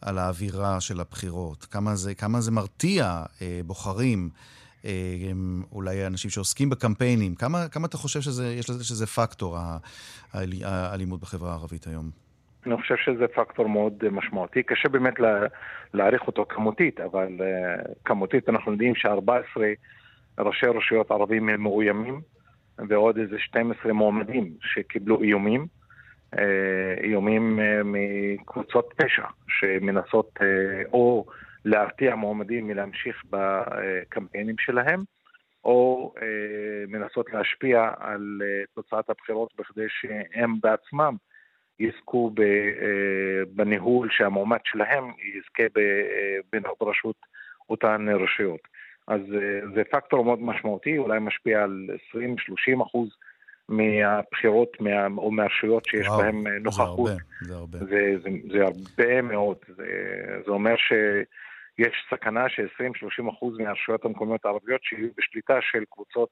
על 0.01 0.19
האווירה 0.19 0.81
של 0.81 1.01
הבחירות? 1.01 1.65
כמה 1.65 1.97
זה, 1.97 2.15
כמה 2.15 2.41
זה 2.41 2.51
מרתיע 2.51 3.23
בוחרים? 3.67 4.31
אולי 5.73 6.07
אנשים 6.07 6.31
שעוסקים 6.31 6.71
בקמפיינים, 6.71 7.35
כמה, 7.35 7.69
כמה 7.69 7.87
אתה 7.87 7.97
חושב 7.97 8.21
שיש 8.21 8.71
לזה 8.71 8.85
שזה 8.85 9.07
פקטור, 9.07 9.59
האלימות 10.65 11.21
בחברה 11.21 11.51
הערבית 11.51 11.87
היום? 11.87 12.28
אני 12.67 12.77
חושב 12.77 12.97
שזה 12.97 13.29
פקטור 13.29 13.69
מאוד 13.69 14.09
משמעותי. 14.11 14.63
קשה 14.63 14.89
באמת 14.89 15.15
להעריך 15.95 16.27
אותו 16.27 16.47
כמותית, 16.49 17.01
אבל 17.01 17.29
uh, 17.39 17.89
כמותית 18.05 18.49
אנחנו 18.49 18.73
יודעים 18.73 18.95
ש-14 18.95 19.61
ראשי 20.39 20.67
רשויות 20.67 21.11
ערבים 21.11 21.49
הם 21.49 21.63
מאוימים. 21.63 22.21
ועוד 22.89 23.19
איזה 23.19 23.39
12 23.39 23.93
מועמדים 23.93 24.53
שקיבלו 24.61 25.23
איומים. 25.23 25.67
איומים 27.03 27.59
מקבוצות 27.85 28.95
פשע 28.97 29.27
שמנסות 29.49 30.39
או 30.93 31.27
להרתיע 31.65 32.15
מועמדים 32.15 32.67
מלהמשיך 32.69 33.23
בקמפיינים 33.31 34.55
שלהם, 34.59 35.01
או 35.65 36.13
מנסות 36.89 37.33
להשפיע 37.33 37.91
על 37.99 38.41
תוצאת 38.75 39.11
הבחירות 39.11 39.51
בכדי 39.59 39.87
שהם 39.89 40.55
בעצמם 40.61 41.15
יזכו 41.81 42.31
בניהול 43.55 44.09
שהמועמד 44.11 44.59
שלהם 44.65 45.05
יזכה 45.05 45.63
בראשות 46.81 47.17
אותן 47.71 48.07
רשויות. 48.09 48.61
אז 49.07 49.21
זה 49.75 49.83
פקטור 49.91 50.25
מאוד 50.25 50.43
משמעותי, 50.43 50.99
אולי 50.99 51.19
משפיע 51.19 51.63
על 51.63 51.87
20-30 52.15 52.83
אחוז 52.83 53.09
מהבחירות 53.69 54.81
מה, 54.81 55.07
או 55.17 55.31
מהרשויות 55.31 55.85
שיש 55.85 56.07
וואו, 56.07 56.19
בהן 56.19 56.47
נוכחות. 56.63 57.11
זה 57.41 57.55
הרבה, 57.55 57.79
זה 57.79 57.79
הרבה. 57.79 57.79
זה, 57.79 58.15
זה, 58.23 58.29
זה 58.53 58.65
הרבה 58.65 59.23
מאוד. 59.23 59.57
זה, 59.77 59.85
זה 60.47 60.51
אומר 60.51 60.75
שיש 60.77 62.07
סכנה 62.11 62.49
ש-20-30 62.49 63.31
אחוז 63.31 63.59
מהרשויות 63.59 64.05
המקומיות 64.05 64.45
הערביות 64.45 64.81
שיהיו 64.85 65.09
בשליטה 65.19 65.59
של 65.61 65.85
קבוצות 65.91 66.29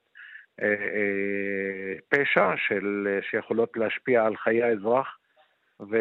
אה, 0.61 0.67
אה, 0.67 1.93
פשע 2.09 2.51
של, 2.67 3.19
שיכולות 3.31 3.77
להשפיע 3.77 4.25
על 4.25 4.35
חיי 4.35 4.63
האזרח. 4.63 5.17
ו... 5.79 5.97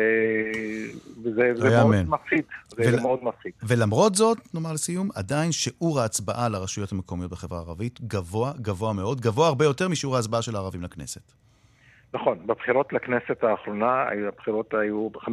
וזה 1.24 1.52
זה 1.54 1.68
מאוד 1.70 2.08
מפחיד, 2.08 2.44
זה 2.68 2.82
ול... 2.94 3.00
מאוד 3.00 3.24
מפחיד. 3.24 3.52
ולמרות 3.62 4.14
זאת, 4.14 4.38
נאמר 4.54 4.72
לסיום, 4.72 5.08
עדיין 5.14 5.52
שיעור 5.52 6.00
ההצבעה 6.00 6.48
לרשויות 6.48 6.92
המקומיות 6.92 7.30
בחברה 7.30 7.58
הערבית 7.58 8.00
גבוה, 8.00 8.52
גבוה 8.60 8.92
מאוד, 8.92 9.20
גבוה 9.20 9.46
הרבה 9.48 9.64
יותר 9.64 9.88
משיעור 9.88 10.16
ההצבעה 10.16 10.42
של 10.42 10.56
הערבים 10.56 10.82
לכנסת. 10.82 11.32
נכון, 12.14 12.46
בבחירות 12.46 12.92
לכנסת 12.92 13.44
האחרונה, 13.44 14.04
הבחירות 14.28 14.74
היו, 14.74 15.08
53% 15.16 15.28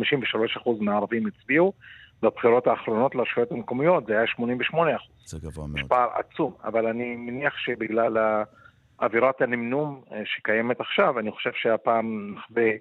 מהערבים 0.80 1.28
הצביעו, 1.28 1.74
בבחירות 2.22 2.68
האחרונות 2.68 3.16
לרשויות 3.16 3.52
המקומיות 3.52 4.06
זה 4.06 4.14
היה 4.14 4.24
88%. 4.72 4.76
זה 5.26 5.40
גבוה 5.40 5.68
מאוד. 5.68 5.80
יש 5.80 5.84
פער 5.88 6.10
עצום, 6.14 6.54
אבל 6.64 6.88
אני 6.88 7.16
מניח 7.16 7.54
שבגלל 7.58 8.18
אווירת 9.02 9.42
הנמנום 9.42 10.02
אה, 10.12 10.22
שקיימת 10.26 10.80
עכשיו, 10.80 11.20
אני 11.20 11.32
חושב 11.32 11.52
שהפעם 11.54 12.36
נחווה... 12.36 12.72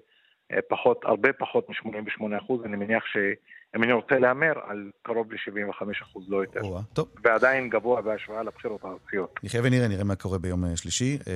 אה, 0.53 0.59
פחות, 0.69 1.01
הרבה 1.03 1.33
פחות 1.33 1.69
מ-88 1.69 2.43
אחוז, 2.43 2.61
אני 2.65 2.75
מניח 2.75 3.03
שאם 3.05 3.83
אני 3.83 3.93
רוצה 3.93 4.19
להמר, 4.19 4.53
על 4.67 4.91
קרוב 5.03 5.33
ל-75 5.33 6.03
אחוז, 6.03 6.23
לא 6.27 6.37
יותר. 6.37 6.61
או, 6.61 6.79
טוב. 6.93 7.07
ועדיין 7.23 7.69
גבוה 7.69 8.01
בהשוואה 8.01 8.43
לבחירות 8.43 8.83
הארציות. 8.83 9.39
נחיה 9.43 9.61
ונראה, 9.63 9.87
נראה 9.87 10.03
מה 10.03 10.15
קורה 10.15 10.37
ביום 10.37 10.65
אה, 10.65 10.77
שלישי. 10.77 11.17
אה, 11.27 11.33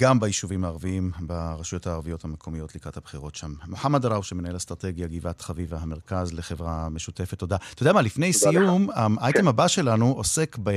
גם 0.00 0.20
ביישובים 0.20 0.64
הערביים, 0.64 1.10
ברשויות 1.20 1.86
הערביות 1.86 2.24
המקומיות 2.24 2.74
לקראת 2.74 2.96
הבחירות 2.96 3.34
שם. 3.34 3.50
מוחמד 3.68 4.06
ראוש, 4.06 4.32
מנהל 4.32 4.56
אסטרטגיה, 4.56 5.06
גבעת 5.06 5.40
חביבה, 5.40 5.76
המרכז 5.80 6.38
לחברה 6.38 6.88
משותפת, 6.90 7.38
תודה. 7.38 7.56
אתה 7.74 7.82
יודע 7.82 7.92
מה, 7.92 8.02
לפני 8.02 8.32
סיום, 8.32 8.88
האייטם 9.20 9.40
כן. 9.40 9.48
הבא 9.48 9.68
שלנו 9.68 10.06
עוסק 10.06 10.56
ב... 10.62 10.70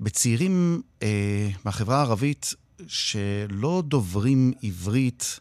בצעירים 0.00 0.82
אה, 1.02 1.48
מהחברה 1.64 1.96
הערבית 1.96 2.54
שלא 2.86 3.82
דוברים 3.84 4.52
עברית 4.62 5.40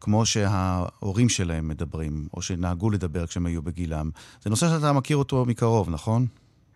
כמו 0.00 0.26
שההורים 0.26 1.28
שלהם 1.28 1.68
מדברים, 1.68 2.28
או 2.34 2.42
שנהגו 2.42 2.90
לדבר 2.90 3.26
כשהם 3.26 3.46
היו 3.46 3.62
בגילם. 3.62 4.10
זה 4.40 4.50
נושא 4.50 4.66
שאתה 4.66 4.92
מכיר 4.92 5.16
אותו 5.16 5.44
מקרוב, 5.46 5.90
נכון? 5.90 6.26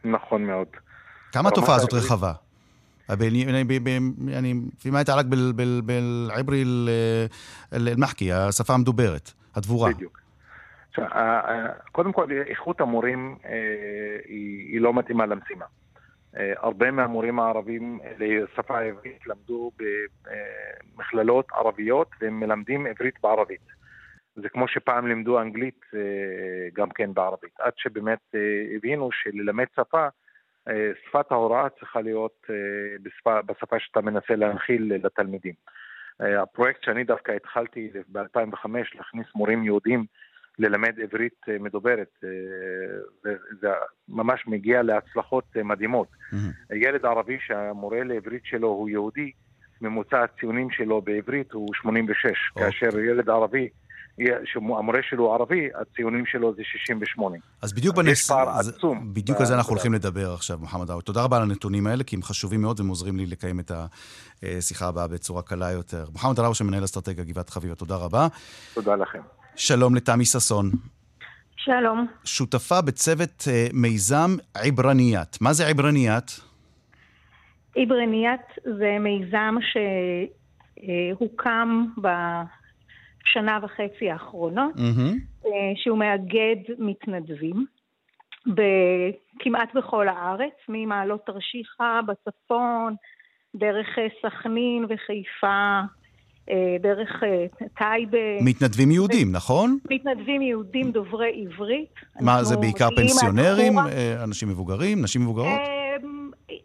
נכון 0.05 0.45
מאוד. 0.47 0.67
כמה 1.33 1.49
התופעה 1.49 1.77
הזאת 1.77 1.93
רחבה? 1.95 2.33
يعني 4.29 4.55
فيما 4.79 5.01
يتعلق 5.01 5.25
بالعبري 5.85 6.65
المحكي, 7.73 8.33
השפה 8.33 8.75
המדוברת, 8.75 9.33
הדבורה. 9.55 9.91
בדיוק. 9.93 10.19
קודם 11.93 12.13
כל, 12.13 12.27
איכות 12.51 12.81
המורים 12.81 13.37
היא 14.29 14.81
לא 14.81 14.95
מתאימה 14.95 15.27
למשימה. 15.27 15.65
אה, 16.38 16.54
הרבה 16.58 16.92
מהמורים 16.92 17.40
הערבים 17.40 18.00
לשפה 18.20 18.80
העברית 18.80 19.28
למדו 19.28 19.72
במכללות 20.96 21.52
ערביות 21.52 22.10
והם 22.22 22.40
מלמדים 22.40 22.86
עברית 22.86 23.16
בערבית. 23.22 23.74
זה 24.36 24.50
כמו 24.50 24.68
שפעם 24.68 25.08
לימדו 25.08 25.42
אנגלית 25.42 25.82
אה, 25.96 26.00
גם 26.74 26.90
כן 26.90 27.14
בערבית, 27.14 27.60
עד 27.60 27.74
שבאמת 27.76 28.20
אה, 28.36 28.76
הבינו 28.76 29.10
שללמד 29.12 29.66
שפה, 29.76 30.08
שפת 31.06 31.32
ההוראה 31.32 31.70
צריכה 31.70 32.02
להיות 32.02 32.48
בשפה, 33.04 33.42
בשפה 33.42 33.80
שאתה 33.80 34.02
מנסה 34.02 34.36
להנחיל 34.36 34.94
לתלמידים. 35.06 35.54
הפרויקט 36.20 36.84
שאני 36.84 37.04
דווקא 37.04 37.32
התחלתי 37.32 37.92
ב-2005 38.12 38.68
להכניס 38.96 39.28
מורים 39.36 39.64
יהודים 39.64 40.06
ללמד 40.60 40.94
עברית 41.04 41.40
אה, 41.50 41.58
מדוברת. 41.60 42.10
אה, 42.24 43.32
זה 43.62 43.68
ממש 44.08 44.44
מגיע 44.48 44.82
להצלחות 44.84 45.44
אה, 45.58 45.64
מדהימות. 45.64 46.08
Mm-hmm. 46.12 46.76
ילד 46.76 47.06
ערבי 47.06 47.38
שהמורה 47.48 48.04
לעברית 48.04 48.46
שלו 48.46 48.68
הוא 48.68 48.90
יהודי, 48.90 49.32
ממוצע 49.82 50.24
הציונים 50.24 50.72
שלו 50.72 51.02
בעברית 51.02 51.52
הוא 51.52 51.68
86, 51.74 52.26
oh. 52.26 52.60
כאשר 52.60 53.00
ילד 53.00 53.30
ערבי... 53.30 53.70
שהמורה 54.46 55.00
שלו 55.10 55.34
ערבי, 55.34 55.70
הציונים 55.82 56.26
שלו 56.26 56.56
זה 56.56 56.62
68. 56.64 57.38
אז 57.62 57.74
בדיוק 57.74 57.96
בנס... 57.96 58.08
יש 58.08 58.28
פער 58.28 58.50
עצום. 58.50 59.14
בדיוק 59.14 59.40
על 59.40 59.46
זה 59.46 59.56
אנחנו 59.56 59.72
הולכים 59.74 59.94
לדבר 59.94 60.34
עכשיו, 60.34 60.58
מוחמד 60.58 60.90
עאווי. 60.90 61.04
תודה 61.04 61.24
רבה 61.24 61.38
על 61.38 61.44
הנתונים 61.44 61.88
האלה, 61.88 62.04
כי 62.04 62.16
הם 62.16 62.24
חשובים 62.24 62.62
מאוד 62.62 62.80
והם 62.80 62.90
עוזרים 62.90 63.18
לי 63.18 63.26
לקיים 63.26 63.60
את 63.60 63.72
השיחה 64.44 64.88
הבאה 64.88 65.08
בצורה 65.08 65.42
קלה 65.42 65.72
יותר. 65.72 66.06
מוחמד 66.12 66.40
עאווי, 66.40 66.56
שמנהל 66.56 66.84
אסטרטגיה 66.84 67.24
גבעת 67.24 67.50
חביבה, 67.50 67.76
תודה 67.76 67.96
רבה. 67.96 68.28
תודה 68.74 68.96
לכם. 68.96 69.22
שלום 69.56 69.96
לתמי 69.96 70.26
ששון. 70.26 70.66
שלום. 71.58 72.08
שותפה 72.26 72.82
בצוות 72.82 73.42
uh, 73.42 73.74
מיזם 73.74 74.30
עברניית. 74.54 75.38
מה 75.42 75.54
זה 75.54 75.68
עברניית? 75.68 76.40
עברניית 77.76 78.42
זה 78.64 78.98
מיזם 79.00 79.56
שהוקם 80.80 81.86
בשנה 81.98 83.60
וחצי 83.64 84.12
האחרונות, 84.12 84.76
mm-hmm. 84.76 85.48
שהוא 85.76 85.98
מאגד 85.98 86.56
מתנדבים 86.78 87.66
כמעט 89.40 89.76
בכל 89.76 90.08
הארץ, 90.08 90.54
ממעלות 90.70 91.26
תרשיחא 91.26 92.02
בצפון, 92.02 92.96
דרך 93.56 93.88
אה, 93.98 94.08
סכנין 94.22 94.86
וחיפה 94.90 95.48
אה, 95.48 95.82
דרך 96.80 97.24
אה, 97.24 97.46
טייבה. 97.78 98.42
מתנדבים 98.42 98.92
יהודים, 98.92 99.32
נכון? 99.32 99.78
מתנדבים 99.92 100.42
יהודים 100.42 100.92
דוברי 100.92 101.46
עברית. 101.46 101.94
מה, 102.22 102.44
זה 102.44 102.58
בעיקר 102.58 102.88
פנסיונרים, 102.96 103.80
אה, 103.80 104.24
אנשים 104.24 104.50
מבוגרים, 104.50 105.02
נשים 105.02 105.22
מבוגרות? 105.22 105.60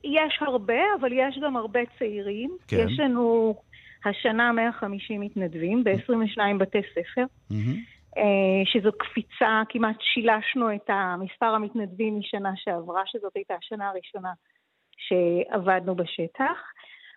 יש 0.04 0.38
הרבה, 0.40 0.80
אבל 1.00 1.12
יש 1.12 1.38
גם 1.42 1.56
הרבה 1.56 1.80
צעירים. 1.98 2.50
כן. 2.68 2.76
יש 2.76 2.98
לנו 2.98 3.54
השנה 4.04 4.52
150 4.52 5.20
מתנדבים 5.20 5.84
ב-22 5.84 6.40
בתי 6.58 6.78
ספר. 6.94 7.24
שזו 8.64 8.90
קפיצה, 8.98 9.62
כמעט 9.68 9.96
שילשנו 10.00 10.74
את 10.74 10.90
מספר 11.18 11.46
המתנדבים 11.46 12.18
משנה 12.18 12.52
שעברה, 12.56 13.02
שזאת 13.06 13.32
הייתה 13.34 13.54
השנה 13.54 13.88
הראשונה 13.88 14.32
שעבדנו 14.96 15.94
בשטח. 15.94 16.56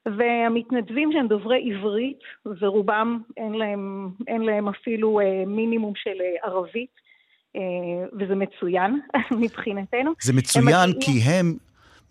והמתנדבים 0.06 1.10
שהם 1.14 1.28
דוברי 1.28 1.72
עברית, 1.72 2.20
ורובם 2.62 3.20
אין 3.38 3.54
להם, 3.54 4.10
אין 4.28 4.41
להם 4.41 4.68
אפילו 4.68 5.20
אה, 5.20 5.43
מינימום 5.47 5.93
של 5.95 6.22
אה, 6.22 6.49
ערבית, 6.49 6.89
אה, 7.56 7.62
וזה 8.20 8.36
מצוין 8.36 8.99
מבחינתנו. 9.41 10.12
זה 10.22 10.34
מצוין 10.34 10.89
הם 10.89 10.99
כי 11.02 11.12
הם 11.12 11.58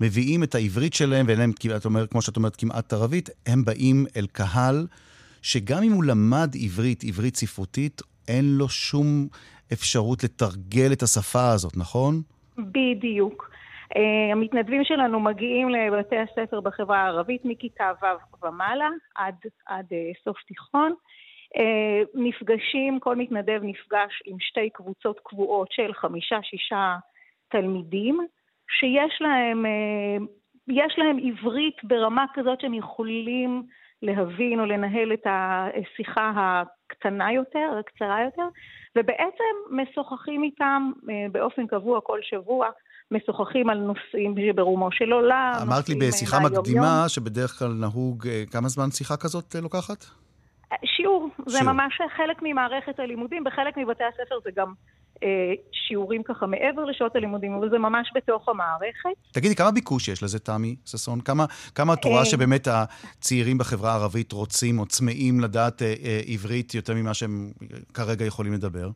מביאים 0.01 0.43
את 0.43 0.55
העברית 0.55 0.95
שלהם, 0.95 1.26
ואין 1.28 1.38
להם, 1.38 1.53
את 1.76 1.84
אומרת, 1.84 2.11
כמו 2.11 2.22
שאת 2.22 2.36
אומרת, 2.36 2.57
כמעט 2.57 2.93
ערבית, 2.93 3.30
הם 3.47 3.64
באים 3.64 4.07
אל 4.16 4.26
קהל 4.32 4.86
שגם 5.43 5.82
אם 5.82 5.93
הוא 5.93 6.05
למד 6.05 6.51
עברית, 6.64 7.05
עברית 7.05 7.36
ספרותית, 7.36 8.03
אין 8.28 8.45
לו 8.59 8.68
שום 8.68 9.28
אפשרות 9.72 10.24
לתרגל 10.24 10.93
את 10.93 11.03
השפה 11.03 11.51
הזאת, 11.51 11.76
נכון? 11.76 12.22
בדיוק. 12.59 13.49
Uh, 13.95 14.32
המתנדבים 14.32 14.84
שלנו 14.84 15.20
מגיעים 15.20 15.68
לבתי 15.68 16.16
הספר 16.16 16.61
בחברה 16.61 16.99
הערבית 16.99 17.45
מכיתה 17.45 17.93
ו' 18.03 18.47
ומעלה 18.47 18.88
עד, 19.14 19.34
עד 19.66 19.86
uh, 19.86 20.24
סוף 20.24 20.43
תיכון. 20.43 20.93
Uh, 21.57 21.61
נפגשים, 22.14 23.01
כל 23.01 23.16
מתנדב 23.16 23.61
נפגש 23.62 24.22
עם 24.24 24.36
שתי 24.41 24.70
קבוצות 24.70 25.20
קבועות 25.24 25.72
של 25.72 25.93
חמישה-שישה 25.93 26.97
תלמידים, 27.49 28.26
שיש 28.78 29.18
להם, 29.20 29.64
יש 30.68 30.99
להם 30.99 31.18
עברית 31.18 31.84
ברמה 31.84 32.24
כזאת 32.34 32.61
שהם 32.61 32.74
יכולים 32.74 33.62
להבין 34.03 34.61
או 34.61 34.64
לנהל 34.66 35.12
את 35.12 35.26
השיחה 35.26 36.32
הקטנה 36.34 37.32
יותר, 37.32 37.78
הקצרה 37.80 38.22
יותר, 38.24 38.49
ובעצם 38.97 39.55
משוחחים 39.70 40.43
איתם 40.43 40.91
באופן 41.32 41.66
קבוע 41.66 42.01
כל 42.01 42.18
שבוע 42.22 42.68
משוחחים 43.11 43.71
על 43.71 43.79
נושאים 43.79 44.35
ברומו 44.55 44.93
של 44.93 45.13
עולם. 45.13 45.53
אמרת 45.63 45.89
לי 45.89 45.95
בשיחה 45.95 46.41
מקדימה 46.41 47.05
שבדרך 47.09 47.59
כלל 47.59 47.73
נהוג, 47.73 48.29
כמה 48.51 48.69
זמן 48.69 48.91
שיחה 48.91 49.17
כזאת 49.17 49.55
לוקחת? 49.63 50.05
שיעור. 50.85 51.29
זה 51.47 51.59
שיעור. 51.59 51.73
ממש 51.73 51.99
חלק 52.17 52.37
ממערכת 52.43 53.01
הלימודים. 53.01 53.45
בחלק 53.45 53.77
מבתי 53.77 54.05
הספר 54.05 54.39
זה 54.45 54.51
גם 54.57 54.73
אה, 55.23 55.53
שיעורים 55.73 56.23
ככה 56.23 56.47
מעבר 56.47 56.85
לשעות 56.85 57.17
הלימודים, 57.17 57.55
אבל 57.55 57.71
זה 57.71 57.79
ממש 57.79 58.11
בתוך 58.15 58.49
המערכת. 58.49 59.33
תגידי, 59.33 59.55
כמה 59.55 59.71
ביקוש 59.71 60.09
יש 60.09 60.23
לזה, 60.23 60.39
תמי 60.39 60.77
ששון? 60.87 61.21
כמה, 61.21 61.45
כמה 61.75 61.95
את 61.95 62.05
רואה 62.05 62.19
אה, 62.21 62.25
שבאמת 62.25 62.69
הצעירים 62.71 63.59
בחברה 63.59 63.93
הערבית 63.93 64.33
רוצים 64.33 64.79
או 64.79 64.87
צמאים 64.87 65.41
לדעת 65.41 65.83
אה, 65.83 65.95
אה, 66.05 66.21
עברית 66.27 66.75
יותר 66.75 66.95
ממה 66.95 67.15
שהם 67.15 67.53
כרגע 67.95 68.25
יכולים 68.25 68.53
לדבר? 68.53 68.91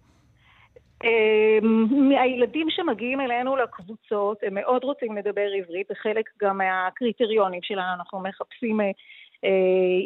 הילדים 2.18 2.70
שמגיעים 2.70 3.20
אלינו 3.20 3.57
לקבוצות, 3.57 4.38
הם 4.42 4.55
מאוד 4.55 4.84
רוצים 4.84 5.16
לדבר 5.16 5.48
עברית, 5.59 5.86
זה 5.88 5.94
חלק 5.94 6.30
גם 6.42 6.59
מהקריטריונים 6.59 7.62
שלנו, 7.62 7.94
אנחנו 7.94 8.20
מחפשים 8.20 8.80
אה, 8.80 8.90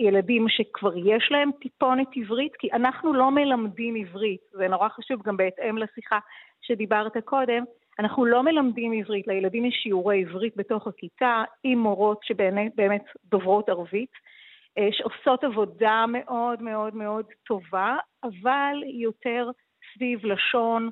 ילדים 0.03 0.47
שכבר 0.49 0.97
יש 0.97 1.29
להם 1.31 1.51
טיפונת 1.61 2.09
עברית, 2.17 2.57
כי 2.59 2.69
אנחנו 2.73 3.15
לא 3.15 3.31
מלמדים 3.31 3.95
עברית, 3.95 4.41
זה 4.53 4.69
נורא 4.69 4.89
חשוב 4.89 5.23
גם 5.23 5.37
בהתאם 5.37 5.79
לשיחה 5.79 6.19
שדיברת 6.61 7.17
קודם, 7.25 7.65
אנחנו 7.99 8.25
לא 8.25 8.43
מלמדים 8.43 8.93
עברית, 8.93 9.27
לילדים 9.27 9.65
יש 9.65 9.75
שיעורי 9.83 10.21
עברית 10.21 10.57
בתוך 10.57 10.87
הכיתה 10.87 11.45
עם 11.65 11.79
מורות 11.79 12.25
שבאמת 12.25 13.05
דוברות 13.25 13.69
ערבית, 13.69 14.13
אה, 14.79 14.89
שעושות 14.93 15.45
עבודה 15.45 16.05
מאוד 16.09 16.63
מאוד 16.63 16.95
מאוד 16.95 17.25
טובה, 17.47 17.97
אבל 18.25 18.83
יותר 18.87 19.51
סביב 19.95 20.27
לשון, 20.27 20.91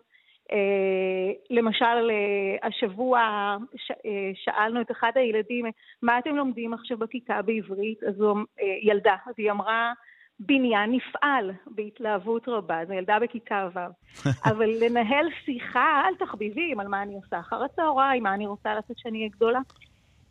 אה, 0.53 1.33
למשל, 1.51 2.11
אה, 2.11 2.69
השבוע 2.69 3.19
אה, 3.21 4.31
שאלנו 4.35 4.81
את 4.81 4.91
אחד 4.91 5.11
הילדים, 5.15 5.67
מה 6.03 6.19
אתם 6.19 6.37
לומדים 6.37 6.75
עכשיו 6.75 6.99
בכיתה 6.99 7.43
בעברית? 7.43 8.03
אז 8.03 8.21
הוא, 8.21 8.39
ילדה, 8.83 9.17
אז 9.27 9.35
היא 9.39 9.51
אמרה, 9.51 9.93
בניין 10.41 10.93
נפעל 10.93 11.51
בהתלהבות 11.67 12.49
רבה, 12.49 12.85
זו 12.87 12.93
ילדה 12.93 13.19
בכיתה 13.19 13.69
ו', 13.75 13.79
אבל 14.51 14.71
לנהל 14.81 15.27
שיחה 15.45 16.03
על 16.07 16.15
תחביבים, 16.15 16.81
על 16.81 16.89
מה 16.89 17.03
אני 17.03 17.15
עושה 17.15 17.41
אחר 17.41 17.65
הצהריים, 17.65 18.23
מה 18.23 18.35
אני 18.35 18.47
רוצה 18.47 18.75
לעשות 18.75 18.97
כשאני 18.97 19.19
אהיה 19.19 19.29
גדולה, 19.29 19.61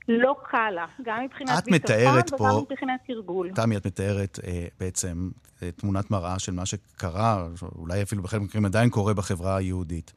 לא 0.08 0.36
קל 0.44 0.72
לה, 0.72 0.86
גם 1.02 1.24
מבחינת 1.24 1.64
ביטחון 1.72 1.98
וגם 1.98 2.38
פה, 2.38 2.66
מבחינת 2.72 3.00
תרגול. 3.08 3.52
תמי, 3.56 3.78
את 3.78 3.88
מתארת 3.88 4.40
אה, 4.48 4.68
בעצם 4.80 5.30
אה, 5.64 5.72
תמונת 5.72 6.12
מראה 6.12 6.40
של 6.40 6.52
מה 6.52 6.66
שקרה, 6.66 7.48
אולי 7.76 8.02
אפילו 8.02 8.24
בחלק 8.24 8.40
מהמקרים 8.40 8.66
עדיין 8.66 8.90
קורה 8.90 9.14
בחברה 9.14 9.56
היהודית. 9.56 10.14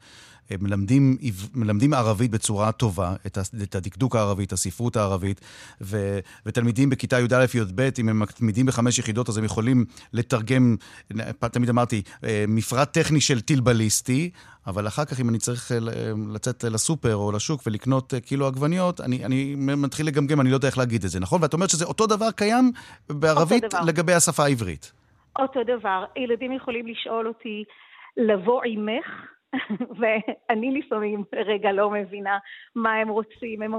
מלמדים, 0.61 1.17
מלמדים 1.55 1.93
ערבית 1.93 2.31
בצורה 2.31 2.71
טובה, 2.71 3.13
את, 3.25 3.37
את 3.63 3.75
הדקדוק 3.75 4.15
הערבי, 4.15 4.43
את 4.43 4.51
הספרות 4.51 4.95
הערבית, 4.95 5.41
ו, 5.81 6.19
ותלמידים 6.45 6.89
בכיתה 6.89 7.19
י"א-י"ב, 7.19 7.89
אם 7.99 8.09
הם 8.09 8.19
מתמידים 8.19 8.65
בחמש 8.65 8.99
יחידות, 8.99 9.29
אז 9.29 9.37
הם 9.37 9.43
יכולים 9.43 9.85
לתרגם, 10.13 10.75
תמיד 11.51 11.69
אמרתי, 11.69 12.01
אה, 12.23 12.45
מפרט 12.47 12.93
טכני 12.93 13.21
של 13.21 13.41
טיל 13.41 13.61
בליסטי, 13.61 14.29
אבל 14.67 14.87
אחר 14.87 15.05
כך, 15.05 15.19
אם 15.19 15.29
אני 15.29 15.37
צריך 15.37 15.71
אה, 15.71 15.77
לצאת 16.33 16.63
לסופר 16.63 17.15
או 17.15 17.31
לשוק 17.31 17.61
ולקנות 17.67 18.13
אה, 18.13 18.19
קילו 18.19 18.47
עגבניות, 18.47 19.01
אני, 19.01 19.25
אני 19.25 19.55
מתחיל 19.57 20.07
לגמגם, 20.07 20.41
אני 20.41 20.49
לא 20.49 20.55
יודע 20.55 20.67
איך 20.67 20.77
להגיד 20.77 21.03
את 21.03 21.09
זה, 21.09 21.19
נכון? 21.19 21.41
ואת 21.41 21.53
אומרת 21.53 21.69
שזה 21.69 21.85
אותו 21.85 22.07
דבר 22.07 22.31
קיים 22.31 22.71
בערבית 23.09 23.63
דבר. 23.63 23.81
לגבי 23.85 24.13
השפה 24.13 24.43
העברית. 24.43 24.91
אותו 25.39 25.59
דבר. 25.63 26.05
ילדים 26.15 26.53
יכולים 26.53 26.87
לשאול 26.87 27.27
אותי, 27.27 27.63
לבוא 28.17 28.61
עמך? 28.65 29.05
ואני 29.99 30.79
לפעמים 30.79 31.23
רגע 31.35 31.71
לא 31.71 31.89
מבינה 31.89 32.37
מה 32.75 32.93
הם 32.93 33.09
רוצים. 33.09 33.61
הם, 33.61 33.73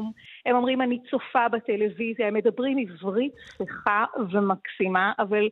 הם 0.47 0.57
אומרים, 0.57 0.83
אני 0.83 0.99
צופה 1.11 1.49
בטלוויזיה, 1.49 2.29
הם 2.29 2.35
מדברים 2.35 2.79
עברית 2.79 3.33
צחה 3.59 4.05
ומקסימה, 4.33 5.13
אבל 5.19 5.49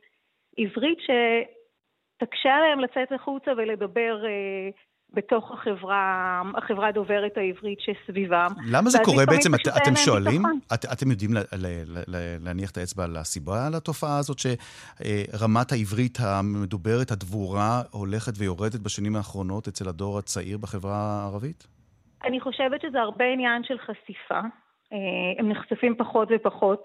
עברית 0.58 0.98
שתקשה 0.98 2.54
עליהם 2.54 2.80
לצאת 2.80 3.12
החוצה 3.12 3.50
ולדבר 3.56 4.24
אה, 4.26 4.70
בתוך 5.14 5.50
החברה, 5.52 6.42
החברה 6.56 6.92
דוברת 6.92 7.36
העברית 7.36 7.78
שסביבם. 7.80 8.48
למה 8.70 8.90
זה 8.90 8.98
קורה 9.04 9.26
בעצם? 9.26 9.54
את, 9.54 9.60
אתם 9.82 9.96
שואלים? 9.96 10.42
את, 10.74 10.84
אתם 10.92 11.10
יודעים 11.10 11.34
ל, 11.34 11.38
ל, 11.38 11.66
ל, 11.86 11.98
ל, 12.06 12.16
להניח 12.44 12.70
את 12.70 12.76
האצבע 12.76 13.04
על 13.04 13.16
הסיבה 13.16 13.68
לתופעה 13.76 14.18
הזאת, 14.18 14.38
שרמת 14.38 15.72
העברית 15.72 16.18
המדוברת, 16.20 17.10
הדבורה, 17.10 17.82
הולכת 17.90 18.32
ויורדת 18.38 18.80
בשנים 18.80 19.16
האחרונות 19.16 19.68
אצל 19.68 19.88
הדור 19.88 20.18
הצעיר 20.18 20.58
בחברה 20.58 20.96
הערבית? 20.96 21.66
אני 22.24 22.40
חושבת 22.40 22.80
שזה 22.80 23.00
הרבה 23.00 23.24
עניין 23.24 23.62
של 23.64 23.78
חשיפה. 23.78 24.40
אה, 24.92 24.98
הם 25.38 25.48
נחשפים 25.48 25.94
פחות 25.98 26.28
ופחות 26.34 26.82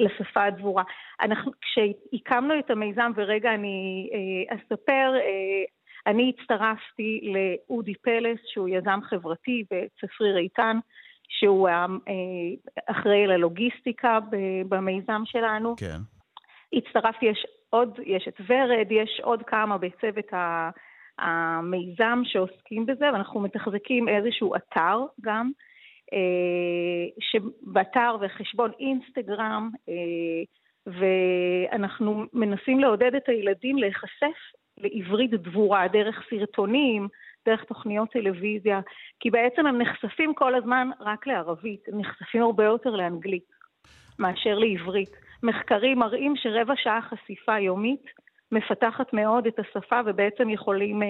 לשפה 0.00 0.44
הדבורה. 0.44 0.82
אנחנו, 1.20 1.52
כשהקמנו 1.60 2.58
את 2.58 2.70
המיזם, 2.70 3.12
ורגע 3.16 3.54
אני 3.54 4.08
אה, 4.12 4.56
אספר, 4.56 5.14
אה, 5.14 5.64
אני 6.08 6.32
הצטרפתי 6.34 7.32
לאודי 7.34 7.94
פלס, 7.94 8.38
שהוא 8.46 8.68
יזם 8.68 9.00
חברתי 9.02 9.64
בצפריר 9.70 10.38
איתן, 10.38 10.78
שהוא 11.28 11.68
אה, 11.68 11.86
אחראי 12.86 13.26
ללוגיסטיקה 13.26 14.18
במיזם 14.68 15.22
שלנו. 15.24 15.76
כן. 15.76 15.98
הצטרפתי, 16.72 17.26
יש 17.26 17.46
עוד, 17.70 17.98
יש 18.04 18.28
את 18.28 18.40
ורד, 18.48 18.86
יש 18.90 19.20
עוד 19.22 19.42
כמה 19.42 19.78
בצוות 19.78 20.32
המיזם 21.18 22.20
שעוסקים 22.24 22.86
בזה, 22.86 23.06
ואנחנו 23.12 23.40
מתחזקים 23.40 24.08
איזשהו 24.08 24.54
אתר 24.56 24.98
גם, 25.20 25.50
אה, 26.12 27.20
שבאתר 27.20 28.16
וחשבון 28.20 28.70
אינסטגרם, 28.80 29.70
אה, 29.88 30.42
ואנחנו 30.86 32.24
מנסים 32.32 32.80
לעודד 32.80 33.14
את 33.14 33.28
הילדים 33.28 33.78
להיחשף 33.78 34.38
לעברית 34.80 35.30
דבורה, 35.30 35.88
דרך 35.88 36.16
סרטונים, 36.30 37.08
דרך 37.48 37.64
תוכניות 37.64 38.10
טלוויזיה, 38.12 38.80
כי 39.20 39.30
בעצם 39.30 39.66
הם 39.66 39.82
נחשפים 39.82 40.34
כל 40.34 40.54
הזמן 40.54 40.90
רק 41.00 41.26
לערבית, 41.26 41.80
הם 41.88 42.00
נחשפים 42.00 42.42
הרבה 42.42 42.64
יותר 42.64 42.90
לאנגלית 42.90 43.44
מאשר 44.18 44.58
לעברית. 44.58 45.10
מחקרים 45.42 45.98
מראים 45.98 46.34
שרבע 46.36 46.74
שעה 46.76 47.00
חשיפה 47.02 47.58
יומית 47.58 48.04
מפתחת 48.52 49.12
מאוד 49.12 49.46
את 49.46 49.58
השפה 49.58 50.00
ובעצם 50.06 50.50
יכולים 50.50 51.02
אה, 51.02 51.08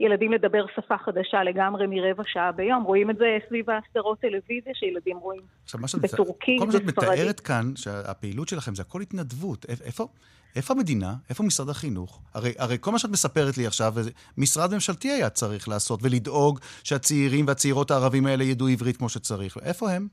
ילדים 0.00 0.32
לדבר 0.32 0.64
שפה 0.76 0.98
חדשה 0.98 1.42
לגמרי 1.42 1.86
מרבע 1.86 2.22
שעה 2.26 2.52
ביום. 2.52 2.82
רואים 2.82 3.10
את 3.10 3.16
זה 3.16 3.38
סביב 3.48 3.66
הסדרות 3.70 4.20
טלוויזיה 4.20 4.74
שילדים 4.74 5.16
רואים 5.16 5.40
בטורקית, 5.74 6.60
בספרדית. 6.60 6.60
כל 6.60 6.66
מה 6.66 6.72
שאת 6.72 6.82
מתארת 6.82 7.40
כאן, 7.40 7.64
שהפעילות 7.76 8.48
שלכם 8.48 8.74
זה 8.74 8.82
הכל 8.82 9.00
התנדבות. 9.00 9.66
איפה, 9.86 10.08
איפה 10.56 10.74
המדינה? 10.74 11.14
איפה 11.30 11.42
משרד 11.42 11.68
החינוך? 11.68 12.22
הרי, 12.34 12.52
הרי 12.58 12.76
כל 12.80 12.90
מה 12.92 12.98
שאת 12.98 13.10
מספרת 13.10 13.58
לי 13.58 13.66
עכשיו, 13.66 13.92
משרד 14.38 14.74
ממשלתי 14.74 15.08
היה 15.10 15.30
צריך 15.30 15.68
לעשות 15.68 16.00
ולדאוג 16.02 16.60
שהצעירים 16.84 17.46
והצעירות 17.46 17.90
הערבים 17.90 18.26
האלה 18.26 18.44
ידעו 18.44 18.68
עברית 18.68 18.96
כמו 18.96 19.08
שצריך. 19.08 19.56
איפה 19.64 19.90
הם? 19.90 20.08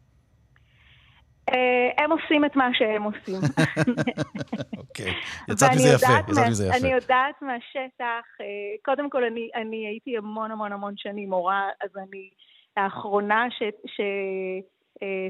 אה, 1.49 2.03
הם 2.03 2.11
עושים 2.11 2.45
את 2.45 2.55
מה 2.55 2.69
שהם 2.73 3.03
עושים. 3.03 3.41
אוקיי, 4.77 5.13
יצאת 5.49 5.69
מזה 5.71 5.87
יפה, 5.87 6.13
יצאת 6.29 6.47
מזה 6.49 6.67
יפה. 6.67 6.77
אני 6.77 6.93
יודעת 6.93 7.41
מהשטח, 7.41 8.25
אה, 8.41 8.45
קודם 8.85 9.09
כל 9.09 9.23
אני, 9.23 9.49
אני 9.55 9.87
הייתי 9.87 10.17
המון 10.17 10.51
המון 10.51 10.71
המון 10.71 10.93
שנים 10.97 11.29
מורה, 11.29 11.69
אז 11.83 11.89
אני 11.97 12.29
האחרונה 12.77 13.45
ש... 13.49 13.63
ש 13.85 14.01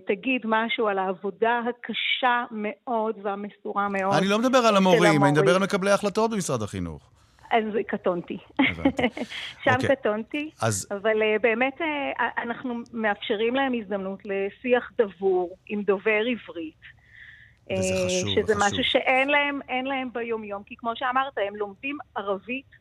תגיד 0.07 0.41
משהו 0.45 0.87
על 0.87 0.99
העבודה 0.99 1.61
הקשה 1.69 2.43
מאוד 2.51 3.15
והמסורה 3.23 3.89
מאוד. 3.89 4.13
אני 4.13 4.27
לא 4.27 4.39
מדבר 4.39 4.57
על 4.57 4.77
המורים, 4.77 5.23
אני 5.23 5.31
מדבר 5.31 5.55
על 5.55 5.63
מקבלי 5.63 5.91
ההחלטות 5.91 6.31
במשרד 6.31 6.61
החינוך. 6.61 7.11
אז 7.51 7.63
קטונתי. 7.87 8.37
שם 9.63 9.71
okay. 9.71 9.73
אוקיי. 9.73 9.95
קטונתי, 9.95 10.49
אז... 10.61 10.87
אבל 10.91 11.21
uh, 11.21 11.41
באמת 11.41 11.81
uh, 11.81 12.23
אנחנו 12.37 12.75
מאפשרים 12.93 13.55
להם 13.55 13.73
הזדמנות 13.81 14.19
לשיח 14.25 14.91
דבור 14.97 15.57
עם 15.67 15.81
דובר 15.81 16.21
עברית. 16.31 17.01
וזה 17.71 17.93
חשוב, 18.05 18.35
שזה 18.35 18.55
חשוב. 18.55 18.67
משהו 18.67 18.83
שאין 18.83 19.29
להם, 19.29 19.59
להם 19.85 20.09
ביומיום, 20.13 20.63
כי 20.63 20.75
כמו 20.77 20.91
שאמרת, 20.95 21.33
הם 21.47 21.55
לומדים 21.55 21.97
ערבית 22.15 22.80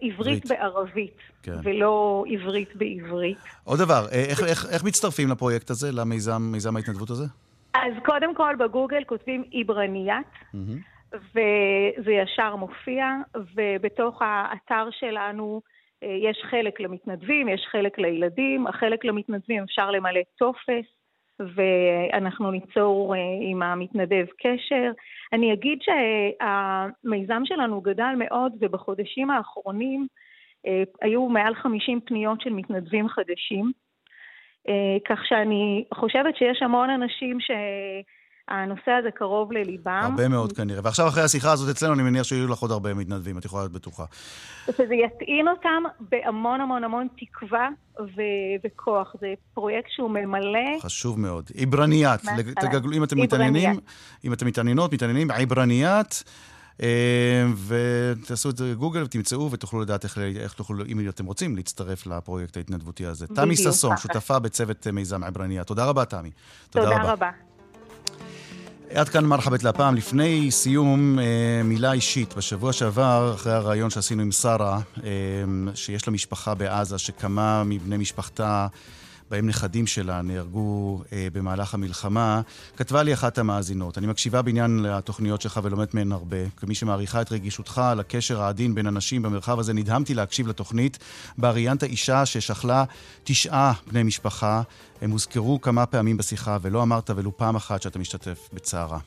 עברית 0.00 0.46
בערבית, 0.46 1.16
כן. 1.42 1.52
ולא 1.62 2.24
עברית 2.28 2.76
בעברית. 2.76 3.38
עוד 3.64 3.78
דבר, 3.78 4.06
איך, 4.12 4.42
איך, 4.42 4.66
איך 4.72 4.84
מצטרפים 4.84 5.28
לפרויקט 5.28 5.70
הזה, 5.70 5.92
למיזם 5.92 6.42
מיזם 6.52 6.76
ההתנדבות 6.76 7.10
הזה? 7.10 7.24
אז 7.74 7.92
קודם 8.04 8.34
כל 8.34 8.54
בגוגל 8.58 9.04
כותבים 9.04 9.44
עברניית, 9.52 10.26
mm-hmm. 10.26 11.16
וזה 11.16 12.12
ישר 12.12 12.56
מופיע, 12.56 13.06
ובתוך 13.54 14.22
האתר 14.22 14.88
שלנו 14.90 15.62
אה, 16.02 16.08
יש 16.30 16.38
חלק 16.50 16.80
למתנדבים, 16.80 17.48
יש 17.48 17.66
חלק 17.70 17.98
לילדים, 17.98 18.66
החלק 18.66 19.04
למתנדבים 19.04 19.62
אפשר 19.62 19.90
למלא 19.90 20.20
טופס, 20.38 20.86
ואנחנו 21.40 22.50
ניצור 22.50 23.14
אה, 23.14 23.20
עם 23.40 23.62
המתנדב 23.62 24.26
קשר. 24.38 24.90
אני 25.32 25.52
אגיד 25.52 25.78
שהמיזם 25.82 27.42
שלנו 27.44 27.80
גדל 27.80 28.14
מאוד, 28.18 28.52
ובחודשים 28.60 29.30
האחרונים 29.30 30.06
אה, 30.66 30.82
היו 31.02 31.28
מעל 31.28 31.54
50 31.54 32.00
פניות 32.00 32.40
של 32.40 32.50
מתנדבים 32.50 33.08
חדשים. 33.08 33.72
כך 35.08 35.26
שאני 35.26 35.84
חושבת 35.94 36.36
שיש 36.36 36.62
המון 36.62 36.90
אנשים 36.90 37.40
ש... 37.40 37.50
הנושא 38.48 38.90
הזה 38.90 39.10
קרוב 39.10 39.52
לליבם. 39.52 40.00
הרבה 40.02 40.28
מאוד 40.28 40.52
כנראה. 40.52 40.80
ועכשיו 40.84 41.08
אחרי 41.08 41.22
השיחה 41.22 41.52
הזאת 41.52 41.76
אצלנו, 41.76 41.94
אני 41.94 42.02
מניח 42.02 42.22
שיהיו 42.22 42.48
לך 42.48 42.58
עוד 42.58 42.70
הרבה 42.70 42.94
מתנדבים, 42.94 43.38
את 43.38 43.44
יכולה 43.44 43.62
להיות 43.62 43.72
בטוחה. 43.72 44.04
שזה 44.66 44.94
יטעין 44.94 45.48
אותם 45.48 45.82
בהמון 46.10 46.60
המון 46.60 46.84
המון 46.84 47.06
תקווה 47.18 47.68
ו- 48.00 48.66
וכוח. 48.66 49.14
זה 49.20 49.34
פרויקט 49.54 49.88
שהוא 49.90 50.10
ממלא... 50.10 50.80
חשוב 50.80 51.20
מאוד. 51.20 51.50
עברניית. 51.56 52.20
תגגלו, 52.60 52.92
אם 52.92 53.04
אתם 53.04 53.20
מתעניינים, 53.20 53.80
אם 54.24 54.32
אתם 54.32 54.46
מתעניינות, 54.46 54.92
מתעניינים, 54.92 55.30
עברניית. 55.30 56.24
אה, 56.82 57.46
ותעשו 57.66 58.50
את 58.50 58.56
זה 58.56 58.74
בגוגל 58.74 59.02
ותמצאו 59.02 59.50
ותוכלו 59.50 59.80
לדעת 59.80 60.04
איך, 60.04 60.18
איך 60.18 60.52
תוכלו, 60.52 60.84
אם 60.86 61.08
אתם 61.08 61.26
רוצים, 61.26 61.56
להצטרף 61.56 62.06
לפרויקט 62.06 62.56
ההתנדבותי 62.56 63.06
הזה. 63.06 63.26
תמי 63.26 63.56
ששון, 63.56 63.96
שותפה 63.96 64.38
בצוות 64.38 64.86
מיזם 64.86 65.24
עברנייה. 65.24 65.64
תודה 65.64 65.84
רבה, 65.84 66.04
תמי. 66.04 66.30
תודה, 66.70 66.84
תודה 66.84 67.02
רבה. 67.02 67.12
רבה. 67.12 67.45
עד 68.94 69.08
כאן 69.08 69.24
מרחבת 69.24 69.62
להפעם. 69.62 69.94
לפני 69.94 70.50
סיום, 70.50 71.18
אה, 71.18 71.62
מילה 71.64 71.92
אישית. 71.92 72.34
בשבוע 72.34 72.72
שעבר, 72.72 73.32
אחרי 73.34 73.52
הריאיון 73.52 73.90
שעשינו 73.90 74.22
עם 74.22 74.32
שרה, 74.32 74.80
אה, 75.04 75.10
שיש 75.74 76.06
לה 76.06 76.12
משפחה 76.12 76.54
בעזה, 76.54 76.98
שכמה 76.98 77.62
מבני 77.64 77.96
משפחתה 77.96 78.66
בהם 79.30 79.46
נכדים 79.46 79.86
שלה 79.86 80.22
נהרגו 80.22 81.02
אה, 81.12 81.28
במהלך 81.32 81.74
המלחמה, 81.74 82.40
כתבה 82.76 83.02
לי 83.02 83.14
אחת 83.14 83.38
המאזינות. 83.38 83.98
אני 83.98 84.06
מקשיבה 84.06 84.42
בעניין 84.42 84.78
לתוכניות 84.78 85.40
שלך 85.40 85.60
ולומדת 85.62 85.94
מהן 85.94 86.12
הרבה. 86.12 86.36
כמי 86.56 86.74
שמעריכה 86.74 87.20
את 87.20 87.32
רגישותך 87.32 87.78
על 87.78 88.00
הקשר 88.00 88.42
העדין 88.42 88.74
בין 88.74 88.86
אנשים 88.86 89.22
במרחב 89.22 89.58
הזה, 89.58 89.72
נדהמתי 89.72 90.14
להקשיב 90.14 90.48
לתוכנית 90.48 90.98
בה 91.38 91.50
ראיינת 91.50 91.82
אישה 91.82 92.26
ששכלה 92.26 92.84
תשעה 93.24 93.72
בני 93.86 94.02
משפחה. 94.02 94.62
הם 95.02 95.10
הוזכרו 95.10 95.60
כמה 95.60 95.86
פעמים 95.86 96.16
בשיחה, 96.16 96.58
ולא 96.62 96.82
אמרת 96.82 97.10
ולו 97.16 97.36
פעם 97.36 97.56
אחת 97.56 97.82
שאתה 97.82 97.98
משתתף 97.98 98.48
בצערה. 98.52 98.98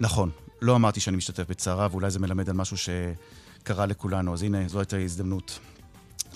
נכון, 0.00 0.30
לא 0.62 0.76
אמרתי 0.76 1.00
שאני 1.00 1.16
משתתף 1.16 1.44
בצערה, 1.48 1.88
ואולי 1.90 2.10
זה 2.10 2.18
מלמד 2.18 2.48
על 2.50 2.56
משהו 2.56 2.76
שקרה 2.76 3.86
לכולנו. 3.86 4.34
אז 4.34 4.42
הנה, 4.42 4.68
זו 4.68 4.78
הייתה 4.78 4.96
ההזדמנות 4.96 5.58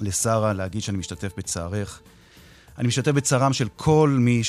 לשרה 0.01 0.53
להגיד 0.53 0.83
שאני 0.83 0.99
משתתף 0.99 1.33
בצערך. 1.37 2.01
אני 2.81 2.89
משתתף 2.89 3.11
בצערם 3.11 3.53
של 3.53 3.69
כל 3.77 4.17
מי 4.21 4.43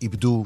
שאיבדו 0.00 0.44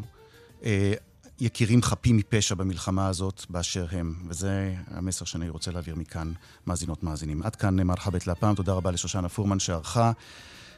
אה, 0.65 0.93
יקירים 1.41 1.83
חפים 1.83 2.17
מפשע 2.17 2.55
במלחמה 2.55 3.09
הזאת 3.09 3.45
באשר 3.51 3.87
הם. 3.91 4.15
וזה 4.29 4.75
המסר 4.91 5.25
שאני 5.25 5.49
רוצה 5.49 5.71
להעביר 5.71 5.95
מכאן, 5.95 6.33
מאזינות 6.67 7.03
מאזינים. 7.03 7.43
עד 7.43 7.57
כאן 7.57 7.83
מרחבת 7.83 8.27
להפעם, 8.27 8.55
תודה 8.55 8.73
רבה 8.73 8.91
לשושנה 8.91 9.29
פורמן 9.29 9.59
שערכה. 9.59 10.13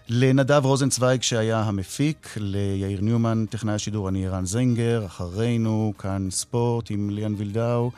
לנדב 0.09 0.65
רוזנצוויג 0.65 1.23
שהיה 1.23 1.61
המפיק, 1.61 2.29
ליאיר 2.37 3.01
ניומן, 3.01 3.45
טכנאי 3.51 3.75
השידור, 3.75 4.09
אני 4.09 4.27
ערן 4.27 4.47
זנגר, 4.47 5.07
אחרינו 5.07 5.93
כאן 5.99 6.29
ספורט 6.31 6.91
עם 6.91 7.11
ליאן 7.11 7.35
וילדאו. 7.37 7.91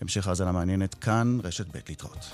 המשך 0.00 0.28
האזנה 0.28 0.52
מעניינת 0.52 0.94
כאן, 0.94 1.38
רשת 1.44 1.66
ב' 1.66 1.78
להתראות. 1.88 2.30